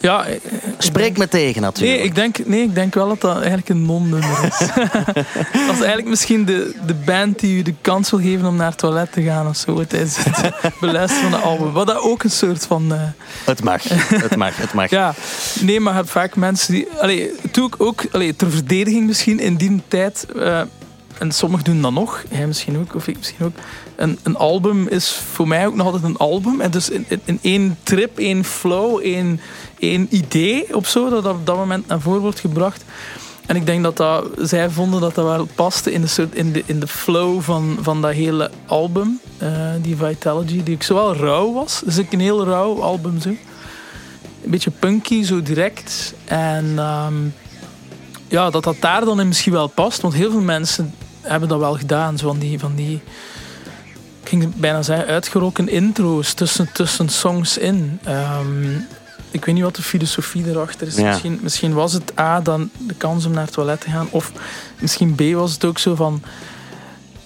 Ja, 0.00 0.24
eh, 0.26 0.36
Spreek 0.78 1.18
me 1.18 1.28
tegen 1.28 1.62
natuurlijk. 1.62 1.98
Nee 1.98 2.06
ik, 2.06 2.14
denk, 2.14 2.38
nee, 2.46 2.62
ik 2.62 2.74
denk 2.74 2.94
wel 2.94 3.08
dat 3.08 3.20
dat 3.20 3.36
eigenlijk 3.36 3.68
een 3.68 3.86
non-nummer 3.86 4.44
is. 4.44 4.58
dat 5.66 5.74
is 5.74 5.78
eigenlijk 5.78 6.06
misschien 6.08 6.44
de, 6.44 6.74
de 6.86 6.94
band 6.94 7.38
die 7.38 7.58
u 7.58 7.62
de 7.62 7.74
kans 7.80 8.10
wil 8.10 8.20
geven 8.20 8.46
om 8.48 8.56
naar 8.56 8.68
het 8.70 8.78
toilet 8.78 9.12
te 9.12 9.22
gaan 9.22 9.48
of 9.48 9.56
zo 9.56 9.84
tijdens 9.84 10.16
het 10.24 10.52
beluisteren 10.80 11.30
van 11.30 11.40
de 11.40 11.46
album. 11.46 11.72
Wat 11.72 11.86
dat 11.86 11.98
ook 11.98 12.22
een 12.22 12.30
soort 12.30 12.66
van... 12.66 12.92
eh, 12.94 13.00
Het 13.44 13.62
mag, 13.64 13.82
het 14.08 14.36
mag, 14.36 14.56
het 14.56 14.72
mag. 14.72 14.90
ja, 14.90 15.14
nee, 15.60 15.80
maar 15.80 15.92
je 15.92 15.98
hebt 15.98 16.10
vaak 16.10 16.36
mensen 16.36 16.72
die... 16.72 16.88
Allee, 17.00 17.30
het 17.42 17.54
doe 17.54 17.66
ik 17.66 17.74
ook 17.78 18.04
allee, 18.12 18.36
ter 18.36 18.50
verdediging 18.50 19.06
misschien 19.06 19.38
in 19.40 19.56
die 19.56 19.82
tijd... 19.88 20.26
eh, 20.38 20.60
en 21.18 21.32
sommigen 21.32 21.64
doen 21.64 21.82
dat 21.82 21.92
nog, 21.92 22.24
jij 22.30 22.46
misschien 22.46 22.78
ook, 22.78 22.94
of 22.94 23.08
ik 23.08 23.16
misschien 23.16 23.46
ook. 23.46 23.54
Een, 23.96 24.18
een 24.22 24.36
album 24.36 24.88
is 24.88 25.12
voor 25.32 25.48
mij 25.48 25.66
ook 25.66 25.74
nog 25.74 25.86
altijd 25.86 26.04
een 26.04 26.16
album. 26.16 26.60
En 26.60 26.70
dus 26.70 26.90
in, 26.90 27.06
in, 27.24 27.38
één 27.42 27.78
trip, 27.82 28.18
één 28.18 28.44
flow, 28.44 29.00
één, 29.02 29.40
één 29.78 30.06
idee 30.10 30.76
of 30.76 30.88
zo, 30.88 31.10
dat 31.10 31.26
op 31.26 31.46
dat 31.46 31.56
moment 31.56 31.86
naar 31.86 32.00
voren 32.00 32.20
wordt 32.20 32.40
gebracht. 32.40 32.84
En 33.46 33.56
ik 33.56 33.66
denk 33.66 33.82
dat, 33.82 33.96
dat 33.96 34.26
zij 34.36 34.70
vonden 34.70 35.00
dat 35.00 35.14
dat 35.14 35.24
wel 35.24 35.48
paste 35.54 35.92
in 35.92 36.00
de, 36.00 36.06
soort, 36.06 36.34
in 36.34 36.52
de, 36.52 36.62
in 36.66 36.80
de 36.80 36.86
flow 36.86 37.40
van, 37.40 37.78
van 37.80 38.02
dat 38.02 38.12
hele 38.12 38.50
album, 38.66 39.20
eh, 39.38 39.70
die 39.82 39.96
Vitality, 39.96 40.62
die 40.62 40.74
ook 40.74 40.82
zowel 40.82 41.16
rauw 41.16 41.52
was. 41.52 41.82
Dus 41.84 41.96
ik 41.96 42.12
een 42.12 42.20
heel 42.20 42.44
rauw 42.44 42.82
album 42.82 43.20
zo. 43.20 43.28
Een 43.28 44.50
beetje 44.50 44.70
punky, 44.70 45.22
zo 45.22 45.42
direct. 45.42 46.14
En 46.24 46.74
ehm, 46.76 47.14
ja, 48.28 48.50
dat 48.50 48.64
dat 48.64 48.76
daar 48.80 49.04
dan 49.04 49.20
in 49.20 49.28
misschien 49.28 49.52
wel 49.52 49.66
past. 49.66 50.00
Want 50.00 50.14
heel 50.14 50.30
veel 50.30 50.40
mensen 50.40 50.94
hebben 51.26 51.48
dat 51.48 51.58
wel 51.58 51.74
gedaan. 51.74 52.18
Zo 52.18 52.26
van 52.26 52.38
die, 52.38 52.58
van 52.58 52.74
die 52.74 53.00
ik 54.26 54.32
ging 54.32 54.54
bijna 54.54 54.82
zeggen, 54.82 55.06
uitgeroken 55.06 55.68
intro's 55.68 56.34
tussen, 56.34 56.68
tussen 56.72 57.08
songs 57.08 57.58
in. 57.58 57.98
Ehm, 58.04 58.74
ik 59.30 59.44
weet 59.44 59.54
niet 59.54 59.64
wat 59.64 59.76
de 59.76 59.82
filosofie 59.82 60.48
erachter 60.48 60.86
is. 60.86 60.96
Ja. 60.96 61.08
Misschien, 61.08 61.38
misschien 61.42 61.72
was 61.72 61.92
het 61.92 62.18
A, 62.18 62.40
dan 62.40 62.70
de 62.78 62.94
kans 62.94 63.26
om 63.26 63.32
naar 63.32 63.44
het 63.44 63.52
toilet 63.52 63.80
te 63.80 63.90
gaan. 63.90 64.08
Of 64.10 64.32
misschien 64.80 65.14
B 65.14 65.20
was 65.20 65.52
het 65.52 65.64
ook 65.64 65.78
zo 65.78 65.94
van... 65.94 66.22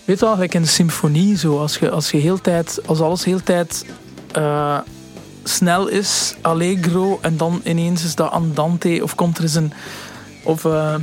Weet 0.04 0.18
je 0.18 0.24
wel, 0.24 0.38
like 0.38 0.56
in 0.56 0.62
de 0.62 0.68
symfonie, 0.68 1.38
zo, 1.38 1.58
als, 1.58 1.78
je, 1.78 1.90
als, 1.90 2.10
je 2.10 2.16
heel 2.16 2.40
tijd, 2.40 2.80
als 2.86 3.00
alles 3.00 3.24
heel 3.24 3.42
tijd 3.42 3.86
eh, 4.32 4.78
snel 5.42 5.88
is, 5.88 6.34
allegro, 6.40 7.18
en 7.22 7.36
dan 7.36 7.60
ineens 7.64 8.04
is 8.04 8.14
dat 8.14 8.30
andante, 8.30 9.00
of 9.02 9.14
komt 9.14 9.36
er 9.36 9.42
eens 9.42 9.54
een... 9.54 9.72
Of 10.44 10.64
eh, 10.64 10.94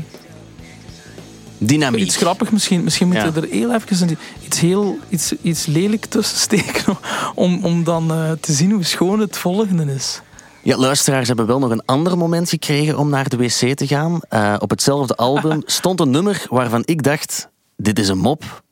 Dynamiek. 1.58 2.01
iets 2.05 2.16
grappig 2.16 2.51
misschien. 2.51 2.84
Misschien 2.84 3.08
moet 3.08 3.16
Ja. 3.16 3.24
je 3.26 3.32
er 3.41 3.47
heel 3.49 3.74
even 3.74 4.10
een- 4.10 4.18
iets, 4.45 4.60
heel, 4.60 4.97
iets, 5.10 5.34
iets 5.41 5.66
lelijk 5.66 6.05
tussen 6.05 6.38
steken, 6.38 6.97
om, 7.36 7.66
om 7.66 7.84
dan 7.84 8.12
eh, 8.12 8.32
te 8.32 8.53
zien 8.53 8.72
hoe 8.72 8.84
schoon 8.84 9.20
het 9.20 9.38
volgende 9.38 9.93
is. 9.93 10.22
Ja, 10.64 10.78
luisteraars 10.78 11.28
hebben 11.28 11.45
wel 11.47 11.60
nog 11.60 11.70
een 11.72 11.86
ander 11.86 12.18
moment 12.18 12.49
gekregen 12.49 12.97
om 12.97 13.10
naar 13.10 13.30
de 13.30 13.38
wc 13.38 13.76
te 13.78 13.88
gaan. 13.88 14.20
Eh, 14.30 14.55
op 14.60 14.70
hetzelfde 14.70 15.16
album 15.30 15.62
stond 15.66 15.99
een 15.99 16.10
nummer 16.10 16.45
waarvan 16.49 16.82
ik 16.86 17.03
dacht: 17.03 17.49
dit 17.76 17.99
is 17.99 18.08
een 18.08 18.18
mop. 18.18 18.64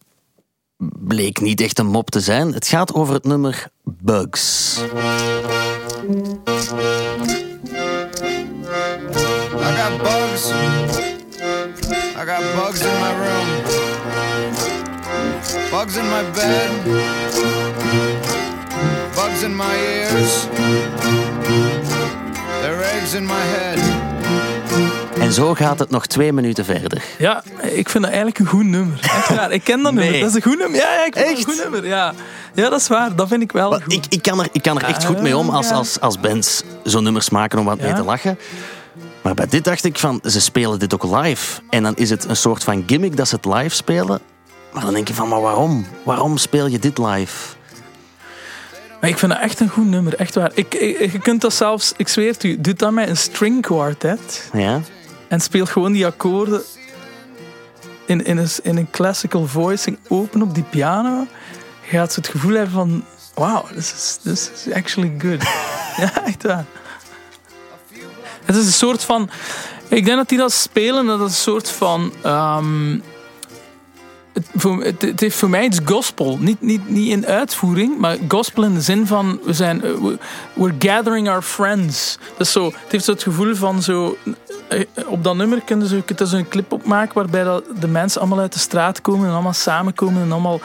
Bleek 0.99 1.41
niet 1.41 1.61
echt 1.61 1.79
een 1.79 1.87
mop 1.87 2.09
te 2.09 2.19
zijn. 2.19 2.53
Het 2.53 2.67
gaat 2.67 2.93
over 2.93 3.13
het 3.13 3.23
nummer 3.25 3.67
Bugs. 3.83 4.77
I 9.61 9.77
got 9.77 10.01
bugs. 10.01 10.51
I 12.25 12.27
got 12.27 12.41
bugs 12.55 12.81
in 12.81 12.99
my 12.99 13.13
room. 13.23 13.47
Bugs 15.71 15.95
in 15.95 16.05
my 16.09 16.23
bed. 16.33 16.69
Bugs 19.15 19.43
in 19.43 19.55
my 19.55 19.75
ears. 19.75 20.47
There 22.61 22.75
are 22.75 22.83
eggs 22.83 23.13
in 23.13 23.25
my 23.25 23.33
head. 23.33 23.79
En 25.19 25.33
zo 25.33 25.53
gaat 25.53 25.79
het 25.79 25.89
nog 25.89 26.05
twee 26.05 26.33
minuten 26.33 26.65
verder. 26.65 27.03
Ja, 27.17 27.43
ik 27.61 27.89
vind 27.89 28.03
dat 28.03 28.13
eigenlijk 28.13 28.39
een 28.39 28.45
goed 28.47 28.65
nummer. 28.65 28.99
Echt 29.01 29.35
waar. 29.35 29.51
Ik 29.51 29.63
ken 29.63 29.81
dat 29.81 29.93
Nee. 29.93 30.03
nummer. 30.03 30.19
Dat 30.21 30.29
is 30.29 30.35
een 30.35 30.51
goed 30.51 30.57
nummer. 30.59 30.79
Ja, 30.79 30.93
ja 30.93 31.05
ik 31.05 31.13
vind 31.13 31.25
dat 31.27 31.37
Echt? 31.37 31.47
een 31.47 31.53
goed 31.53 31.63
nummer. 31.63 31.85
Ja. 31.89 32.13
ja, 32.53 32.69
dat 32.69 32.79
is 32.79 32.87
waar. 32.87 33.15
Dat 33.15 33.27
vind 33.27 33.41
ik 33.41 33.51
wel 33.51 33.69
Maar 33.69 33.81
goed. 33.81 33.93
ik, 33.93 34.05
ik, 34.09 34.21
kan 34.21 34.39
er, 34.39 34.47
ik 34.51 34.61
kan 34.61 34.77
er 34.77 34.83
echt 34.83 35.05
goed 35.05 35.21
mee 35.21 35.37
om 35.37 35.49
als, 35.49 35.71
als, 35.71 35.99
als 35.99 36.19
bands 36.19 36.63
zo'n 36.83 37.03
nummers 37.03 37.29
maken 37.29 37.59
om 37.59 37.65
wat 37.65 37.79
mee 37.79 37.93
te 37.93 38.03
lachen. 38.03 38.37
Maar 39.25 39.33
bij 39.33 39.47
dit 39.47 39.63
dacht 39.63 39.83
ik 39.83 39.97
van, 39.99 40.19
ze 40.23 40.41
spelen 40.41 40.79
dit 40.79 40.93
ook 40.93 41.03
live. 41.03 41.61
En 41.69 41.83
dan 41.83 41.95
is 41.95 42.09
het 42.09 42.25
een 42.29 42.35
soort 42.35 42.63
van 42.63 42.83
gimmick 42.87 43.17
dat 43.17 43.27
ze 43.27 43.35
het 43.35 43.45
live 43.45 43.75
spelen. 43.75 44.19
Maar 44.73 44.83
dan 44.83 44.93
denk 44.93 45.07
je 45.07 45.13
van, 45.13 45.27
maar 45.27 45.41
waarom? 45.41 45.85
Waarom 46.03 46.37
speel 46.37 46.67
je 46.67 46.79
dit 46.79 46.97
live? 46.97 47.55
Maar 49.01 49.09
ik 49.09 49.17
vind 49.17 49.31
dat 49.31 49.41
echt 49.41 49.59
een 49.59 49.69
goed 49.69 49.85
nummer. 49.87 50.15
Echt 50.15 50.35
waar. 50.35 50.51
Ik, 50.53 50.73
ik- 50.73 51.11
je 51.11 51.19
kunt 51.19 51.41
dat 51.41 51.53
zelfs, 51.53 51.93
ik 51.97 52.07
zweer 52.07 52.31
het 52.31 52.43
u, 52.43 52.61
doe 52.61 52.73
dat 52.73 52.91
met 52.91 53.09
een 53.09 53.17
string 53.17 53.61
quartet. 53.61 54.49
Ja? 54.53 54.81
En 55.27 55.39
speel 55.41 55.65
gewoon 55.65 55.91
die 55.91 56.05
akkoorden 56.05 56.61
in, 58.05 58.25
in, 58.25 58.37
een, 58.37 58.49
in 58.63 58.77
een 58.77 58.89
classical 58.91 59.47
voicing 59.47 59.97
open 60.07 60.41
op 60.41 60.53
die 60.55 60.63
piano. 60.63 61.27
Je 61.81 61.97
gaat 61.97 62.13
zo 62.13 62.19
het 62.19 62.29
gevoel 62.29 62.53
hebben 62.53 62.73
van... 62.73 63.03
Wow, 63.33 63.65
this 63.73 63.93
is, 63.93 64.19
this 64.23 64.51
is 64.65 64.73
actually 64.73 65.13
good. 65.17 65.41
ja, 66.11 66.25
echt 66.25 66.43
waar. 66.43 66.65
Het 68.45 68.55
is 68.55 68.65
een 68.65 68.71
soort 68.71 69.03
van... 69.03 69.29
Ik 69.87 70.05
denk 70.05 70.17
dat 70.17 70.29
die 70.29 70.37
dat 70.37 70.51
spelen, 70.53 71.05
dat 71.05 71.19
is 71.19 71.25
een 71.25 71.31
soort 71.31 71.69
van... 71.69 72.13
ehm, 72.21 72.99
het, 74.33 74.45
het, 74.83 75.01
het 75.01 75.19
heeft 75.19 75.35
voor 75.37 75.49
mij 75.49 75.65
iets 75.65 75.79
gospel. 75.85 76.37
Niet, 76.39 76.61
niet, 76.61 76.89
niet 76.89 77.09
in 77.11 77.25
uitvoering, 77.25 77.97
maar 77.97 78.17
gospel 78.27 78.63
in 78.63 78.73
de 78.73 78.81
zin 78.81 79.07
van... 79.07 79.39
We 79.43 79.53
zijn, 79.53 79.83
eh, 79.83 79.91
we- 79.93 80.17
we're 80.53 80.75
gathering 80.79 81.29
our 81.29 81.41
friends. 81.41 82.17
Dus 82.37 82.51
zo, 82.51 82.65
het 82.65 82.75
heeft 82.91 83.05
zo 83.05 83.11
het 83.11 83.23
gevoel 83.23 83.55
van 83.55 83.81
zo... 83.81 84.17
eh, 84.67 84.85
Op 85.07 85.23
dat 85.23 85.35
nummer 85.35 85.61
kunnen 85.61 85.87
ze 85.87 86.03
zo 86.25 86.35
een 86.37 86.47
clip 86.47 86.71
op 86.71 86.85
maken 86.85 87.13
waarbij 87.15 87.43
dat 87.43 87.63
de 87.79 87.87
mensen 87.87 88.21
allemaal 88.21 88.39
uit 88.39 88.53
de 88.53 88.59
straat 88.59 89.01
komen 89.01 89.27
en 89.27 89.33
allemaal 89.33 89.53
samenkomen 89.53 90.21
en 90.21 90.31
allemaal... 90.31 90.59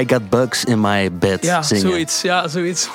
I 0.00 0.04
got 0.06 0.28
bugs 0.30 0.64
in 0.64 0.80
my 0.80 1.12
bed 1.12 1.42
Ja, 1.44 1.62
zingen. 1.62 1.88
zoiets. 1.90 2.22
Ja, 2.22 2.48
zoiets. 2.48 2.88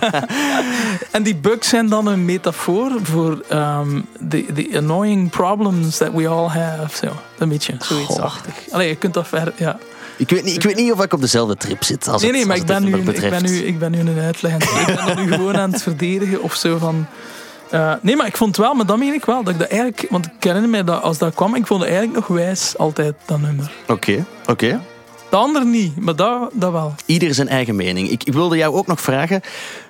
en 1.10 1.22
die 1.22 1.36
bugs 1.36 1.68
zijn 1.68 1.88
dan 1.88 2.06
een 2.06 2.24
metafoor 2.24 2.90
voor 3.02 3.30
um, 3.52 4.06
the, 4.28 4.44
the 4.54 4.70
annoying 4.76 5.30
problems 5.30 5.96
that 5.96 6.10
we 6.14 6.28
all 6.28 6.48
have. 6.48 6.96
Zo, 7.06 7.12
een 7.38 7.48
beetje 7.48 7.74
zoiets 7.78 8.14
Goh. 8.14 8.22
achtig. 8.24 8.52
Allee, 8.70 8.88
je 8.88 8.96
kunt 8.96 9.14
dat 9.14 9.28
ver... 9.28 9.52
Ja. 9.56 9.78
Ik 10.16 10.30
weet, 10.30 10.44
niet, 10.44 10.54
ik 10.56 10.62
weet 10.62 10.76
niet 10.76 10.92
of 10.92 11.04
ik 11.04 11.12
op 11.12 11.20
dezelfde 11.20 11.56
trip 11.56 11.84
zit. 11.84 12.08
Als 12.08 12.22
Nee, 12.22 12.30
het, 12.30 12.38
nee, 12.40 12.48
maar 12.48 12.56
ik 12.56 12.66
ben, 12.66 12.84
nu, 12.84 12.96
ik, 13.12 13.30
ben 13.30 13.42
nu, 13.42 13.56
ik 13.58 13.78
ben 13.78 13.90
nu 13.90 13.98
een 13.98 14.18
uitleg. 14.20 14.54
Ik 14.86 14.86
ben 15.04 15.24
nu 15.24 15.32
gewoon 15.32 15.56
aan 15.56 15.72
het 15.72 15.82
verdedigen 15.82 16.42
of 16.42 16.54
zo 16.54 16.78
van... 16.78 17.06
eh, 17.70 17.92
nee, 18.02 18.16
maar 18.16 18.26
ik 18.26 18.36
vond 18.36 18.56
het 18.56 18.64
wel, 18.66 18.74
maar 18.74 18.86
dat 18.86 18.98
meen 18.98 19.14
ik 19.14 19.24
wel. 19.24 19.42
Dat 19.42 19.52
ik 19.52 19.58
dat 19.58 19.68
eigenlijk, 19.68 20.06
want 20.10 20.26
ik 20.26 20.32
herinner 20.44 20.70
me 20.70 20.84
dat 20.84 21.02
als 21.02 21.18
dat 21.18 21.34
kwam, 21.34 21.54
ik 21.54 21.66
vond 21.66 21.80
het 21.80 21.88
eigenlijk 21.90 22.18
nog 22.28 22.36
wijs 22.38 22.74
altijd, 22.78 23.14
dat 23.24 23.40
nummer. 23.40 23.70
Oké, 23.88 24.24
oké. 24.46 24.80
De 25.30 25.36
ander 25.36 25.66
niet, 25.66 25.96
maar 25.96 26.16
dat, 26.16 26.50
dat 26.52 26.72
wel. 26.72 26.94
Ieder 27.06 27.34
zijn 27.34 27.48
eigen 27.48 27.76
mening. 27.76 28.10
Ik, 28.10 28.24
ik 28.24 28.32
wilde 28.32 28.56
jou 28.56 28.74
ook 28.74 28.86
nog 28.86 29.00
vragen. 29.00 29.40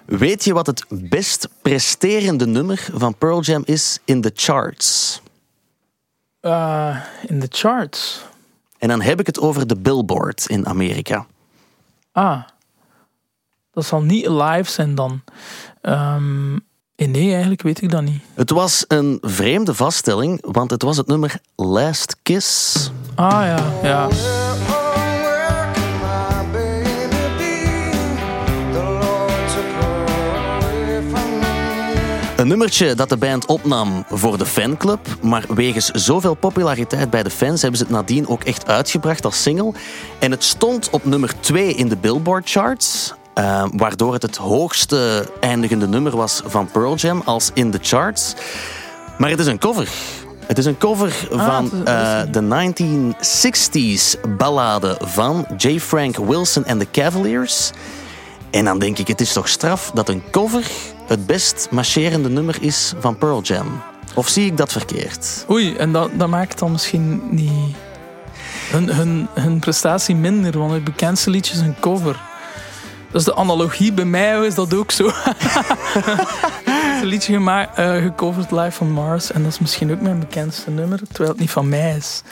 Weet 0.05 0.45
je 0.45 0.53
wat 0.53 0.66
het 0.66 0.84
best 0.88 1.49
presterende 1.62 2.47
nummer 2.47 2.88
van 2.95 3.14
Pearl 3.14 3.41
Jam 3.41 3.62
is 3.64 3.99
in 4.05 4.20
de 4.20 4.30
charts? 4.34 5.20
Eh, 6.41 6.97
in 7.26 7.41
de 7.41 7.47
charts. 7.51 8.24
En 8.78 8.88
dan 8.88 9.01
heb 9.01 9.20
ik 9.20 9.26
het 9.26 9.41
over 9.41 9.66
de 9.66 9.76
Billboard 9.76 10.47
in 10.47 10.66
Amerika. 10.66 11.26
Ah, 12.12 12.43
dat 13.72 13.84
zal 13.84 14.03
niet 14.03 14.26
live 14.28 14.70
zijn 14.70 14.95
dan. 14.95 15.22
Eh, 15.80 16.16
nee, 16.97 17.30
eigenlijk 17.30 17.62
weet 17.62 17.82
ik 17.82 17.91
dat 17.91 18.03
niet. 18.03 18.22
Het 18.34 18.51
was 18.51 18.84
een 18.88 19.18
vreemde 19.20 19.74
vaststelling, 19.74 20.38
want 20.53 20.70
het 20.70 20.82
was 20.82 20.97
het 20.97 21.07
nummer 21.07 21.41
Last 21.57 22.16
Kiss. 22.22 22.91
Ah 23.14 23.30
ja, 23.30 23.72
ja. 23.82 24.09
Een 32.41 32.49
nummertje 32.49 32.95
dat 32.95 33.09
de 33.09 33.16
band 33.16 33.47
opnam 33.47 34.05
voor 34.09 34.38
de 34.38 34.47
fanclub, 34.47 35.07
maar 35.22 35.45
wegens 35.55 35.86
zoveel 35.86 36.34
populariteit 36.34 37.11
bij 37.11 37.22
de 37.22 37.30
fans 37.30 37.62
hebben 37.62 37.78
ze 37.78 37.84
het 37.84 37.95
nadien 37.95 38.28
ook 38.28 38.45
echt 38.45 38.66
uitgebracht 38.66 39.24
als 39.24 39.43
single. 39.43 39.72
En 40.18 40.30
het 40.30 40.45
stond 40.45 40.91
op 40.91 41.05
nummer 41.05 41.41
2 41.41 41.74
in 41.74 41.88
de 41.88 41.97
Billboard 41.97 42.51
charts, 42.51 43.14
eh, 43.34 43.64
waardoor 43.72 44.12
het 44.12 44.22
het 44.22 44.36
hoogste 44.36 45.28
eindigende 45.41 45.88
nummer 45.88 46.16
was 46.16 46.43
van 46.45 46.70
Pearl 46.70 46.95
Jam 46.95 47.22
als 47.24 47.51
in 47.55 47.70
de 47.70 47.78
charts. 47.82 48.34
Maar 49.18 49.30
het 49.30 49.41
is 49.41 49.47
een 49.47 49.59
cover. 49.59 49.88
Het 50.47 50.59
is 50.59 50.64
een 50.64 50.78
cover 50.78 51.26
van 51.30 51.70
dat 51.84 51.88
is- 51.88 51.95
eh, 51.95 52.22
de 52.30 52.41
1960s 52.41 54.16
ballade 54.36 54.99
van 55.01 55.47
J. 55.57 55.78
Frank 55.80 56.16
Wilson 56.16 56.64
en 56.64 56.78
de 56.78 56.91
Cavaliers. 56.91 57.70
En 58.51 58.64
dan 58.64 58.78
denk 58.78 58.99
ik, 58.99 59.09
het 59.09 59.20
is 59.20 59.32
toch 59.32 59.49
straf 59.49 59.91
dat 59.95 60.09
een 60.09 60.22
cover 60.30 60.70
het 61.11 61.26
best 61.26 61.68
marcherende 61.70 62.28
nummer 62.28 62.56
is 62.61 62.92
van 62.98 63.18
Pearl 63.18 63.42
Jam. 63.42 63.82
Of 64.14 64.28
zie 64.28 64.46
ik 64.46 64.56
dat 64.56 64.72
verkeerd? 64.72 65.44
Oei, 65.50 65.76
en 65.76 65.92
dat, 65.92 66.28
maakt 66.28 66.58
dan 66.58 66.72
misschien 66.72 67.22
niet 67.30 67.76
hun, 68.70 68.88
hun, 68.88 69.28
hun 69.34 69.58
prestatie 69.58 70.14
minder, 70.14 70.58
want 70.58 70.72
het 70.72 70.84
bekendste 70.84 71.30
liedje 71.30 71.54
is 71.54 71.61
een 71.61 71.80
cover. 71.80 72.20
Dus 73.12 73.24
de 73.24 73.34
analogie 73.34 73.92
bij 73.92 74.04
mij 74.04 74.46
is 74.46 74.54
dat 74.54 74.74
ook 74.74 74.90
zo. 74.90 75.04
Een 77.00 77.06
liedje 77.06 77.32
gemaakt, 77.32 77.78
eh, 77.78 78.02
gecoverd 78.02 78.50
live 78.50 78.70
van 78.70 78.90
Mars 78.90 79.32
en 79.32 79.42
dat 79.42 79.52
is 79.52 79.58
misschien 79.58 79.92
ook 79.92 80.00
mijn 80.00 80.18
bekendste 80.18 80.70
nummer, 80.70 80.98
terwijl 81.08 81.30
het 81.30 81.40
niet 81.40 81.50
van 81.50 81.68
mij 81.68 81.96
is. 81.96 82.22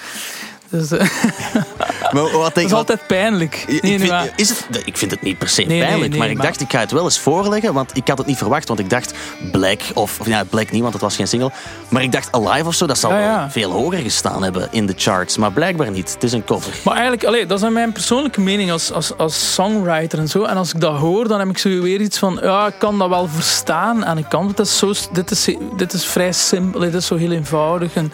Dus, 0.70 0.90
eh, 0.90 1.08
Maar 2.12 2.22
wat 2.30 2.54
dat 2.54 2.64
is 2.64 2.72
altijd 2.72 3.06
pijnlijk. 3.06 3.64
Ik, 3.66 3.82
Nee, 3.82 3.98
vind, 3.98 4.32
is 4.36 4.48
het, 4.48 4.82
ik 4.84 4.96
vind 4.96 5.10
het 5.10 5.22
niet 5.22 5.38
per 5.38 5.48
se 5.48 5.62
Nee, 5.62 5.80
pijnlijk, 5.80 6.16
maar 6.16 6.28
ik 6.30 6.36
maar- 6.36 6.46
dacht, 6.46 6.60
ik 6.60 6.70
ga 6.70 6.78
het 6.78 6.90
wel 6.90 7.04
eens 7.04 7.18
voorleggen, 7.18 7.74
want 7.74 7.96
ik 7.96 8.08
had 8.08 8.18
het 8.18 8.26
niet 8.26 8.36
verwacht, 8.38 8.68
want 8.68 8.80
ik 8.80 8.90
dacht 8.90 9.14
Black, 9.52 9.80
of, 9.94 10.20
of 10.20 10.26
ja, 10.26 10.44
Black 10.44 10.70
niet, 10.70 10.80
want 10.80 10.92
het 10.92 11.02
was 11.02 11.16
geen 11.16 11.28
single, 11.28 11.50
maar 11.88 12.02
ik 12.02 12.12
dacht 12.12 12.32
Alive 12.32 12.66
of 12.66 12.74
zo, 12.74 12.86
dat 12.86 12.98
zal 12.98 13.10
Ja, 13.12 13.50
veel 13.50 13.70
hoger 13.70 13.98
gestaan 13.98 14.42
hebben 14.42 14.68
in 14.70 14.86
de 14.86 14.94
charts, 14.96 15.36
maar 15.36 15.52
blijkbaar 15.52 15.90
niet. 15.90 16.12
Het 16.12 16.22
is 16.22 16.32
een 16.32 16.44
cover. 16.44 16.72
Maar 16.84 16.92
eigenlijk, 16.94 17.24
allee, 17.24 17.46
dat 17.46 17.62
is 17.62 17.68
mijn 17.68 17.92
persoonlijke 17.92 18.40
mening 18.40 18.70
als, 18.72 18.92
als, 18.92 19.16
als 19.16 19.54
songwriter 19.54 20.18
en 20.18 20.28
zo. 20.28 20.42
En 20.44 20.56
als 20.56 20.74
ik 20.74 20.80
dat 20.80 20.96
hoor, 20.96 21.28
dan 21.28 21.38
heb 21.38 21.48
ik 21.48 21.58
zo 21.58 21.68
weer 21.80 22.00
iets 22.00 22.18
van, 22.18 22.38
ja, 22.42 22.66
ik 22.66 22.74
kan 22.78 22.98
dat 22.98 23.08
wel 23.08 23.28
verstaan 23.28 24.04
aan 24.06 24.16
de 24.16 24.28
kant. 24.28 24.50
Het 24.50 24.66
is 24.66 24.78
zo, 24.78 24.92
dit, 25.12 25.30
is, 25.30 25.48
dit 25.76 25.92
is 25.92 26.04
vrij 26.06 26.32
simpel, 26.32 26.80
dit 26.80 26.94
is 26.94 27.06
zo 27.06 27.16
heel 27.16 27.30
eenvoudig. 27.32 27.94
En, 27.94 28.12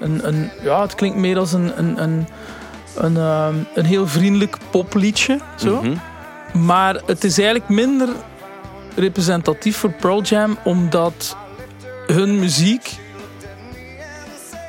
een, 0.00 0.26
een, 0.28 0.50
ja, 0.62 0.82
het 0.82 0.94
klinkt 0.94 1.16
meer 1.16 1.38
als 1.38 1.52
een, 1.52 1.78
een, 1.78 2.02
een, 2.02 2.26
een, 2.96 3.16
ehm, 3.16 3.54
een 3.74 3.84
heel 3.84 4.06
vriendelijk 4.06 4.56
popliedje. 4.70 5.40
Zo. 5.56 5.82
Mhm. 5.82 5.96
Maar 6.64 7.00
het 7.06 7.24
is 7.24 7.38
eigenlijk 7.38 7.68
minder 7.68 8.08
representatief 8.94 9.76
voor 9.76 9.92
Pearl 9.92 10.22
Jam, 10.22 10.58
omdat 10.64 11.36
hun 12.06 12.38
muziek 12.38 12.98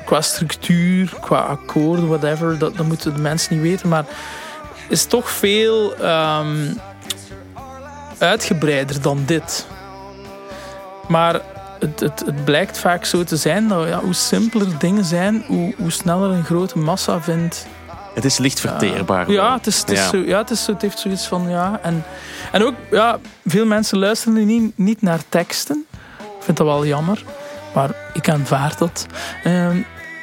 qua 0.04 0.20
structuur, 0.20 1.14
qua 1.20 1.38
akkoorden, 1.38 2.08
whatever, 2.08 2.58
dat, 2.58 2.76
dat 2.76 2.86
moeten 2.86 3.14
de 3.14 3.20
mensen 3.20 3.54
niet 3.54 3.62
weten, 3.62 3.88
maar 3.88 4.04
is 4.88 5.04
toch 5.04 5.30
veel 5.30 5.96
ehm, 5.96 6.72
uitgebreider 8.18 9.02
dan 9.02 9.22
dit. 9.26 9.66
Maar 11.08 11.40
het, 11.78 12.00
het, 12.00 12.22
het 12.26 12.44
blijkt 12.44 12.78
vaak 12.78 13.04
zo 13.04 13.24
te 13.24 13.36
zijn 13.36 13.68
dat 13.68 13.88
ja, 13.88 13.98
hoe 14.00 14.14
simpeler 14.14 14.78
dingen 14.78 15.04
zijn, 15.04 15.44
hoe, 15.46 15.74
hoe 15.78 15.90
sneller 15.90 16.30
een 16.30 16.44
grote 16.44 16.78
massa 16.78 17.20
vindt. 17.20 17.66
Het 18.14 18.24
is 18.24 18.38
licht 18.38 18.60
verteerbaar. 18.60 19.30
Ja, 19.30 19.54
het, 19.54 19.66
is, 19.66 19.80
het, 19.80 19.90
is 19.90 19.98
Ja. 19.98 20.08
Zo, 20.08 20.16
ja, 20.16 20.38
het, 20.38 20.50
is, 20.50 20.64
zo- 20.64 20.72
het 20.72 20.82
heeft 20.82 20.98
zoiets 20.98 21.26
van 21.26 21.48
ja. 21.48 21.78
En, 21.82 22.04
en 22.52 22.64
ook, 22.64 22.74
ja, 22.90 23.18
veel 23.46 23.66
mensen 23.66 23.98
luisteren 23.98 24.46
niet, 24.46 24.72
niet 24.78 25.02
naar 25.02 25.20
teksten. 25.28 25.84
Ik 26.18 26.44
vind 26.44 26.56
dat 26.56 26.66
wel 26.66 26.86
jammer, 26.86 27.24
maar 27.74 27.90
ik 28.12 28.28
aanvaard 28.28 28.78
dat. 28.78 29.06
Ehm, 29.44 29.76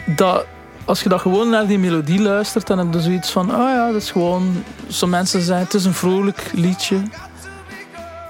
dat 0.06 0.46
als 0.86 1.02
je 1.04 1.10
dat 1.10 1.22
gewoon 1.22 1.50
naar 1.50 1.68
die 1.68 1.80
melodie 1.80 2.22
luistert, 2.22 2.68
dan 2.68 2.78
heb 2.78 2.94
je 2.94 3.02
zoiets 3.02 3.32
van: 3.32 3.52
oh 3.52 3.70
ja, 3.70 3.92
dat 3.92 4.02
is 4.02 4.12
gewoon. 4.12 4.64
Zo 4.88 5.08
mensen 5.08 5.42
zeggen 5.42 5.66
het 5.66 5.74
is 5.74 5.86
een 5.86 5.94
vrolijk 5.94 6.50
liedje. 6.54 6.98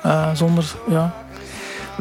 Eh, 0.04 0.30
zonder, 0.34 0.66
ja. 0.90 1.14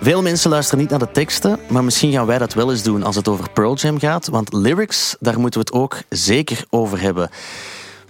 Veel 0.00 0.22
mensen 0.22 0.50
luisteren 0.50 0.80
niet 0.80 0.90
naar 0.90 0.98
de 0.98 1.10
teksten, 1.10 1.58
maar 1.68 1.84
misschien 1.84 2.12
gaan 2.12 2.26
wij 2.26 2.38
dat 2.38 2.54
wel 2.54 2.70
eens 2.70 2.82
doen 2.82 3.02
als 3.02 3.16
het 3.16 3.28
over 3.28 3.50
Pearl 3.50 3.74
Jam 3.74 3.98
gaat. 3.98 4.28
Want 4.28 4.52
lyrics, 4.52 5.16
daar 5.20 5.40
moeten 5.40 5.60
we 5.60 5.66
het 5.66 5.82
ook 5.82 5.98
zeker 6.08 6.64
over 6.70 7.00
hebben. 7.00 7.30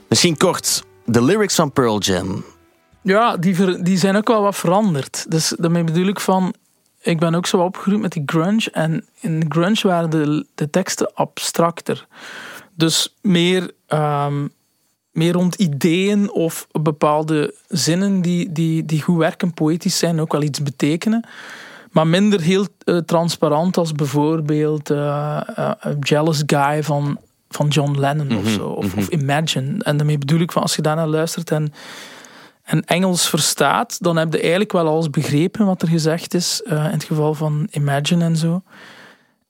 Misschien 0.08 0.36
kort, 0.36 0.84
de 1.04 1.22
lyrics 1.22 1.54
van 1.54 1.72
Pearl 1.72 1.98
Jam. 1.98 2.44
Ja, 3.02 3.36
die, 3.36 3.82
die 3.82 3.98
zijn 3.98 4.16
ook 4.16 4.28
wel 4.28 4.42
wat 4.42 4.56
veranderd. 4.56 5.26
Dus 5.28 5.54
daarmee 5.58 5.84
bedoel 5.84 6.06
ik 6.06 6.20
van... 6.20 6.54
Ik 7.00 7.18
ben 7.18 7.34
ook 7.34 7.46
zo 7.46 7.58
opgegroeid 7.58 8.00
met 8.00 8.12
die 8.12 8.22
grunge. 8.26 8.70
En 8.72 9.06
in 9.20 9.44
grunge 9.48 9.80
waren 9.82 10.10
de, 10.10 10.46
de 10.54 10.70
teksten 10.70 11.14
abstracter. 11.14 12.06
Dus 12.74 13.14
meer, 13.22 13.70
ehm, 13.86 14.46
meer 15.12 15.32
rond 15.32 15.54
ideeën 15.54 16.30
of 16.30 16.66
bepaalde 16.72 17.54
zinnen 17.68 18.22
die, 18.22 18.52
die, 18.52 18.84
die 18.84 19.02
goed 19.02 19.16
werken, 19.16 19.54
poëtisch 19.54 19.98
zijn, 19.98 20.20
ook 20.20 20.32
wel 20.32 20.42
iets 20.42 20.62
betekenen. 20.62 21.26
Maar 21.94 22.06
minder 22.06 22.40
heel 22.40 22.66
eh, 22.84 22.96
transparant 22.96 23.76
als 23.76 23.92
bijvoorbeeld 23.92 24.90
A 24.90 25.76
Jealous 26.00 26.42
Guy 26.46 26.82
van, 26.82 27.18
van 27.48 27.68
John 27.68 27.98
Lennon 27.98 28.36
of 28.36 28.42
Mhm, 28.42 28.54
zo. 28.54 28.68
Of, 28.68 28.96
of 28.96 29.08
Imagine. 29.08 29.82
En 29.82 29.96
daarmee 29.96 30.18
bedoel 30.18 30.40
ik 30.40 30.52
van 30.52 30.62
als 30.62 30.76
je 30.76 30.82
daarnaar 30.82 31.06
luistert 31.06 31.50
en 31.50 31.72
en 32.64 32.84
Engels 32.84 33.28
verstaat, 33.28 34.02
dan 34.02 34.16
heb 34.16 34.32
je 34.32 34.40
eigenlijk 34.40 34.72
wel 34.72 34.88
alles 34.88 35.10
begrepen 35.10 35.66
wat 35.66 35.82
er 35.82 35.88
gezegd 35.88 36.34
is. 36.34 36.60
in 36.64 36.74
het 36.74 37.04
geval 37.04 37.34
van 37.34 37.68
Imagine 37.70 38.24
en 38.24 38.36
zo. 38.36 38.62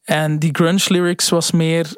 En 0.05 0.39
die 0.39 0.55
grunge 0.55 0.85
lyrics 0.89 1.29
was 1.29 1.51
meer 1.51 1.97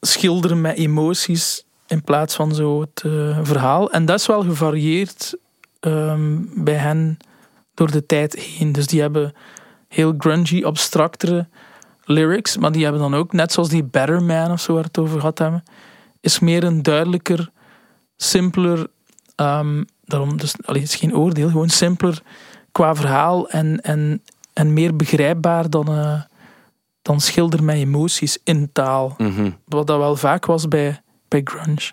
schilderen 0.00 0.60
met 0.60 0.76
emoties 0.76 1.64
in 1.86 2.02
plaats 2.02 2.34
van 2.34 2.54
zo 2.54 2.80
het 2.80 3.00
verhaal. 3.42 3.90
En 3.90 4.04
dat 4.04 4.18
is 4.18 4.26
wel 4.26 4.42
gevarieerd 4.42 5.34
ehm, 5.80 6.36
bij 6.54 6.74
hen 6.74 7.18
door 7.74 7.90
de 7.90 8.06
tijd 8.06 8.34
heen. 8.34 8.72
Dus 8.72 8.86
die 8.86 9.00
hebben 9.00 9.34
heel 9.88 10.14
grungy, 10.18 10.64
abstractere 10.64 11.48
lyrics, 12.04 12.56
maar 12.56 12.72
die 12.72 12.82
hebben 12.82 13.00
dan 13.00 13.14
ook, 13.14 13.32
net 13.32 13.52
zoals 13.52 13.68
die 13.68 13.84
Better 13.84 14.22
Man 14.22 14.52
of 14.52 14.60
zo 14.60 14.72
waar 14.72 14.82
we 14.82 14.88
het 14.88 14.98
over 14.98 15.18
gehad 15.18 15.38
hebben, 15.38 15.62
is 16.20 16.38
meer 16.38 16.64
een 16.64 16.82
duidelijker, 16.82 17.50
simpeler 18.16 18.88
Ehm, 19.42 19.82
daarom, 20.04 20.36
dus, 20.36 20.54
allee, 20.64 20.82
het 20.82 20.90
is 20.90 20.98
geen 20.98 21.16
oordeel, 21.16 21.48
gewoon 21.48 21.68
simpeler 21.68 22.22
qua 22.72 22.94
verhaal 22.94 23.48
en, 23.48 23.80
en, 23.80 24.22
en 24.52 24.72
meer 24.72 24.96
begrijpbaar 24.96 25.70
dan, 25.70 25.88
eh, 25.88 26.22
dan 27.02 27.20
schilder 27.20 27.64
met 27.64 27.76
emoties 27.76 28.38
in 28.44 28.72
taal. 28.72 29.14
Mhm. 29.18 29.50
Wat 29.64 29.86
dat 29.86 29.98
wel 29.98 30.16
vaak 30.16 30.46
was 30.46 30.68
bij, 30.68 31.00
bij 31.28 31.40
grunge. 31.44 31.90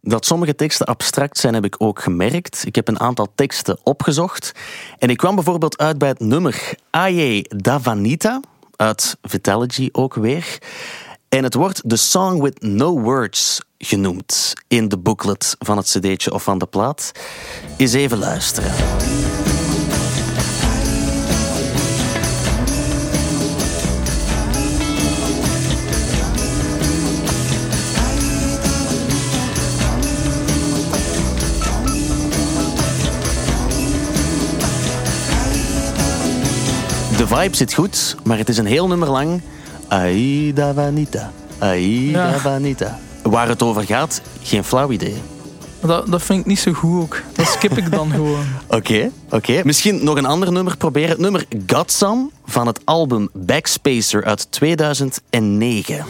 Dat 0.00 0.26
sommige 0.26 0.54
teksten 0.54 0.86
abstract 0.86 1.38
zijn, 1.38 1.54
heb 1.54 1.64
ik 1.64 1.74
ook 1.78 2.02
gemerkt. 2.02 2.66
Ik 2.66 2.74
heb 2.74 2.88
een 2.88 3.00
aantal 3.00 3.28
teksten 3.34 3.78
opgezocht. 3.82 4.52
En 4.98 5.10
ik 5.10 5.16
kwam 5.16 5.34
bijvoorbeeld 5.34 5.78
uit 5.78 5.98
bij 5.98 6.08
het 6.08 6.20
nummer 6.20 6.74
Aye 6.90 7.44
Davanita, 7.56 8.40
uit 8.76 9.16
Vitalogy 9.22 9.88
ook 9.92 10.14
weer. 10.14 10.58
En 11.28 11.44
het 11.44 11.54
wordt 11.54 11.82
The 11.86 11.96
Song 11.96 12.42
with 12.42 12.62
No 12.62 13.00
Words 13.00 13.60
genoemd 13.78 14.52
in 14.68 14.88
de 14.88 14.98
booklet 14.98 15.56
van 15.58 15.76
het 15.76 15.86
cd'tje 15.86 16.32
of 16.32 16.42
van 16.42 16.58
de 16.58 16.66
plaat. 16.66 17.12
Eens 17.76 17.92
even 17.92 18.18
luisteren. 18.18 18.72
Vibe 37.28 37.56
zit 37.56 37.74
goed, 37.74 38.16
maar 38.24 38.38
het 38.38 38.48
is 38.48 38.58
een 38.58 38.66
heel 38.66 38.86
nummer 38.86 39.08
lang. 39.10 39.40
Aida 39.88 40.72
Vanita, 40.74 41.30
Aida 41.58 42.28
Ja. 42.30 42.38
Vanita. 42.38 42.98
Waar 43.22 43.48
het 43.48 43.62
over 43.62 43.82
gaat, 43.84 44.20
geen 44.42 44.64
flauw 44.64 44.90
idee. 44.90 45.14
Maar 45.80 45.90
Dat, 45.90 46.06
dat 46.06 46.22
vind 46.22 46.40
ik 46.40 46.46
niet 46.46 46.58
zo 46.58 46.72
goed 46.72 47.02
ook. 47.02 47.22
Dat 47.32 47.46
skip 47.46 47.78
ik 47.78 47.90
dan 47.90 48.10
gewoon. 48.14 48.44
Oké, 48.66 49.10
oké. 49.30 49.60
Misschien 49.64 50.04
nog 50.04 50.16
een 50.16 50.26
ander 50.26 50.52
nummer 50.52 50.76
proberen. 50.76 51.08
Het 51.10 51.18
nummer 51.18 51.44
Got 51.66 51.92
Some 51.92 52.30
van 52.46 52.66
het 52.66 52.80
album 52.84 53.28
Backspacer 53.32 54.24
uit 54.24 54.46
2009. 54.50 56.04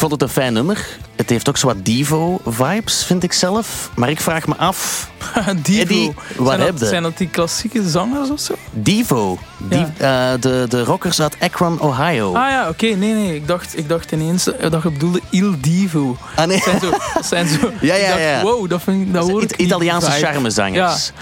Vond 0.00 0.12
het 0.12 0.22
een 0.22 0.28
fijn 0.28 0.52
nummer. 0.52 0.86
Het 1.16 1.30
heeft 1.30 1.48
ook 1.48 1.56
zo 1.56 1.66
wat 1.66 1.84
Divo-vibes, 1.84 3.04
vind 3.04 3.22
ik 3.22 3.32
zelf. 3.32 3.90
Maar 3.96 4.10
ik 4.10 4.20
vraag 4.20 4.46
me 4.46 4.56
af... 4.56 5.10
Divo. 5.62 5.80
Eddie, 5.80 6.14
wat 6.36 6.54
zijn, 6.54 6.76
dat, 6.76 6.88
zijn 6.88 7.02
dat 7.02 7.18
die 7.18 7.28
klassieke 7.28 7.88
zangers 7.88 8.30
of 8.30 8.40
zo? 8.40 8.54
Divo. 8.72 9.38
Die, 9.58 9.86
eh, 9.98 10.32
de, 10.40 10.66
de 10.68 10.84
rockers 10.84 11.20
uit 11.20 11.36
Akron, 11.40 11.80
Ohio. 11.80 12.34
Ah 12.34 12.50
ja, 12.50 12.68
oké. 12.68 12.86
Nee, 12.86 13.12
nee. 13.14 13.34
Ik 13.34 13.46
dacht, 13.46 13.78
ik 13.78 13.88
dacht 13.88 14.12
ineens 14.12 14.52
eh, 14.52 14.70
dat 14.70 14.82
je 14.82 14.90
bedoelde 14.90 15.20
Il 15.30 15.60
Divo. 15.60 16.16
Ah, 16.34 16.46
nee. 16.46 16.56
Dat 16.56 16.64
zijn 16.64 16.80
zo... 16.80 16.90
Dat 17.14 17.26
zijn 17.26 17.48
zo 17.48 17.70
Ja, 17.80 17.94
ja, 17.94 18.08
dacht, 18.08 18.20
ja. 18.20 18.42
Wow, 18.42 18.70
dat 18.70 18.82
vind 18.82 19.06
ik... 19.06 19.12
Dat 19.12 19.30
hoor 19.30 19.42
ik 19.42 19.56
Italiaanse 19.56 20.10
charmezangers. 20.10 21.12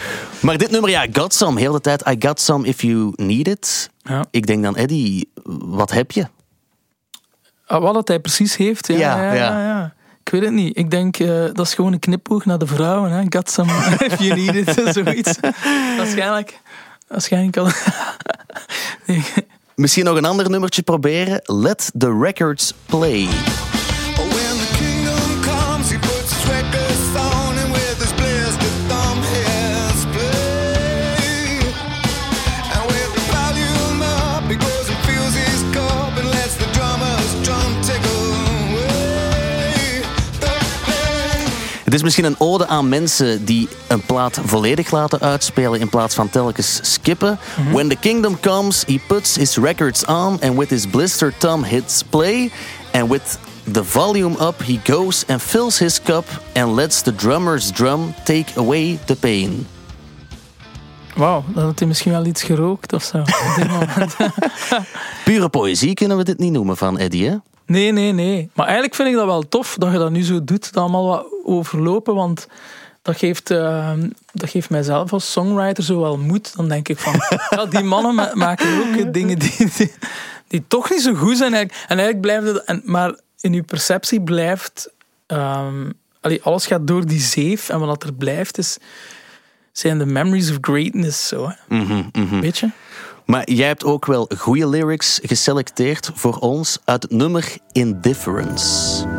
Maar 0.41 0.59
dit 0.59 0.70
nummer, 0.70 0.91
ja, 0.91 1.07
Got 1.12 1.35
Some, 1.35 1.61
heel 1.61 1.72
de 1.72 1.81
tijd. 1.81 2.09
I 2.09 2.16
got 2.18 2.41
some 2.41 2.66
if 2.66 2.83
you 2.83 3.12
need 3.16 3.49
it. 3.49 3.91
Ja. 4.03 4.26
Ik 4.31 4.47
denk 4.47 4.62
dan, 4.62 4.76
Eddie, 4.76 5.31
wat 5.64 5.91
heb 5.91 6.11
je? 6.11 6.26
Ah, 7.69 7.83
wat 7.83 7.95
dat 7.95 8.09
hij 8.09 8.21
precies 8.21 8.57
heeft, 8.57 8.87
ja. 8.87 8.97
Ja, 8.97 9.33
ja. 9.33 9.95
Ik 10.25 10.31
weet 10.35 10.43
het 10.43 10.53
niet. 10.53 10.77
Ik 10.77 10.91
denk, 10.91 11.19
eh, 11.19 11.29
dat 11.29 11.66
is 11.66 11.75
gewoon 11.75 11.93
een 11.93 11.99
knipoog 11.99 12.45
naar 12.45 12.59
de 12.59 12.66
vrouwen. 12.66 13.11
Hè. 13.11 13.25
Got 13.29 13.51
some 13.51 13.73
if 14.09 14.19
you 14.19 14.41
need 14.41 14.55
it, 14.55 14.81
zoiets. 15.05 15.39
Waarschijnlijk. 15.97 16.61
Waarschijnlijk 17.09 17.57
al. 17.57 17.69
Nee. 19.07 19.25
Misschien 19.75 20.05
nog 20.05 20.16
een 20.16 20.25
ander 20.25 20.51
nummertje 20.51 20.83
proberen. 20.83 21.41
Let 21.45 21.91
the 21.99 22.19
records 22.21 22.75
play. 22.87 23.29
Het 41.89 41.97
is 41.97 42.03
misschien 42.03 42.24
een 42.24 42.34
ode 42.39 42.66
aan 42.66 42.89
mensen 42.89 43.45
die 43.45 43.68
een 43.86 44.01
plaat 44.01 44.41
volledig 44.45 44.91
laten 44.91 45.20
uitspelen 45.20 45.80
in 45.80 45.89
plaats 45.89 46.14
van 46.14 46.30
telkens 46.30 46.80
skippen. 46.82 47.39
When 47.72 47.89
the 47.89 47.97
kingdom 47.97 48.41
comes, 48.41 48.84
he 48.86 49.01
puts 49.07 49.36
his 49.36 49.57
records 49.57 50.05
on 50.05 50.41
and 50.43 50.57
with 50.59 50.70
his 50.70 50.86
blister 50.86 51.34
thumb 51.39 51.64
hits 51.64 52.03
play. 52.03 52.51
And 52.93 53.11
with 53.11 53.39
the 53.72 53.84
volume 53.84 54.36
up, 54.41 54.62
he 54.62 54.80
goes 54.84 55.24
and 55.28 55.43
fills 55.43 55.78
his 55.78 56.03
cup 56.03 56.24
and 56.55 56.74
lets 56.74 57.03
the 57.03 57.14
drummer's 57.14 57.72
drum 57.72 58.14
take 58.24 58.57
away 58.57 58.99
the 59.05 59.16
pain. 59.16 59.66
Wauw, 61.16 61.45
dan 61.55 61.64
had 61.64 61.78
hij 61.78 61.89
misschien 61.89 62.12
wel 62.12 62.26
iets 62.26 62.43
gerookt 62.43 62.93
of 62.93 63.03
zo. 63.03 63.18
op 63.18 63.55
dit 63.57 63.68
moment. 63.78 64.16
Pure 65.24 65.49
poëzie 65.49 65.95
kunnen 65.95 66.16
we 66.16 66.24
dit 66.24 66.39
niet 66.39 66.53
noemen 66.53 66.76
van 66.76 66.99
Eddie, 66.99 67.28
hè? 67.28 67.36
Nee, 67.69 67.93
nee, 67.93 68.12
nee. 68.12 68.51
Maar 68.55 68.64
eigenlijk 68.66 68.95
vind 68.95 69.09
ik 69.09 69.14
dat 69.14 69.25
wel 69.27 69.49
tof 69.49 69.77
dat 69.79 69.93
je 69.93 69.99
dat 69.99 70.11
nu 70.11 70.23
zo 70.23 70.45
doet. 70.45 70.73
Dat 70.73 70.83
allemaal 70.83 71.07
wat 71.07 71.27
overlopen, 71.45 72.14
want 72.14 72.47
dat 73.03 73.16
geeft, 73.19 73.51
eh, 73.51 73.93
dat 74.33 74.51
geeft 74.51 74.71
mijzelf 74.71 75.12
als 75.12 75.33
songwriter 75.33 75.85
zo 75.85 76.01
wel 76.01 76.19
moed. 76.19 76.57
Dan 76.57 76.69
denk 76.69 76.89
ik 76.89 76.99
van, 76.99 77.12
ja, 77.59 77.66
die 77.66 77.83
mannen 77.83 78.14
ma- 78.14 78.31
maken 78.35 78.79
ook 78.79 79.12
dingen 79.12 79.39
die, 79.39 79.71
die, 79.77 79.93
die 80.49 80.64
toch 80.69 80.91
niet 80.91 81.03
zo 81.03 81.14
goed 81.14 81.37
zijn. 81.37 81.55
eigenlijk. 81.55 81.85
En 81.91 81.99
eigenlijk 81.99 82.21
blijft 82.21 82.47
het... 82.47 82.64
En, 82.64 82.83
maar 82.85 83.14
in 83.41 83.53
je 83.53 83.62
perceptie 83.62 84.21
blijft... 84.21 84.91
ehm, 85.27 85.91
allee, 86.21 86.43
alles 86.43 86.66
gaat 86.66 86.87
door 86.87 87.07
die 87.07 87.21
zeef 87.21 87.69
en 87.69 87.79
wat 87.81 88.03
er 88.03 88.12
blijft 88.14 88.59
is... 88.59 88.79
Zijn 89.73 89.99
de 89.99 90.07
memories 90.07 90.51
of 90.51 90.57
greatness 90.61 91.29
zo, 91.29 91.49
hè. 91.49 91.77
Mhm. 91.77 92.41
Weet 92.41 92.59
je? 92.59 92.69
Maar 93.31 93.51
jij 93.51 93.66
hebt 93.66 93.85
ook 93.85 94.07
wel 94.07 94.31
goede 94.37 94.68
lyrics 94.68 95.20
geselecteerd 95.22 96.11
voor 96.14 96.37
ons 96.37 96.79
uit 96.85 97.03
het 97.03 97.12
nummer 97.12 97.57
Indifference. 97.72 99.18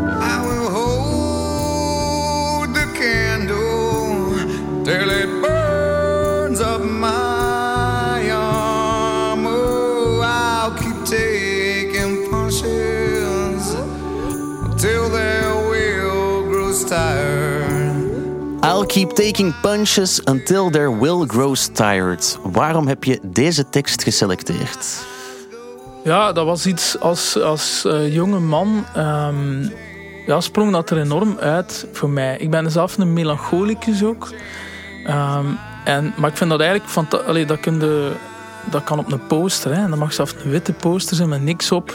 Keep 18.90 19.10
taking 19.16 19.54
punches 19.62 20.20
until 20.24 20.70
their 20.70 21.00
will 21.00 21.26
grows 21.28 21.68
tired. 21.68 22.40
Waarom 22.44 22.88
heb 22.88 23.04
je 23.04 23.20
deze 23.24 23.70
tekst 23.70 24.04
geselecteerd? 24.04 25.06
Ja, 26.04 26.32
dat 26.32 26.46
was 26.46 26.66
iets 26.66 27.00
als, 27.00 27.42
als 27.42 27.86
eh, 27.86 28.14
jonge 28.14 28.40
man. 28.40 28.86
ehm, 28.96 29.62
ja, 30.26 30.40
sprong 30.42 30.72
dat 30.72 30.90
er 30.90 30.98
enorm 31.00 31.38
uit 31.40 31.88
voor 31.94 32.10
mij. 32.10 32.38
Ik 32.38 32.50
ben 32.50 32.72
zelf 32.72 32.98
een 32.98 33.14
melancholicus 33.14 34.04
ook. 34.04 34.30
Ehm, 35.06 35.46
en, 35.86 36.14
maar 36.18 36.30
ik 36.30 36.38
vind 36.38 36.50
dat 36.50 36.60
eigenlijk 36.60 36.90
fanta- 36.90 37.18
Allee, 37.18 37.46
dat, 37.46 37.60
dat 38.72 38.84
kan 38.84 39.00
op 39.00 39.12
een 39.12 39.28
poster. 39.28 39.76
Hè. 39.76 39.84
En 39.84 39.90
dat 39.90 40.00
mag 40.00 40.14
zelfs 40.14 40.34
een 40.44 40.52
witte 40.52 40.74
poster 40.74 41.16
zijn 41.16 41.30
met 41.30 41.42
niks 41.42 41.72
op. 41.72 41.94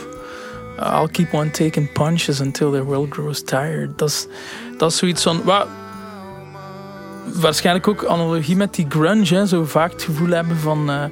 I'll 0.78 1.08
keep 1.10 1.32
on 1.32 1.50
taking 1.50 1.92
punches 1.92 2.40
until 2.40 2.70
their 2.70 2.88
will 2.88 3.06
grows 3.10 3.42
tired. 3.42 3.98
Dat 3.98 4.08
is, 4.08 4.26
dat 4.78 4.90
is 4.90 4.96
zoiets 4.96 5.22
van. 5.22 5.42
Waarschijnlijk 7.32 7.88
ook 7.88 8.04
analogie 8.04 8.56
met 8.56 8.74
die 8.74 8.86
grunge. 8.88 9.34
Hè. 9.34 9.46
Zo 9.46 9.64
vaak 9.64 9.92
het 9.92 10.02
gevoel 10.02 10.28
hebben 10.28 10.56
van. 10.56 10.90
eh, 10.90 11.04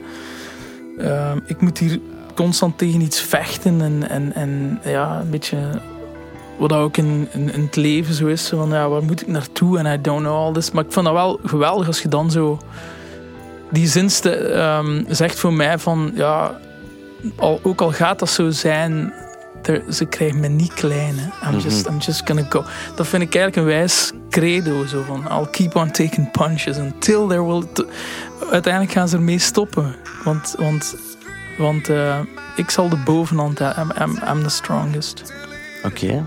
ehm, 0.98 1.38
ik 1.46 1.60
moet 1.60 1.78
hier 1.78 2.00
constant 2.34 2.78
tegen 2.78 3.00
iets 3.00 3.20
vechten. 3.20 3.80
En, 3.80 4.08
en, 4.08 4.34
en 4.34 4.80
ja, 4.84 5.20
een 5.20 5.30
beetje. 5.30 5.56
Wat 6.58 6.72
ook 6.72 6.96
in, 6.96 7.28
in, 7.32 7.48
het 7.48 7.76
leven 7.76 8.14
zo 8.14 8.26
is. 8.26 8.48
Van 8.48 8.68
ja, 8.68 8.88
waar 8.88 9.02
moet 9.02 9.20
ik 9.20 9.26
naartoe? 9.26 9.78
En 9.78 9.86
I 9.86 10.00
don't 10.00 10.20
know 10.20 10.46
all 10.46 10.52
this. 10.52 10.70
Maar 10.70 10.84
ik 10.84 10.92
vond 10.92 11.06
dat 11.06 11.14
wel 11.14 11.40
geweldig 11.44 11.86
als 11.86 12.02
je 12.02 12.08
dan 12.08 12.30
zo. 12.30 12.58
Die 13.70 13.86
zinste 13.86 14.36
ehm, 14.36 15.04
zegt 15.08 15.38
voor 15.38 15.52
mij 15.52 15.78
van. 15.78 16.10
Ja, 16.14 16.58
al, 17.36 17.60
ook 17.62 17.80
al 17.80 17.92
gaat 17.92 18.18
dat 18.18 18.30
zo 18.30 18.50
zijn. 18.50 19.12
Ze 19.90 20.04
krijgen 20.04 20.40
me 20.40 20.48
niet 20.48 20.74
klein. 20.74 21.14
Hè. 21.18 21.48
I'm, 21.48 21.58
just, 21.58 21.86
I'm 21.86 21.98
just 21.98 22.22
gonna 22.24 22.46
go. 22.48 22.64
Dat 22.96 23.06
vind 23.06 23.22
ik 23.22 23.34
eigenlijk 23.34 23.56
een 23.56 23.64
wijs 23.64 24.12
credo. 24.30 24.86
Zo 24.86 25.02
van, 25.06 25.26
I'll 25.30 25.50
keep 25.50 25.76
on 25.76 25.90
taking 25.90 26.30
punches 26.30 26.76
until 26.76 27.26
there 27.26 27.46
will... 27.46 27.64
Uiteindelijk 28.50 28.92
gaan 28.92 29.08
ze 29.08 29.16
ermee 29.16 29.38
stoppen. 29.38 29.96
Want, 30.24 30.54
want, 30.58 30.94
want 31.58 31.88
eh, 31.88 32.18
ik 32.56 32.70
zal 32.70 32.88
de 32.88 32.96
bovenhand 32.96 33.58
hebben. 33.58 33.96
I'm, 34.00 34.10
I'm, 34.10 34.22
I'm 34.28 34.42
the 34.42 34.48
strongest. 34.48 35.22
Oké. 35.84 36.26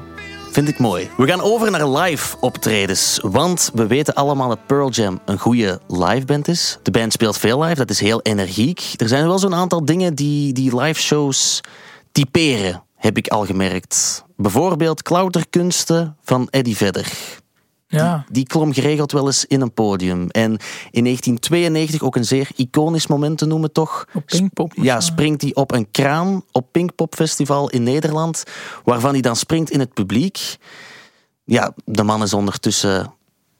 Vind 0.51 0.67
ik 0.67 0.79
mooi. 0.79 1.09
We 1.17 1.27
gaan 1.27 1.41
over 1.41 1.71
naar 1.71 1.89
live 1.89 2.36
optredens. 2.39 3.19
Want 3.21 3.71
we 3.73 3.88
weten 3.88 4.13
allemaal 4.13 4.47
dat 4.47 4.65
Pearl 4.65 4.89
Jam 4.89 5.19
een 5.25 5.39
goede 5.39 5.79
live 5.88 6.25
band 6.25 6.47
is. 6.47 6.77
De 6.83 6.91
band 6.91 7.13
speelt 7.13 7.38
veel 7.38 7.63
live, 7.63 7.75
dat 7.75 7.89
is 7.89 7.99
heel 7.99 8.21
energiek. 8.21 8.93
Er 8.97 9.07
zijn 9.07 9.27
wel 9.27 9.39
zo'n 9.39 9.55
aantal 9.55 9.86
dingen 9.86 10.13
die 10.13 10.53
die 10.53 10.81
live 10.81 11.01
shows 11.01 11.61
typeren, 12.11 12.83
heb 13.06 13.18
ik 13.18 13.28
al 13.28 13.45
gemerkt. 13.45 14.26
Bijvoorbeeld 14.36 15.01
Klauterkunsten 15.01 16.18
van 16.22 16.47
Eddie 16.49 16.76
Vedder. 16.76 17.14
Ja. 17.88 18.26
Die 18.30 18.45
klom 18.45 18.74
geregeld 18.74 19.12
wel 19.12 19.26
eens 19.26 19.45
in 19.45 19.62
een 19.62 19.74
podium. 19.74 20.30
En 20.30 20.51
in 20.91 21.03
1992 21.03 22.01
ook 22.01 22.16
een 22.16 22.26
zeer 22.26 22.49
iconisch 22.56 23.08
moment 23.08 23.38
te 23.38 23.45
noemen, 23.45 23.72
toch? 23.72 24.08
Op 24.14 24.26
Pinkpop. 24.26 24.74
Ja, 24.76 24.99
springt 24.99 25.41
hij 25.41 25.53
op 25.53 25.72
een 25.72 25.91
kraan 25.91 26.43
op 26.51 26.68
Pinkpop 26.72 27.16
Festival 27.16 27.70
in 27.70 27.84
Nederland, 27.84 28.43
waarvan 28.84 29.12
hij 29.12 29.22
dan 29.22 29.36
springt 29.36 29.70
in 29.70 29.80
het 29.80 29.93
publiek. 29.93 30.58
Ja, 31.43 31.74
de 31.86 32.03
man 32.03 32.24
is 32.24 32.34
ondertussen 32.34 33.14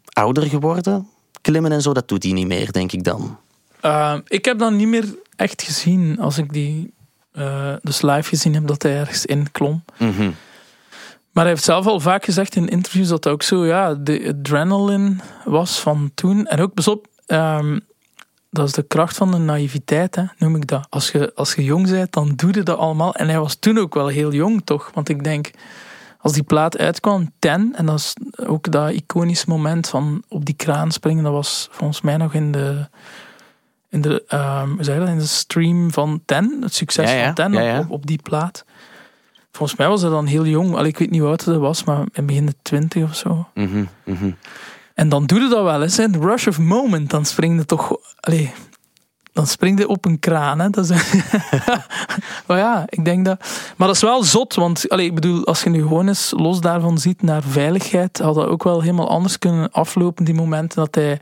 ouder 0.10 0.44
geworden. 0.44 1.08
Klimmen 1.42 1.72
en 1.72 1.82
zo, 1.82 1.94
dat 1.94 2.08
doet 2.08 2.24
hij 2.24 2.32
niet 2.32 2.48
meer, 2.48 2.72
denk 2.72 2.92
ik 2.92 3.04
dan. 3.04 3.38
Eh, 3.82 4.18
ik 4.28 4.46
heb 4.46 4.60
dat 4.60 4.72
niet 4.72 4.88
meer 4.88 5.16
echt 5.36 5.62
gezien 5.62 6.20
als 6.20 6.38
ik 6.38 6.54
die 6.54 6.94
eh, 7.36 7.74
dus 7.82 8.02
live 8.02 8.30
gezien 8.30 8.54
heb 8.54 8.68
dat 8.68 8.84
hij 8.84 8.98
ergens 8.98 9.26
in 9.26 9.52
klom. 9.52 9.84
Mhm. 9.98 10.32
Maar 11.32 11.44
hij 11.44 11.54
heeft 11.54 11.66
zelf 11.66 11.86
al 11.88 12.00
vaak 12.00 12.26
gezegd 12.26 12.56
in 12.56 12.68
interviews 12.68 13.08
dat 13.08 13.24
dat 13.24 13.34
ook 13.34 13.44
zo, 13.44 13.66
ja, 13.66 13.94
de 13.94 14.34
adrenaline 14.38 15.16
was 15.46 15.80
van 15.80 16.12
toen. 16.14 16.46
En 16.46 16.60
ook, 16.60 16.74
pas 16.74 16.88
op, 16.88 17.08
ehm, 17.26 17.80
dat 18.50 18.68
is 18.68 18.74
de 18.74 18.84
kracht 18.84 19.18
van 19.18 19.32
de 19.32 19.38
naïviteit, 19.38 20.16
hè, 20.16 20.24
noem 20.38 20.56
ik 20.56 20.68
dat. 20.68 20.88
Als 20.90 21.12
je, 21.12 21.32
als 21.36 21.54
je 21.54 21.64
jong 21.64 21.90
bent, 21.90 22.14
dan 22.14 22.34
doe 22.36 22.54
je 22.54 22.64
dat 22.64 22.78
allemaal. 22.78 23.16
En 23.16 23.28
hij 23.28 23.40
was 23.40 23.56
toen 23.56 23.78
ook 23.78 23.94
wel 23.94 24.08
heel 24.08 24.34
jong, 24.34 24.62
toch? 24.66 24.92
Want 24.94 25.10
ik 25.10 25.24
denk, 25.24 25.52
als 26.20 26.34
die 26.34 26.44
plaat 26.44 26.78
uitkwam, 26.78 27.32
Ten, 27.40 27.74
en 27.76 27.86
dat 27.86 28.00
is 28.00 28.14
ook 28.46 28.72
dat 28.72 28.92
iconisch 28.92 29.46
moment 29.46 29.88
van 29.88 30.24
op 30.30 30.46
die 30.46 30.56
kraan 30.56 30.92
springen, 30.92 31.24
dat 31.24 31.34
was 31.34 31.68
volgens 31.72 32.02
mij 32.02 32.18
nog 32.18 32.34
in 32.34 32.52
de, 32.52 32.88
in 33.96 34.02
de, 34.02 34.24
je 34.78 35.00
dat, 35.00 35.08
in 35.08 35.18
de 35.18 35.26
stream 35.26 35.92
van 35.92 36.22
Ten, 36.26 36.58
het 36.62 36.74
succes 36.74 37.12
Ja, 37.12 37.18
ja, 37.18 37.26
van 37.26 37.34
Ten 37.34 37.52
ja, 37.52 37.86
op- 37.90 38.06
die 38.06 38.20
plaat. 38.24 38.66
Volgens 39.52 39.80
mij 39.80 39.88
was 39.88 40.02
hij 40.02 40.10
dan 40.10 40.26
heel 40.26 40.46
jong. 40.46 40.76
Allee, 40.76 40.90
ik 40.90 40.98
weet 40.98 41.12
niet 41.12 41.20
hoe 41.20 41.30
oud 41.30 41.46
hij 41.46 41.58
was, 41.58 41.84
maar 41.84 42.06
in 42.12 42.26
begin 42.26 42.46
de 42.46 42.56
twintig 42.62 43.04
of 43.04 43.16
zo. 43.16 43.48
Mhm, 43.54 43.86
mhm. 44.04 44.32
En 44.94 45.10
dan 45.10 45.26
doe 45.26 45.40
je 45.40 45.50
dat 45.50 45.64
wel 45.64 45.82
eens. 45.82 45.98
Hè. 45.98 46.10
De 46.10 46.20
rush 46.20 46.48
of 46.48 46.60
moment. 46.60 47.10
Dan 47.10 47.26
spring 47.26 47.58
je 47.60 47.66
toch... 47.66 47.98
Allee, 48.20 48.52
dan 49.34 49.48
spring 49.48 49.80
je 49.80 49.88
op 49.88 50.06
een 50.06 50.20
kraan. 50.20 50.60
Hè. 50.60 50.70
Dat 50.70 50.90
is, 50.90 51.20
maar 52.48 52.58
ja, 52.58 52.84
ik 52.90 53.06
denk 53.06 53.26
dat... 53.26 53.40
Maar 53.76 53.88
dat 53.88 53.96
is 53.96 54.02
wel 54.02 54.24
zot. 54.24 54.56
Want 54.56 54.90
allee, 54.90 55.06
ik 55.06 55.16
bedoel, 55.16 55.46
als 55.46 55.64
je 55.64 55.70
nu 55.70 55.82
gewoon 55.82 56.08
eens 56.08 56.34
los 56.38 56.62
daarvan 56.62 56.98
ziet 56.98 57.22
naar 57.22 57.44
veiligheid, 57.44 58.20
had 58.20 58.36
dat 58.36 58.48
ook 58.48 58.64
wel 58.64 58.82
helemaal 58.82 59.10
anders 59.10 59.40
kunnen 59.40 59.72
aflopen, 59.72 60.26
die 60.26 60.34
momenten. 60.34 60.78
Dat 60.78 60.96
hij 60.96 61.20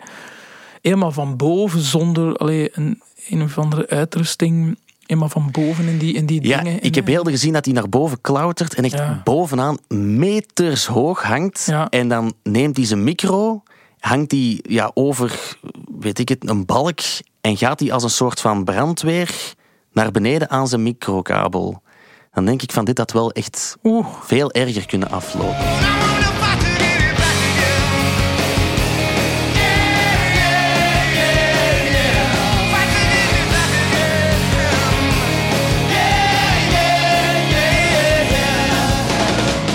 helemaal 0.83 1.11
van 1.11 1.37
boven, 1.37 1.81
zonder 1.81 2.35
allee, 2.37 2.69
een, 2.73 3.01
een 3.29 3.41
of 3.41 3.57
andere 3.57 3.87
uitrusting, 3.89 4.77
helemaal 5.05 5.29
van 5.29 5.49
boven 5.51 5.87
in 5.87 5.97
die, 5.97 6.13
in 6.13 6.25
die 6.25 6.47
Ja, 6.47 6.61
dingen. 6.61 6.81
ik 6.83 6.95
heb 6.95 7.05
beelden 7.05 7.31
gezien 7.33 7.53
dat 7.53 7.65
hij 7.65 7.73
naar 7.73 7.89
boven 7.89 8.21
klautert 8.21 8.73
en 8.73 8.83
echt 8.83 8.93
Ja. 8.93 9.21
bovenaan 9.23 9.77
meters 9.87 10.85
hoog 10.85 11.23
hangt. 11.23 11.65
Ja. 11.65 11.89
En 11.89 12.07
dan 12.07 12.33
neemt 12.43 12.77
hij 12.77 12.85
zijn 12.85 13.03
micro, 13.03 13.63
hangt 13.99 14.31
hij 14.31 14.59
ja, 14.61 14.91
over, 14.93 15.57
weet 15.99 16.19
ik 16.19 16.29
het, 16.29 16.49
een 16.49 16.65
balk 16.65 16.99
en 17.41 17.57
gaat 17.57 17.79
hij 17.79 17.91
als 17.91 18.03
een 18.03 18.09
soort 18.09 18.41
van 18.41 18.63
brandweer 18.63 19.53
naar 19.91 20.11
beneden 20.11 20.49
aan 20.49 20.67
zijn 20.67 20.83
microkabel. 20.83 21.81
Dan 22.33 22.45
denk 22.45 22.61
ik 22.61 22.71
van 22.71 22.85
dit 22.85 22.97
had 22.97 23.11
wel 23.11 23.31
echt 23.31 23.77
Oeh, 23.83 24.07
veel 24.23 24.51
erger 24.51 24.85
kunnen 24.85 25.09
aflopen. 25.11 26.02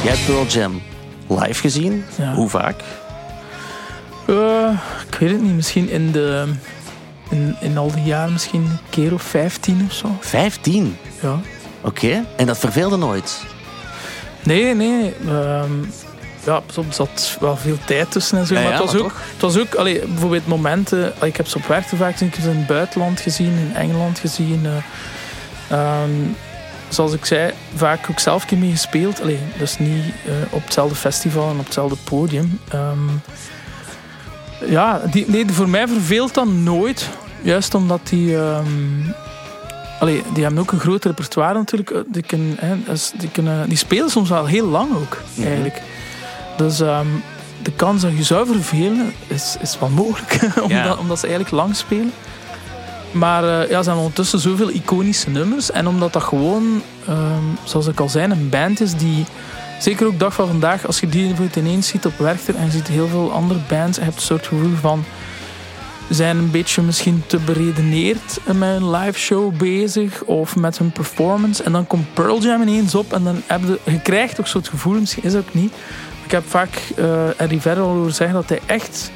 Jij 0.09 0.17
hebt 0.17 0.29
Pearl 0.29 0.47
Jam 0.47 0.83
live 1.29 1.61
gezien. 1.61 2.05
Ja. 2.19 2.35
Hoe 2.35 2.49
vaak? 2.49 2.81
Eh, 4.27 4.71
ik 5.11 5.19
weet 5.19 5.31
het 5.31 5.43
niet. 5.43 5.55
Misschien 5.55 5.91
in, 5.91 6.13
de, 6.13 6.47
in, 7.31 7.57
in 7.61 7.79
al 7.79 7.93
die 7.93 8.03
jaren 8.05 8.33
misschien 8.33 8.61
een 8.61 8.79
keer 8.91 9.15
of 9.15 9.23
15 9.23 9.85
of 9.89 9.95
zo. 9.95 10.17
15. 10.21 10.97
Ja. 11.23 11.41
Oké. 11.81 12.25
En 12.37 12.47
dat 12.47 12.59
verveelde 12.59 12.97
nooit. 12.97 13.43
Nee, 14.43 14.75
nee. 14.75 15.15
ehm, 15.29 15.73
ja, 16.45 16.63
soms 16.73 16.97
zat 16.97 17.37
wel 17.41 17.57
veel 17.57 17.79
tijd 17.87 18.11
tussen 18.11 18.39
en 18.39 18.47
zo. 18.47 18.55
Ja, 18.55 18.61
maar 18.63 18.71
het 18.73 18.81
was 18.81 18.93
maar 18.93 19.03
ook, 19.03 19.13
het 19.33 19.41
was 19.41 19.59
ook 19.59 19.75
allee, 19.75 20.01
bijvoorbeeld 20.07 20.47
momenten. 20.47 20.99
allee, 21.17 21.31
ik 21.31 21.37
heb 21.37 21.47
ze 21.47 21.57
op 21.57 21.67
werk 21.67 21.85
vaak 21.85 22.13
gezien. 22.13 22.29
Ik 22.29 22.35
heb 22.35 22.45
ze 22.45 22.51
in 22.51 22.57
het 22.57 22.67
buitenland 22.67 23.21
gezien, 23.21 23.53
in 23.53 23.73
Engeland 23.75 24.19
gezien. 24.19 24.67
eh, 24.67 24.73
ehm, 25.79 26.11
zoals 26.89 27.13
ik 27.13 27.25
zei, 27.25 27.53
vaak 27.75 28.07
ook 28.11 28.19
zelf 28.19 28.45
keer 28.45 28.59
mee 28.59 28.71
gespeeld. 28.71 29.21
Allee, 29.23 29.39
dus 29.59 29.79
niet 29.79 30.05
eh, 30.27 30.33
op 30.51 30.65
hetzelfde 30.65 30.95
festival 30.95 31.51
en 31.51 31.59
op 31.59 31.65
hetzelfde 31.65 31.97
podium. 32.05 32.61
Ehm, 32.69 33.09
ja, 34.67 35.01
die, 35.11 35.25
nee, 35.29 35.47
voor 35.51 35.69
mij 35.69 35.89
verveelt 35.89 36.35
dat 36.35 36.47
nooit. 36.47 37.09
Juist 37.43 37.75
omdat 37.75 38.01
die. 38.09 38.37
ehm, 38.39 38.67
allee, 40.01 40.23
die 40.35 40.43
hebben 40.43 40.61
ook 40.63 40.73
een 40.73 40.81
groot 40.81 41.05
repertoire 41.05 41.55
natuurlijk. 41.55 41.91
Eh, 41.91 42.01
Die, 42.07 42.23
kunnen, 42.23 42.57
hè, 42.61 42.77
die, 43.19 43.31
kunnen, 43.31 43.69
die 43.69 43.79
spelen 43.79 44.11
soms 44.11 44.29
wel 44.29 44.47
heel 44.47 44.67
lang 44.67 44.95
ook, 44.97 45.19
eigenlijk. 45.45 45.83
Dus 46.57 46.81
ehm, 46.81 47.07
de 47.63 47.73
kans 47.73 48.03
dat 48.03 48.17
je 48.17 48.23
zou 48.23 48.47
vervelen 48.47 49.13
is, 49.27 49.57
is 49.61 49.79
wel 49.79 49.89
mogelijk. 49.89 50.33
omdat, 50.63 50.71
Ja. 50.71 50.95
omdat 50.97 51.19
ze 51.19 51.27
eigenlijk 51.27 51.55
lang 51.57 51.77
spelen. 51.77 52.13
Maar 53.13 53.45
eh, 53.45 53.71
ja, 53.71 53.77
hebben 53.77 53.97
ondertussen 53.97 54.39
zoveel 54.39 54.71
iconische 54.71 55.31
nummers. 55.31 55.71
En 55.71 55.87
omdat 55.87 56.13
dat 56.13 56.23
gewoon, 56.23 56.83
ehm, 57.07 57.45
zoals 57.65 57.87
ik 57.87 58.01
al 58.01 58.09
zei, 58.09 58.31
een 58.31 58.49
band 58.49 58.81
is 58.81 58.95
die... 58.95 59.25
Zeker 59.81 60.07
ook 60.07 60.19
dag 60.19 60.35
van 60.35 60.47
vandaag, 60.47 60.87
als 60.87 61.01
je 61.01 61.09
die 61.09 61.27
bijvoorbeeld 61.27 61.57
ineens 61.57 61.89
ziet 61.89 62.07
op 62.07 62.19
Werchter 62.19 62.55
en 62.55 62.65
je 62.65 62.71
ziet 62.71 62.89
heel 62.89 63.09
veel 63.09 63.33
andere 63.33 63.61
bands, 63.69 63.99
en 63.99 64.05
je 64.05 64.13
een 64.13 64.21
soort 64.21 64.47
gevoel 64.47 64.77
van 64.81 65.05
zijn 66.09 66.37
een 66.37 66.51
beetje 66.51 66.83
misschien 66.83 67.23
te 67.27 67.39
beredeneerd 67.39 68.39
met 68.45 68.69
hun 68.69 68.91
live 68.91 69.19
show 69.19 69.57
bezig 69.57 70.23
of 70.23 70.57
met 70.57 70.79
hun 70.79 70.93
performance. 70.93 71.63
En 71.63 71.73
dan 71.73 71.87
komt 71.87 72.15
Pearl 72.15 72.41
Jam 72.41 72.63
ineens 72.63 72.95
op 72.95 73.13
en 73.13 73.25
dan 73.25 73.43
heb 73.47 73.61
je, 73.85 74.01
krijgt 74.01 74.41
ook 74.41 74.47
zo 74.47 74.59
het 74.59 74.69
gevoel, 74.69 75.01
misschien 75.01 75.25
is 75.25 75.33
het 75.33 75.47
ook 75.47 75.55
niet. 75.55 75.73
Ik 76.25 76.31
heb 76.31 76.43
vaak 76.47 76.69
uh, 76.99 77.41
Eddie 77.41 77.61
Vedder 77.61 77.85
al 77.85 77.95
horen 77.95 78.15
zeggen 78.15 78.35
dat 78.35 78.49
hij 78.49 78.61
echt 78.67 79.11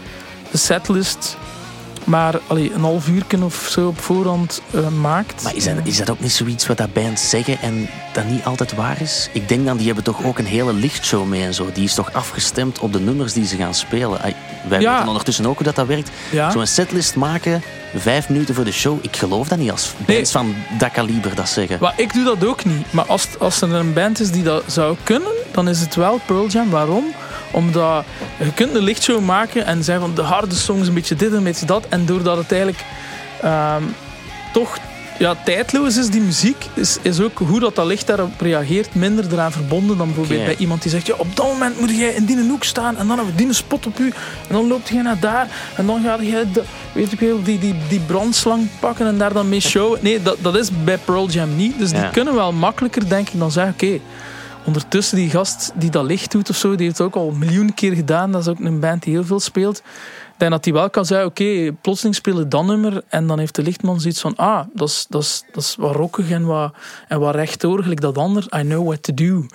de 0.50 0.58
setlist 0.58 1.36
maar 2.04 2.40
allee, 2.46 2.72
een 2.74 2.80
half 2.80 3.08
uur 3.08 3.24
of 3.44 3.66
zo 3.70 3.86
op 3.86 4.00
voorhand 4.00 4.62
uh, 4.70 4.88
maakt. 4.88 5.42
Maar 5.42 5.56
is 5.56 5.64
dat, 5.64 5.74
is 5.84 5.96
dat 5.96 6.10
ook 6.10 6.20
niet 6.20 6.32
zoiets 6.32 6.66
wat 6.66 6.76
dat 6.76 6.92
bands 6.92 7.28
zeggen 7.28 7.60
en 7.60 7.88
dat 8.12 8.24
niet 8.24 8.44
altijd 8.44 8.74
waar 8.74 9.00
is? 9.00 9.28
Ik 9.32 9.48
denk 9.48 9.66
dan, 9.66 9.76
die 9.76 9.86
hebben 9.86 10.04
toch 10.04 10.24
ook 10.24 10.38
een 10.38 10.46
hele 10.46 10.72
lichtshow 10.72 11.26
mee 11.28 11.42
en 11.44 11.54
zo. 11.54 11.70
Die 11.72 11.84
is 11.84 11.94
toch 11.94 12.12
afgestemd 12.12 12.78
op 12.78 12.92
de 12.92 13.00
nummers 13.00 13.32
die 13.32 13.46
ze 13.46 13.56
gaan 13.56 13.74
spelen. 13.74 14.20
Wij 14.68 14.80
Ja. 14.80 14.92
weten 14.92 15.08
ondertussen 15.08 15.46
ook 15.46 15.54
hoe 15.56 15.64
dat, 15.64 15.74
dat 15.76 15.86
werkt. 15.86 16.10
Ja. 16.30 16.50
Zo'n 16.50 16.66
setlist 16.66 17.14
maken, 17.16 17.62
vijf 17.96 18.28
minuten 18.28 18.54
voor 18.54 18.64
de 18.64 18.72
show. 18.72 18.98
Ik 19.02 19.16
geloof 19.16 19.48
dat 19.48 19.58
niet 19.58 19.70
als 19.70 19.92
bands 20.06 20.30
van 20.30 20.54
dat 20.78 20.90
kaliber 20.90 21.34
dat 21.34 21.48
zeggen. 21.48 21.76
Maar 21.80 21.94
ik 21.96 22.12
doe 22.14 22.24
dat 22.24 22.46
ook 22.46 22.64
niet. 22.64 22.92
Maar 22.92 23.04
als, 23.06 23.28
als 23.38 23.60
er 23.60 23.72
een 23.72 23.92
band 23.92 24.20
is 24.20 24.30
die 24.30 24.42
dat 24.42 24.62
zou 24.66 24.96
kunnen, 25.02 25.32
dan 25.50 25.68
is 25.68 25.80
het 25.80 25.94
wel 25.94 26.20
Pearl 26.26 26.46
Jam. 26.46 26.70
Waarom? 26.70 27.04
Omdat 27.52 28.04
je 28.38 28.52
kunt 28.54 28.74
een 28.74 28.82
lichtshow 28.82 29.20
maken 29.20 29.66
en 29.66 29.84
zeggen 29.84 30.04
van 30.04 30.14
de 30.14 30.22
harde 30.22 30.54
songs 30.54 30.88
een 30.88 30.94
beetje 30.94 31.14
dit 31.14 31.30
en 31.30 31.36
een 31.36 31.44
beetje 31.44 31.66
dat. 31.66 31.86
En 31.88 32.06
doordat 32.06 32.36
het 32.36 32.52
eigenlijk 32.52 32.84
ehm, 33.40 33.82
toch 34.52 34.78
ja, 35.18 35.34
tijdloos 35.44 35.96
is, 35.96 36.10
die 36.10 36.20
muziek, 36.20 36.66
is, 36.74 36.98
is 37.02 37.20
ook 37.20 37.38
hoe 37.38 37.60
dat, 37.60 37.74
dat 37.74 37.86
licht 37.86 38.06
daarop 38.06 38.40
reageert 38.40 38.94
minder 38.94 39.24
eraan 39.32 39.52
verbonden 39.52 39.96
dan 39.96 40.06
bijvoorbeeld 40.06 40.44
bij 40.44 40.56
iemand 40.56 40.82
die 40.82 40.90
zegt 40.90 41.06
ja, 41.06 41.14
op 41.16 41.36
dat 41.36 41.46
moment 41.46 41.80
moet 41.80 41.96
jij 41.96 42.12
in 42.12 42.24
die 42.24 42.48
hoek 42.48 42.64
staan 42.64 42.96
en 42.96 43.06
dan 43.06 43.16
hebben 43.16 43.36
we 43.36 43.44
die 43.44 43.52
spot 43.52 43.86
op 43.86 43.98
u 43.98 44.06
en 44.48 44.54
dan 44.54 44.66
loopt 44.66 44.88
jij 44.88 45.02
naar 45.02 45.20
daar 45.20 45.48
en 45.76 45.86
dan 45.86 46.02
ga 46.02 46.18
je 46.20 46.46
de, 46.52 46.62
weet 46.92 47.12
ik 47.12 47.20
wel, 47.20 47.42
die, 47.42 47.58
die, 47.58 47.74
die 47.88 48.00
brandslang 48.00 48.68
pakken 48.80 49.06
en 49.06 49.18
daar 49.18 49.32
dan 49.32 49.48
mee 49.48 49.60
showen. 49.60 49.98
Nee, 50.02 50.22
dat, 50.22 50.36
dat 50.40 50.56
is 50.56 50.70
bij 50.84 50.98
Pearl 50.98 51.28
Jam 51.28 51.56
niet. 51.56 51.78
Dus 51.78 51.90
die 51.90 52.10
kunnen 52.10 52.34
wel 52.34 52.52
makkelijker 52.52 53.08
denk 53.08 53.28
ik 53.28 53.38
dan 53.38 53.50
zeggen 53.50 53.72
oké, 53.72 54.00
ondertussen 54.64 55.16
die 55.16 55.30
gast 55.30 55.72
die 55.74 55.90
dat 55.90 56.04
licht 56.04 56.30
doet 56.30 56.50
of 56.50 56.56
zo, 56.56 56.74
die 56.74 56.86
heeft 56.86 56.98
het 56.98 57.06
ook 57.06 57.16
al 57.16 57.28
een 57.28 57.38
miljoen 57.38 57.74
keer 57.74 57.94
gedaan. 57.94 58.32
Dat 58.32 58.40
is 58.40 58.48
ook 58.48 58.60
een 58.60 58.80
band 58.80 59.02
die 59.02 59.12
heel 59.12 59.24
veel 59.24 59.40
speelt. 59.40 59.82
Ik 60.38 60.50
dat 60.50 60.64
hij 60.64 60.74
wel 60.74 60.90
kan 60.90 61.06
zeggen, 61.06 61.26
oké, 61.26 61.72
plotseling 61.80 62.14
spelen 62.14 62.48
dat 62.48 62.64
nummer 62.64 63.02
en 63.08 63.26
dan 63.26 63.38
heeft 63.38 63.54
de 63.54 63.62
lichtman 63.62 64.00
zoiets 64.00 64.20
van, 64.20 64.36
ah, 64.36 64.66
dat 64.74 64.88
is, 64.88 65.06
dat 65.08 65.22
is, 65.22 65.44
dat 65.52 65.62
is 65.62 65.76
wat 65.76 65.94
rockig 65.94 66.30
en 66.30 66.44
wat, 66.44 66.74
en 67.08 67.20
wat 67.20 67.34
rechtdoor, 67.34 67.82
gelijk 67.82 68.00
dat 68.00 68.18
ander. 68.18 68.42
I 68.56 68.60
know 68.60 68.86
what 68.86 69.02
to 69.02 69.14
do. 69.14 69.46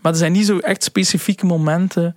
Maar 0.00 0.12
er 0.12 0.18
zijn 0.18 0.32
niet 0.32 0.46
zo 0.46 0.58
echt 0.58 0.82
specifieke 0.82 1.46
momenten, 1.46 2.14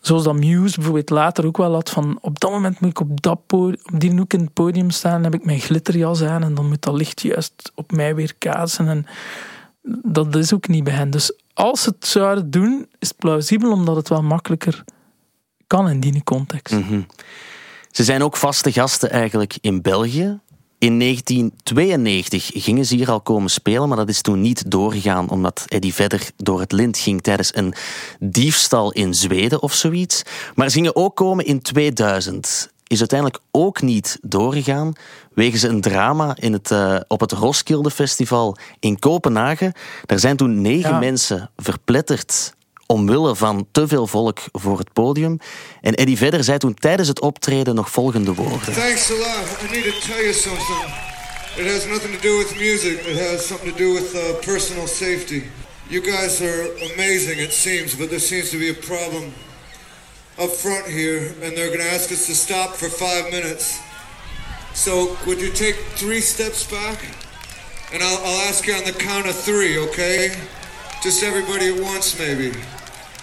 zoals 0.00 0.24
dat 0.24 0.34
Muse 0.34 0.74
bijvoorbeeld 0.74 1.10
later 1.10 1.46
ook 1.46 1.56
wel 1.56 1.72
had, 1.72 1.90
van 1.90 2.18
op 2.20 2.40
dat 2.40 2.50
moment 2.50 2.80
moet 2.80 2.90
ik 2.90 3.00
op, 3.00 3.22
dat 3.22 3.38
op 3.52 3.76
die 3.92 4.18
hoek 4.18 4.32
in 4.32 4.40
het 4.40 4.52
podium 4.52 4.90
staan, 4.90 5.22
dan 5.22 5.32
heb 5.32 5.40
ik 5.40 5.46
mijn 5.46 5.60
glitterjas 5.60 6.22
aan 6.22 6.42
en 6.42 6.54
dan 6.54 6.68
moet 6.68 6.82
dat 6.82 6.94
licht 6.94 7.20
juist 7.20 7.72
op 7.74 7.92
mij 7.92 8.14
weer 8.14 8.34
kaatsen. 8.38 8.88
En 8.88 9.06
dat 10.02 10.36
is 10.36 10.54
ook 10.54 10.68
niet 10.68 10.84
bij 10.84 10.92
hen. 10.92 11.10
Dus 11.10 11.32
als 11.54 11.82
ze 11.82 11.88
het 11.88 12.06
zouden 12.06 12.50
doen, 12.50 12.86
is 12.98 13.08
het 13.08 13.16
plausibel 13.16 13.72
omdat 13.72 13.96
het 13.96 14.08
wel 14.08 14.22
makkelijker 14.22 14.84
kan 15.66 15.88
in 15.88 16.00
die 16.00 16.24
context. 16.24 16.74
Mhm. 16.74 17.02
Ze 17.90 18.04
zijn 18.04 18.22
ook 18.22 18.36
vaste 18.36 18.72
gasten 18.72 19.10
eigenlijk 19.10 19.58
in 19.60 19.82
België. 19.82 20.40
In 20.78 20.98
1992 20.98 22.50
gingen 22.54 22.86
ze 22.86 22.94
hier 22.94 23.10
al 23.10 23.20
komen 23.20 23.50
spelen, 23.50 23.88
maar 23.88 23.96
dat 23.96 24.08
is 24.08 24.20
toen 24.20 24.40
niet 24.40 24.70
doorgegaan 24.70 25.28
omdat 25.28 25.64
Eddie 25.68 25.94
Vedder 25.94 26.30
door 26.36 26.60
het 26.60 26.72
lint 26.72 26.98
ging 26.98 27.22
tijdens 27.22 27.56
een 27.56 27.74
diefstal 28.20 28.92
in 28.92 29.14
Zweden 29.14 29.62
of 29.62 29.74
zoiets. 29.74 30.22
Maar 30.54 30.68
ze 30.68 30.74
gingen 30.74 30.96
ook 30.96 31.16
komen 31.16 31.44
in 31.44 31.62
2000. 31.62 32.70
Is 32.86 32.98
uiteindelijk 32.98 33.42
ook 33.50 33.82
niet 33.82 34.18
doorgegaan 34.22 34.92
wegens 35.34 35.62
een 35.62 35.80
drama 35.80 36.36
in 36.38 36.52
het, 36.52 36.70
eh, 36.70 36.96
op 37.08 37.20
het 37.20 37.32
Roskilde 37.32 37.90
Festival 37.90 38.56
in 38.80 38.98
Kopenhagen. 38.98 39.72
Daar 40.06 40.18
zijn 40.18 40.36
toen 40.36 40.60
negen 40.60 40.90
Ja. 40.90 40.98
mensen 40.98 41.50
verpletterd 41.56 42.54
omwille 42.86 43.36
van 43.36 43.66
te 43.72 43.88
veel 43.88 44.06
volk 44.06 44.38
voor 44.52 44.78
het 44.78 44.92
podium. 44.92 45.38
En 45.80 45.94
Eddie 45.94 46.16
Vedder 46.16 46.44
zei 46.44 46.58
toen 46.58 46.74
tijdens 46.74 47.08
het 47.08 47.20
optreden 47.20 47.74
nog 47.74 47.90
volgende 47.90 48.34
woorden. 48.34 48.74
Thanks 48.74 49.10
a 49.10 49.14
lot. 49.14 49.46
I 49.68 49.70
need 49.74 49.84
to 49.84 50.12
tell 50.12 50.22
you 50.22 50.32
something. 50.32 50.84
It 51.56 51.72
has 51.72 51.86
nothing 51.86 52.14
to 52.14 52.20
do 52.28 52.36
with 52.38 52.54
music. 52.58 52.98
It 53.06 53.18
has 53.30 53.46
something 53.46 53.72
to 53.72 53.78
do 53.78 53.92
with 53.92 54.14
uh, 54.14 54.20
personal 54.44 54.86
safety. 54.86 55.42
You 55.88 56.02
guys 56.04 56.40
are 56.40 56.92
amazing, 56.94 57.40
it 57.40 57.52
seems, 57.52 57.96
but 57.96 58.08
there 58.08 58.20
seems 58.20 58.50
to 58.50 58.58
be 58.58 58.68
a 58.70 58.74
problem 58.86 59.22
up 60.38 60.50
front 60.56 60.86
here, 60.86 61.34
and 61.42 61.56
they're 61.56 61.68
going 61.76 61.88
to 61.88 61.94
ask 61.94 62.10
us 62.10 62.26
to 62.26 62.34
stop 62.34 62.76
for 62.76 62.88
five 62.88 63.24
minutes. 63.30 63.64
So, 64.74 65.16
would 65.24 65.40
you 65.40 65.52
take 65.52 65.76
three 65.94 66.20
steps 66.20 66.66
back? 66.66 66.98
And 67.92 68.02
I'll, 68.02 68.18
I'll 68.24 68.48
ask 68.48 68.66
you 68.66 68.76
on 68.76 68.84
the 68.84 68.92
count 68.92 69.26
of 69.26 69.42
three, 69.42 69.78
okay? 69.78 70.30
Just 71.02 71.22
everybody 71.22 71.68
at 71.68 71.80
once, 71.80 72.16
maybe. 72.18 72.50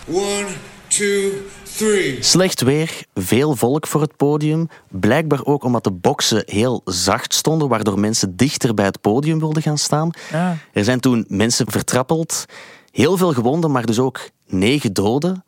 One, 0.08 0.48
two, 0.88 1.32
three. 1.64 2.24
Slecht 2.24 2.62
weer, 2.62 3.04
veel 3.14 3.56
volk 3.56 3.88
voor 3.88 4.02
het 4.02 4.16
podium. 4.16 4.70
Blijkbaar 4.88 5.46
ook 5.46 5.64
omdat 5.64 5.84
de 5.84 5.92
boksen 5.92 6.44
heel 6.46 6.82
zacht 6.86 7.34
stonden, 7.34 7.68
waardoor 7.68 8.00
mensen 8.00 8.36
dichter 8.36 8.74
bij 8.74 8.86
het 8.86 9.02
podium 9.02 9.40
wilden 9.40 9.62
gaan 9.62 9.78
staan. 9.78 10.10
Ja. 10.32 10.58
Er 10.74 10.84
zijn 10.84 11.00
toen 11.00 11.26
mensen 11.28 11.72
vertrappeld, 11.72 12.46
heel 12.92 13.18
veel 13.18 13.34
gewonden, 13.34 13.72
maar 13.72 13.86
dus 13.86 14.00
ook 14.00 14.20
negen 14.48 14.94
doden. 14.94 15.44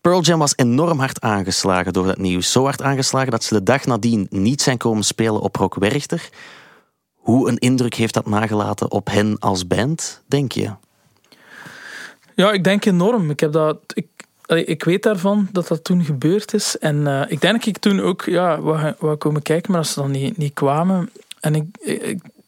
Pearl 0.00 0.20
Jam 0.20 0.38
was 0.38 0.52
enorm 0.56 0.98
hard 0.98 1.20
aangeslagen 1.20 1.92
door 1.92 2.06
dat 2.06 2.18
nieuws. 2.18 2.52
Zo 2.52 2.64
hard 2.64 2.82
aangeslagen 2.82 3.30
dat 3.30 3.44
ze 3.44 3.54
de 3.54 3.62
dag 3.62 3.84
nadien 3.84 4.26
niet 4.30 4.62
zijn 4.62 4.76
komen 4.76 5.04
spelen 5.04 5.40
op 5.40 5.56
Rock 5.56 5.74
Werchter. 5.74 6.28
Hoe 7.14 7.48
een 7.48 7.58
indruk 7.58 7.94
heeft 7.94 8.14
dat 8.14 8.26
nagelaten 8.26 8.90
op 8.90 9.10
hen 9.10 9.38
als 9.38 9.66
band, 9.66 10.22
denk 10.26 10.52
je? 10.52 10.70
Ja, 12.34 12.52
ik 12.52 12.64
denk 12.64 12.84
enorm. 12.84 13.30
Ik, 13.30 13.40
heb 13.40 13.52
dat, 13.52 13.78
ik, 13.94 14.06
ik 14.46 14.84
weet 14.84 15.02
daarvan 15.02 15.48
dat 15.52 15.68
dat 15.68 15.84
toen 15.84 16.04
gebeurd 16.04 16.54
is. 16.54 16.78
En 16.78 17.06
eh, 17.06 17.30
ik 17.30 17.40
denk 17.40 17.54
dat 17.54 17.66
ik 17.66 17.78
toen 17.78 18.00
ook 18.00 18.22
ja, 18.22 18.60
wou, 18.60 19.16
komen 19.16 19.42
kijken, 19.42 19.70
maar 19.70 19.80
als 19.80 19.92
ze 19.92 20.00
dan 20.00 20.10
niet, 20.10 20.36
niet 20.36 20.54
kwamen. 20.54 21.10
En 21.40 21.54
ik, 21.54 21.64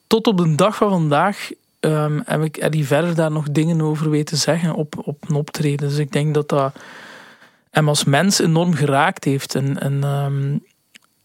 tot 0.06 0.26
op 0.26 0.36
de 0.36 0.54
dag 0.54 0.76
van 0.76 0.90
vandaag 0.90 1.50
ehm, 1.80 2.20
heb 2.24 2.74
ik 2.74 2.84
verder 2.84 3.14
daar 3.14 3.30
nog 3.30 3.50
dingen 3.50 3.80
over 3.80 4.10
weten 4.10 4.36
zeggen 4.36 4.74
op, 4.74 4.94
op 5.04 5.28
een 5.28 5.34
optreden. 5.34 5.88
Dus 5.88 5.98
ik 5.98 6.12
denk 6.12 6.34
dat 6.34 6.48
dat 6.48 6.72
hem 7.70 7.88
als 7.88 8.04
mens 8.04 8.38
enorm 8.38 8.74
geraakt 8.74 9.24
heeft. 9.24 9.54
En, 9.54 9.80
en, 9.80 10.04
ehm, 10.04 10.58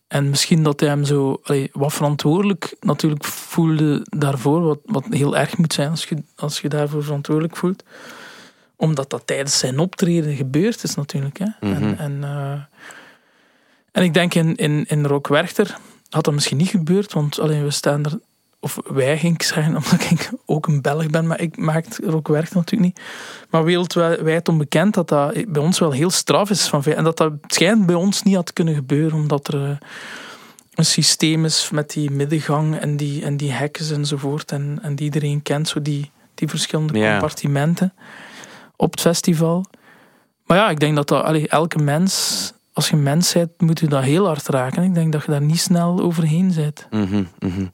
en 0.08 0.30
misschien 0.30 0.64
dat 0.64 0.80
hij 0.80 0.90
hem 0.90 1.04
zo 1.04 1.40
allee, 1.44 1.70
wat 1.74 1.94
verantwoordelijk 1.94 2.76
natuurlijk 2.80 3.24
voelde 3.24 4.06
daarvoor. 4.10 4.62
Wat, 4.62 4.80
wat 4.86 5.06
heel 5.10 5.38
erg 5.38 5.58
moet 5.58 5.74
zijn 5.74 5.90
als 5.90 6.06
je, 6.06 6.24
als 6.36 6.62
je 6.62 6.70
daarvoor 6.70 7.04
verantwoordelijk 7.04 7.58
voelt 7.58 7.84
omdat 8.76 9.10
dat 9.10 9.28
tijdens 9.28 9.58
zijn 9.58 9.80
optreden 9.80 10.36
gebeurd 10.36 10.84
is 10.84 10.96
natuurlijk. 10.96 11.40
Hè. 11.40 11.48
Mhm. 11.60 11.84
En, 11.84 11.98
en, 11.98 12.24
eh, 12.24 12.62
en 13.92 14.04
ik 14.04 14.14
denk 14.14 14.34
in, 14.34 14.56
in, 14.56 14.86
in 14.88 15.06
Rock 15.06 15.28
Werchter 15.28 15.78
had 16.10 16.24
dat 16.24 16.34
misschien 16.34 16.58
niet 16.58 16.70
gebeurd, 16.70 17.14
want 17.14 17.40
alleen 17.40 17.64
we 17.64 17.72
staan 17.72 18.06
er, 18.06 18.20
of 18.66 18.80
wij 18.86 19.18
ging 19.18 19.34
ik 19.34 19.42
zeggen, 19.44 19.76
omdat 19.76 20.02
ik 20.10 20.30
ook 20.46 20.68
een 20.68 20.82
Belg 20.82 21.08
ben, 21.10 21.28
maar 21.28 21.42
ik 21.42 21.58
maak 21.58 21.86
Rock 22.04 22.28
Werchter 22.28 22.56
natuurlijk 22.56 22.96
niet. 22.96 23.06
Maar 23.50 23.64
wereldwijd 23.64 24.50
onbekend 24.50 24.94
dat 24.94 25.08
dat 25.10 25.34
bij 25.48 25.62
ons 25.62 25.80
wel 25.80 25.92
heel 25.92 26.10
straf 26.10 26.50
is. 26.50 26.68
Van, 26.68 26.84
en 26.84 27.04
dat 27.04 27.18
dat 27.18 27.34
schijnt 27.48 27.86
bij 27.86 27.96
ons 27.96 28.24
niet 28.24 28.36
had 28.36 28.54
kunnen 28.54 28.76
gebeuren, 28.76 29.18
omdat 29.18 29.48
er 29.48 29.64
eh, 29.64 29.78
een 30.74 30.86
systeem 30.86 31.46
is 31.46 31.70
met 31.72 31.90
die 31.90 32.12
middengang 32.12 32.78
en 32.78 32.98
die, 32.98 33.24
en 33.24 33.38
die 33.38 33.52
hekken 33.52 33.94
enzovoort. 33.96 34.52
En, 34.52 34.80
en 34.82 34.96
die 34.96 35.06
iedereen 35.06 35.42
kent, 35.42 35.68
zo 35.68 35.82
die, 35.82 36.12
die 36.34 36.48
verschillende 36.48 36.98
Ja. 37.00 37.12
compartimenten 37.12 37.94
op 38.76 38.92
het 38.92 39.02
festival. 39.02 39.66
Maar 40.46 40.58
ja, 40.58 40.70
ik 40.70 40.80
denk 40.80 40.96
dat, 40.96 41.08
dat 41.08 41.24
allee, 41.24 41.48
elke 41.48 41.78
mens, 41.78 42.54
als 42.74 42.90
je 42.90 42.96
mens 42.96 43.34
bent, 43.34 43.62
moet 43.62 43.80
je 43.80 43.88
dat 43.88 44.04
heel 44.04 44.26
hard 44.26 44.48
raken. 44.48 44.84
Ik 44.84 44.94
denk 44.94 45.12
dat 45.12 45.26
je 45.26 45.32
daar 45.32 45.42
niet 45.42 45.60
snel 45.60 46.00
overheen 46.02 46.54
bent. 46.56 46.88
Mhm, 46.92 47.24
mhm. 47.40 47.66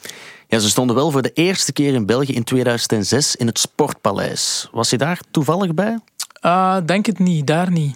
Ja, 0.51 0.59
ze 0.59 0.69
stonden 0.69 0.95
wel 0.95 1.11
voor 1.11 1.21
de 1.21 1.31
eerste 1.33 1.73
keer 1.73 1.93
in 1.93 2.05
België 2.05 2.33
in 2.33 2.43
2006 2.43 3.35
in 3.35 3.47
het 3.47 3.59
Sportpaleis. 3.59 4.67
Was 4.71 4.89
je 4.89 4.97
daar 4.97 5.19
toevallig 5.31 5.73
bij? 5.73 5.99
Uh, 6.45 6.77
denk 6.85 7.05
het 7.05 7.19
niet, 7.19 7.47
daar 7.47 7.71
niet. 7.71 7.95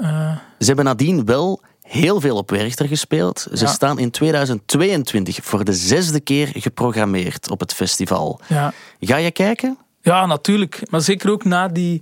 Uh, 0.00 0.36
Ze 0.58 0.66
hebben 0.66 0.84
nadien 0.84 1.24
wel 1.24 1.60
heel 1.82 2.20
veel 2.20 2.36
op 2.36 2.50
Werchter 2.50 2.86
gespeeld. 2.88 3.46
Ze 3.52 3.64
Ja. 3.64 3.70
staan 3.70 3.98
in 3.98 4.10
2022 4.10 5.38
voor 5.42 5.64
de 5.64 5.72
zesde 5.72 6.20
keer 6.20 6.48
geprogrammeerd 6.54 7.50
op 7.50 7.60
het 7.60 7.74
festival. 7.74 8.40
ja. 8.48 8.72
Ga 9.00 9.16
je 9.16 9.30
kijken? 9.30 9.78
ja, 10.02 10.26
natuurlijk. 10.26 10.82
Maar 10.90 11.00
zeker 11.00 11.30
ook 11.30 11.44
na 11.44 11.68
die 11.68 12.00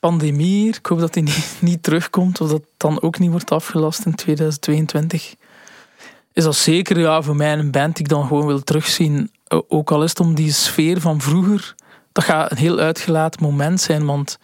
pandemie. 0.00 0.68
Ik 0.68 0.86
hoop 0.86 0.98
dat 0.98 1.12
die 1.14 1.22
niet, 1.22 1.46
niet 1.60 1.82
terugkomt 1.82 2.40
of 2.40 2.48
dat 2.50 2.62
dan 2.76 3.02
ook 3.02 3.18
niet 3.18 3.30
wordt 3.30 3.50
afgelast 3.50 4.04
in 4.06 4.14
2022. 4.14 5.34
Is 6.32 6.44
dat 6.44 6.56
zeker 6.56 6.98
ja, 7.00 7.22
voor 7.22 7.36
mij 7.36 7.52
een 7.52 7.70
band 7.70 7.94
die 7.96 8.04
ik 8.04 8.10
dan 8.10 8.26
gewoon 8.26 8.46
wil 8.46 8.62
terugzien. 8.62 9.30
O- 9.48 9.64
Ook 9.68 9.90
al 9.90 10.02
is 10.02 10.10
het 10.10 10.20
om 10.20 10.34
die 10.34 10.52
sfeer 10.52 11.00
van 11.00 11.20
vroeger. 11.20 11.74
Dat 12.12 12.24
gaat 12.24 12.50
een 12.50 12.56
heel 12.56 12.78
uitgelaten 12.78 13.42
moment 13.42 13.80
zijn, 13.80 14.04
want 14.06 14.38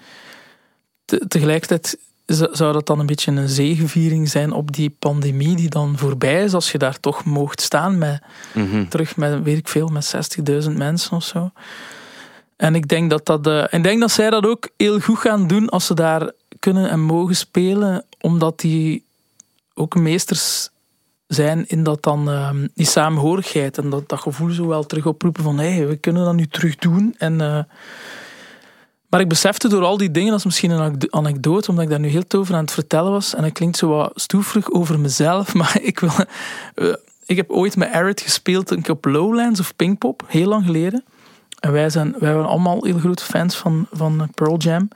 te- 1.05 1.25
tegelijkertijd 1.29 1.99
zou 2.27 2.73
dat 2.73 2.87
dan 2.87 2.99
een 2.99 3.07
beetje 3.07 3.33
een 3.33 3.49
zegeviering 3.49 4.29
zijn 4.29 4.53
op 4.53 4.73
die 4.73 4.91
pandemie 4.99 5.57
die 5.57 5.69
dan 5.71 5.99
voorbij 5.99 6.45
is. 6.45 6.55
Als 6.55 6.73
je 6.73 6.79
daar 6.79 7.01
toch 7.01 7.25
moogt 7.25 7.61
staan 7.61 7.99
met, 7.99 8.23
terug 8.89 9.17
met, 9.17 9.43
weet 9.43 9.59
ik 9.59 9.69
veel, 9.69 9.87
met 9.89 10.15
60.000 10.65 10.71
mensen 10.77 11.17
of 11.17 11.25
zo. 11.25 11.51
En 12.57 12.75
ik 12.75 12.89
denk 12.89 13.11
dat, 13.11 13.27
dat, 13.27 13.47
eh, 13.47 13.65
ik 13.71 13.83
denk 13.83 14.01
dat 14.01 14.11
zij 14.11 14.31
dat 14.31 14.47
ook 14.47 14.69
heel 14.77 15.01
goed 15.01 15.19
gaan 15.19 15.47
doen 15.47 15.69
als 15.69 15.87
ze 15.87 15.95
daar 15.95 16.31
kunnen 16.59 16.91
en 16.91 17.01
mogen 17.01 17.37
spelen, 17.37 18.05
omdat 18.21 18.61
die 18.61 19.05
ook 19.75 19.95
meesters 19.95 20.69
zijn 21.29 21.65
in 21.67 21.83
dat 21.83 22.03
dan, 22.03 22.31
ehm, 22.31 22.67
die 22.75 22.87
samenhorigheid 22.87 23.79
en 23.79 23.91
dat, 23.91 24.09
dat 24.09 24.21
gevoel 24.21 24.51
zo 24.51 24.67
wel 24.67 24.87
terug 24.87 25.07
oproepen 25.07 25.43
van 25.43 25.59
hé, 25.59 25.73
hey, 25.73 25.87
we 25.87 25.97
kunnen 25.97 26.25
dat 26.25 26.35
nu 26.35 26.47
terug 26.47 26.77
doen. 26.77 27.15
En, 27.19 27.41
eh, 27.41 27.59
maar 29.09 29.21
ik 29.21 29.29
besefte 29.29 29.69
door 29.69 29.83
al 29.83 29.97
die 29.97 30.11
dingen, 30.11 30.31
dat 30.31 30.39
is 30.39 30.45
misschien 30.45 30.71
een 30.71 30.81
anekdo- 30.81 31.19
anekdote, 31.19 31.71
omdat 31.71 31.85
ik 31.85 31.91
daar 31.91 32.01
nu 32.01 32.09
heel 32.09 32.27
te 32.27 32.37
over 32.37 32.55
aan 32.55 32.61
het 32.61 32.73
vertellen 32.73 33.11
was. 33.11 33.35
En 33.35 33.45
het 33.45 33.53
klinkt 33.53 33.77
zo 33.77 33.89
wat 33.89 34.73
over 34.73 35.01
mezelf, 35.01 35.55
maar 35.61 35.79
ik 35.83 36.01
wil... 36.01 36.11
eh, 36.75 36.95
ik 37.27 37.37
heb 37.37 37.51
ooit 37.51 37.77
met 37.77 37.93
Arid 37.93 38.21
gespeeld 38.21 38.89
op 38.89 39.05
Lowlands 39.05 39.61
of 39.61 39.77
Pinkpop, 39.77 40.23
heel 40.27 40.49
lang 40.49 40.65
geleden. 40.65 41.05
En 41.61 41.73
wij, 41.73 41.91
zijn, 41.91 42.15
wij 42.19 42.35
waren 42.35 42.49
allemaal 42.49 42.85
heel 42.85 42.99
grote 42.99 43.25
fans 43.25 43.57
van, 43.57 43.87
van 43.93 44.31
Pearl 44.35 44.57
Jam. 44.57 44.89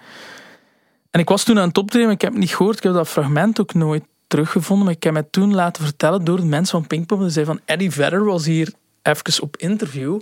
En 1.10 1.20
ik 1.20 1.28
was 1.28 1.44
toen 1.44 1.58
aan 1.58 1.68
het 1.68 1.78
optreden, 1.78 2.10
ik 2.10 2.20
heb 2.20 2.30
het 2.30 2.40
niet 2.40 2.54
gehoord. 2.54 2.76
Ik 2.76 2.82
heb 2.82 2.92
dat 2.92 3.08
fragment 3.08 3.60
ook 3.60 3.74
nooit 3.74 4.04
teruggevonden. 4.32 4.84
Maar 4.84 4.94
ik 4.94 5.02
heb 5.02 5.12
mij 5.12 5.26
toen 5.30 5.54
laten 5.54 5.84
vertellen 5.84 6.24
door 6.24 6.36
de 6.36 6.44
mensen 6.44 6.78
van 6.78 6.86
Pinkpop. 6.86 7.20
Die 7.20 7.30
zeiden 7.30 7.54
van 7.54 7.62
Eddie 7.64 7.90
Vedder 7.90 8.24
was 8.24 8.44
hier 8.44 8.72
even 9.02 9.42
op 9.42 9.56
interview. 9.56 10.20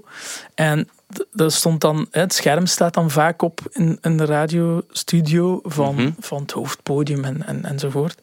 En 0.55 0.89
dat 1.33 1.53
stond 1.53 1.81
dan, 1.81 2.07
het 2.11 2.33
scherm 2.35 2.67
staat 2.67 2.95
dan 2.95 3.11
vaak 3.11 3.43
op 3.43 3.61
in, 3.73 3.99
in 4.03 4.17
de 4.17 4.25
radiostudio 4.25 5.61
van, 5.63 5.95
Mhm. 5.95 6.11
van 6.19 6.43
het 6.43 6.51
hoofdpodium 6.51 7.25
en, 7.25 7.47
en, 7.47 7.65
enzovoort. 7.65 8.21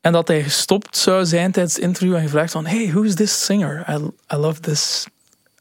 En 0.00 0.12
dat 0.12 0.28
hij 0.28 0.42
gestopt 0.42 0.96
zou 0.96 1.24
zijn 1.24 1.52
tijdens 1.52 1.74
het 1.74 1.84
interview 1.84 2.14
en 2.14 2.22
gevraagd 2.22 2.52
van 2.52 2.66
hey, 2.66 2.86
who 2.90 3.02
is 3.02 3.14
this 3.14 3.44
singer? 3.44 3.84
I, 3.90 3.94
I 4.34 4.36
love 4.36 4.60
this 4.60 5.06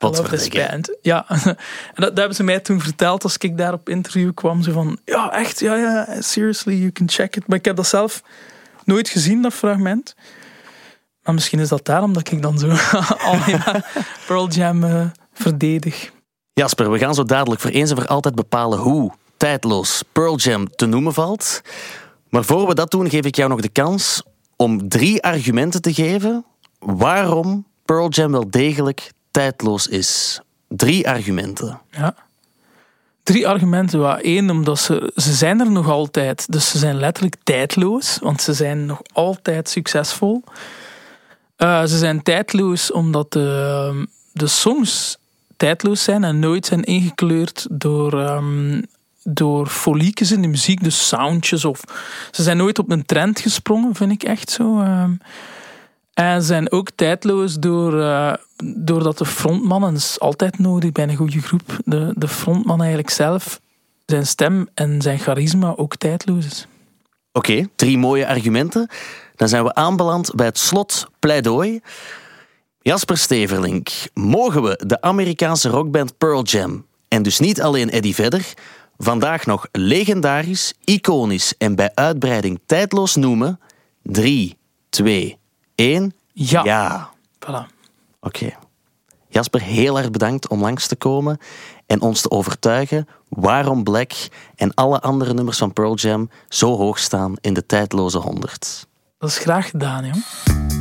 I 0.03 0.05
love 0.05 0.29
this 0.29 0.47
band. 0.49 0.97
Ja, 1.01 1.25
en 1.29 1.55
dat, 1.95 2.09
dat 2.09 2.17
hebben 2.17 2.35
ze 2.35 2.43
mij 2.43 2.59
toen 2.59 2.81
verteld 2.81 3.23
als 3.23 3.37
ik 3.37 3.57
daar 3.57 3.73
op 3.73 3.89
interview 3.89 4.33
kwam. 4.33 4.61
Ze 4.61 4.71
van, 4.71 4.97
ja, 5.05 5.31
echt, 5.33 5.59
ja, 5.59 5.75
ja, 5.75 6.21
seriously, 6.21 6.73
you 6.73 6.91
can 6.91 7.09
check 7.09 7.35
it. 7.35 7.47
Maar 7.47 7.57
ik 7.57 7.65
heb 7.65 7.75
dat 7.75 7.87
zelf 7.87 8.23
nooit 8.85 9.09
gezien, 9.09 9.41
dat 9.41 9.53
fragment. 9.53 10.15
Maar 11.23 11.33
misschien 11.33 11.59
is 11.59 11.69
dat 11.69 11.85
daarom 11.85 12.13
dat 12.13 12.31
ik 12.31 12.41
dan 12.41 12.59
zo 12.59 12.67
maar 13.51 14.05
Pearl 14.27 14.47
Jam 14.47 14.83
eh, 14.83 15.05
verdedig. 15.33 16.11
Jasper, 16.53 16.91
we 16.91 16.97
gaan 16.97 17.13
zo 17.13 17.23
dadelijk 17.23 17.61
voor 17.61 17.71
eens 17.71 17.89
en 17.89 17.95
voor 17.95 18.07
altijd 18.07 18.35
bepalen 18.35 18.79
hoe 18.79 19.11
tijdloos 19.37 20.03
Pearl 20.11 20.37
Jam 20.37 20.75
te 20.75 20.85
noemen 20.85 21.13
valt. 21.13 21.61
Maar 22.29 22.43
voor 22.43 22.67
we 22.67 22.75
dat 22.75 22.91
doen, 22.91 23.09
geef 23.09 23.25
ik 23.25 23.35
jou 23.35 23.49
nog 23.49 23.61
de 23.61 23.69
kans 23.69 24.23
om 24.55 24.89
drie 24.89 25.23
argumenten 25.23 25.81
te 25.81 25.93
geven 25.93 26.45
waarom 26.79 27.65
Pearl 27.85 28.09
Jam 28.09 28.31
wel 28.31 28.49
degelijk 28.49 29.11
tijdloos 29.31 29.87
is. 29.87 30.41
Drie 30.67 31.09
argumenten. 31.09 31.81
Ja. 31.89 32.15
Drie 33.23 33.47
argumenten. 33.47 33.99
Wel, 33.99 34.17
Eén, 34.21 34.49
omdat 34.49 34.79
ze, 34.79 35.11
ze 35.15 35.33
zijn 35.33 35.59
er 35.59 35.71
nog 35.71 35.89
altijd. 35.89 36.51
Dus 36.51 36.69
ze 36.69 36.77
zijn 36.77 36.95
letterlijk 36.99 37.35
tijdloos. 37.43 38.17
Want 38.21 38.41
ze 38.41 38.53
zijn 38.53 38.85
nog 38.85 39.01
altijd 39.13 39.69
succesvol. 39.69 40.43
Eh, 41.55 41.83
ze 41.83 41.97
zijn 41.97 42.23
tijdloos 42.23 42.91
omdat 42.91 43.31
de, 43.31 44.07
de 44.31 44.47
songs 44.47 45.17
tijdloos 45.57 46.03
zijn 46.03 46.23
en 46.23 46.39
nooit 46.39 46.65
zijn 46.65 46.83
ingekleurd 46.83 47.67
door, 47.71 48.19
ehm, 48.19 48.81
door 49.23 49.67
foliekjes 49.67 50.31
in 50.31 50.41
de 50.41 50.47
muziek, 50.47 50.83
dus 50.83 51.07
soundjes. 51.07 51.65
Of, 51.65 51.81
ze 52.31 52.43
zijn 52.43 52.57
nooit 52.57 52.79
op 52.79 52.91
een 52.91 53.05
trend 53.05 53.39
gesprongen, 53.39 53.95
vind 53.95 54.11
ik 54.11 54.23
echt 54.23 54.49
zo. 54.49 54.79
ehm. 54.79 55.11
En 56.13 56.43
zijn 56.43 56.71
ook 56.71 56.89
tijdloos 56.95 57.55
door, 57.59 58.01
eh, 58.01 58.33
doordat 58.63 59.17
de 59.17 59.25
dat 59.67 59.93
is 59.93 60.19
altijd 60.19 60.59
nodig 60.59 60.91
bij 60.91 61.07
een 61.07 61.15
goede 61.15 61.41
groep, 61.41 61.79
de, 61.85 62.13
de 62.17 62.27
frontman 62.27 62.79
eigenlijk 62.79 63.09
zelf, 63.09 63.59
zijn 64.05 64.27
stem 64.27 64.67
en 64.73 65.01
zijn 65.01 65.19
charisma 65.19 65.73
ook 65.75 65.95
tijdloos 65.95 66.45
is. 66.45 66.67
Oké, 67.31 67.67
drie 67.75 67.97
mooie 67.97 68.27
argumenten. 68.27 68.89
Dan 69.35 69.47
zijn 69.47 69.63
we 69.63 69.73
aanbeland 69.73 70.35
bij 70.35 70.45
het 70.45 70.57
slot 70.57 71.07
pleidooi. 71.19 71.81
Jasper 72.79 73.17
Steverlink, 73.17 73.89
mogen 74.13 74.63
we 74.63 74.81
de 74.85 75.01
Amerikaanse 75.01 75.69
rockband 75.69 76.17
Pearl 76.17 76.43
Jam, 76.43 76.85
en 77.07 77.23
dus 77.23 77.39
niet 77.39 77.61
alleen 77.61 77.89
Eddie 77.89 78.15
Vedder, 78.15 78.53
vandaag 78.97 79.45
nog 79.45 79.67
legendarisch, 79.71 80.73
iconisch 80.83 81.53
en 81.57 81.75
bij 81.75 81.91
uitbreiding 81.93 82.59
tijdloos 82.65 83.15
noemen? 83.15 83.59
3, 84.01 84.57
2, 84.89 85.37
1. 85.75 86.13
Ja. 86.33 86.63
Ja. 86.63 87.09
Voilà. 87.39 87.71
Oké. 88.19 88.53
Jasper, 89.29 89.61
heel 89.61 89.97
erg 89.97 90.11
bedankt 90.11 90.47
om 90.47 90.61
langs 90.61 90.87
te 90.87 90.95
komen 90.95 91.37
en 91.85 92.01
ons 92.01 92.21
te 92.21 92.31
overtuigen 92.31 93.07
waarom 93.29 93.83
Black 93.83 94.13
en 94.55 94.73
alle 94.73 95.01
andere 95.01 95.33
nummers 95.33 95.57
van 95.57 95.73
Pearl 95.73 95.95
Jam 95.95 96.29
zo 96.49 96.77
hoog 96.77 96.99
staan 96.99 97.33
in 97.41 97.53
de 97.53 97.65
tijdloze 97.65 98.17
100. 98.17 98.87
Dat 99.17 99.29
is 99.29 99.37
graag 99.37 99.69
gedaan, 99.69 100.05
jong. 100.05 100.23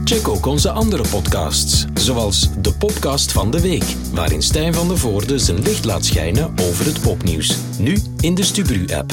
Check 0.05 0.29
ook 0.29 0.47
onze 0.47 0.71
andere 0.71 1.09
podcasts, 1.09 1.85
zoals 1.95 2.49
de 2.61 2.75
podcast 2.75 3.33
van 3.33 3.51
de 3.51 3.61
week, 3.61 3.97
waarin 4.13 4.43
Stijn 4.43 4.75
van 4.75 4.89
der 4.89 4.99
Voorde 4.99 5.39
zijn 5.39 5.63
licht 5.63 5.85
laat 5.85 6.05
schijnen 6.05 6.55
over 6.61 6.85
het 6.85 7.01
popnieuws. 7.01 7.57
Nu 7.79 7.99
in 8.21 8.35
de 8.35 8.43
Stubru-app. 8.43 9.13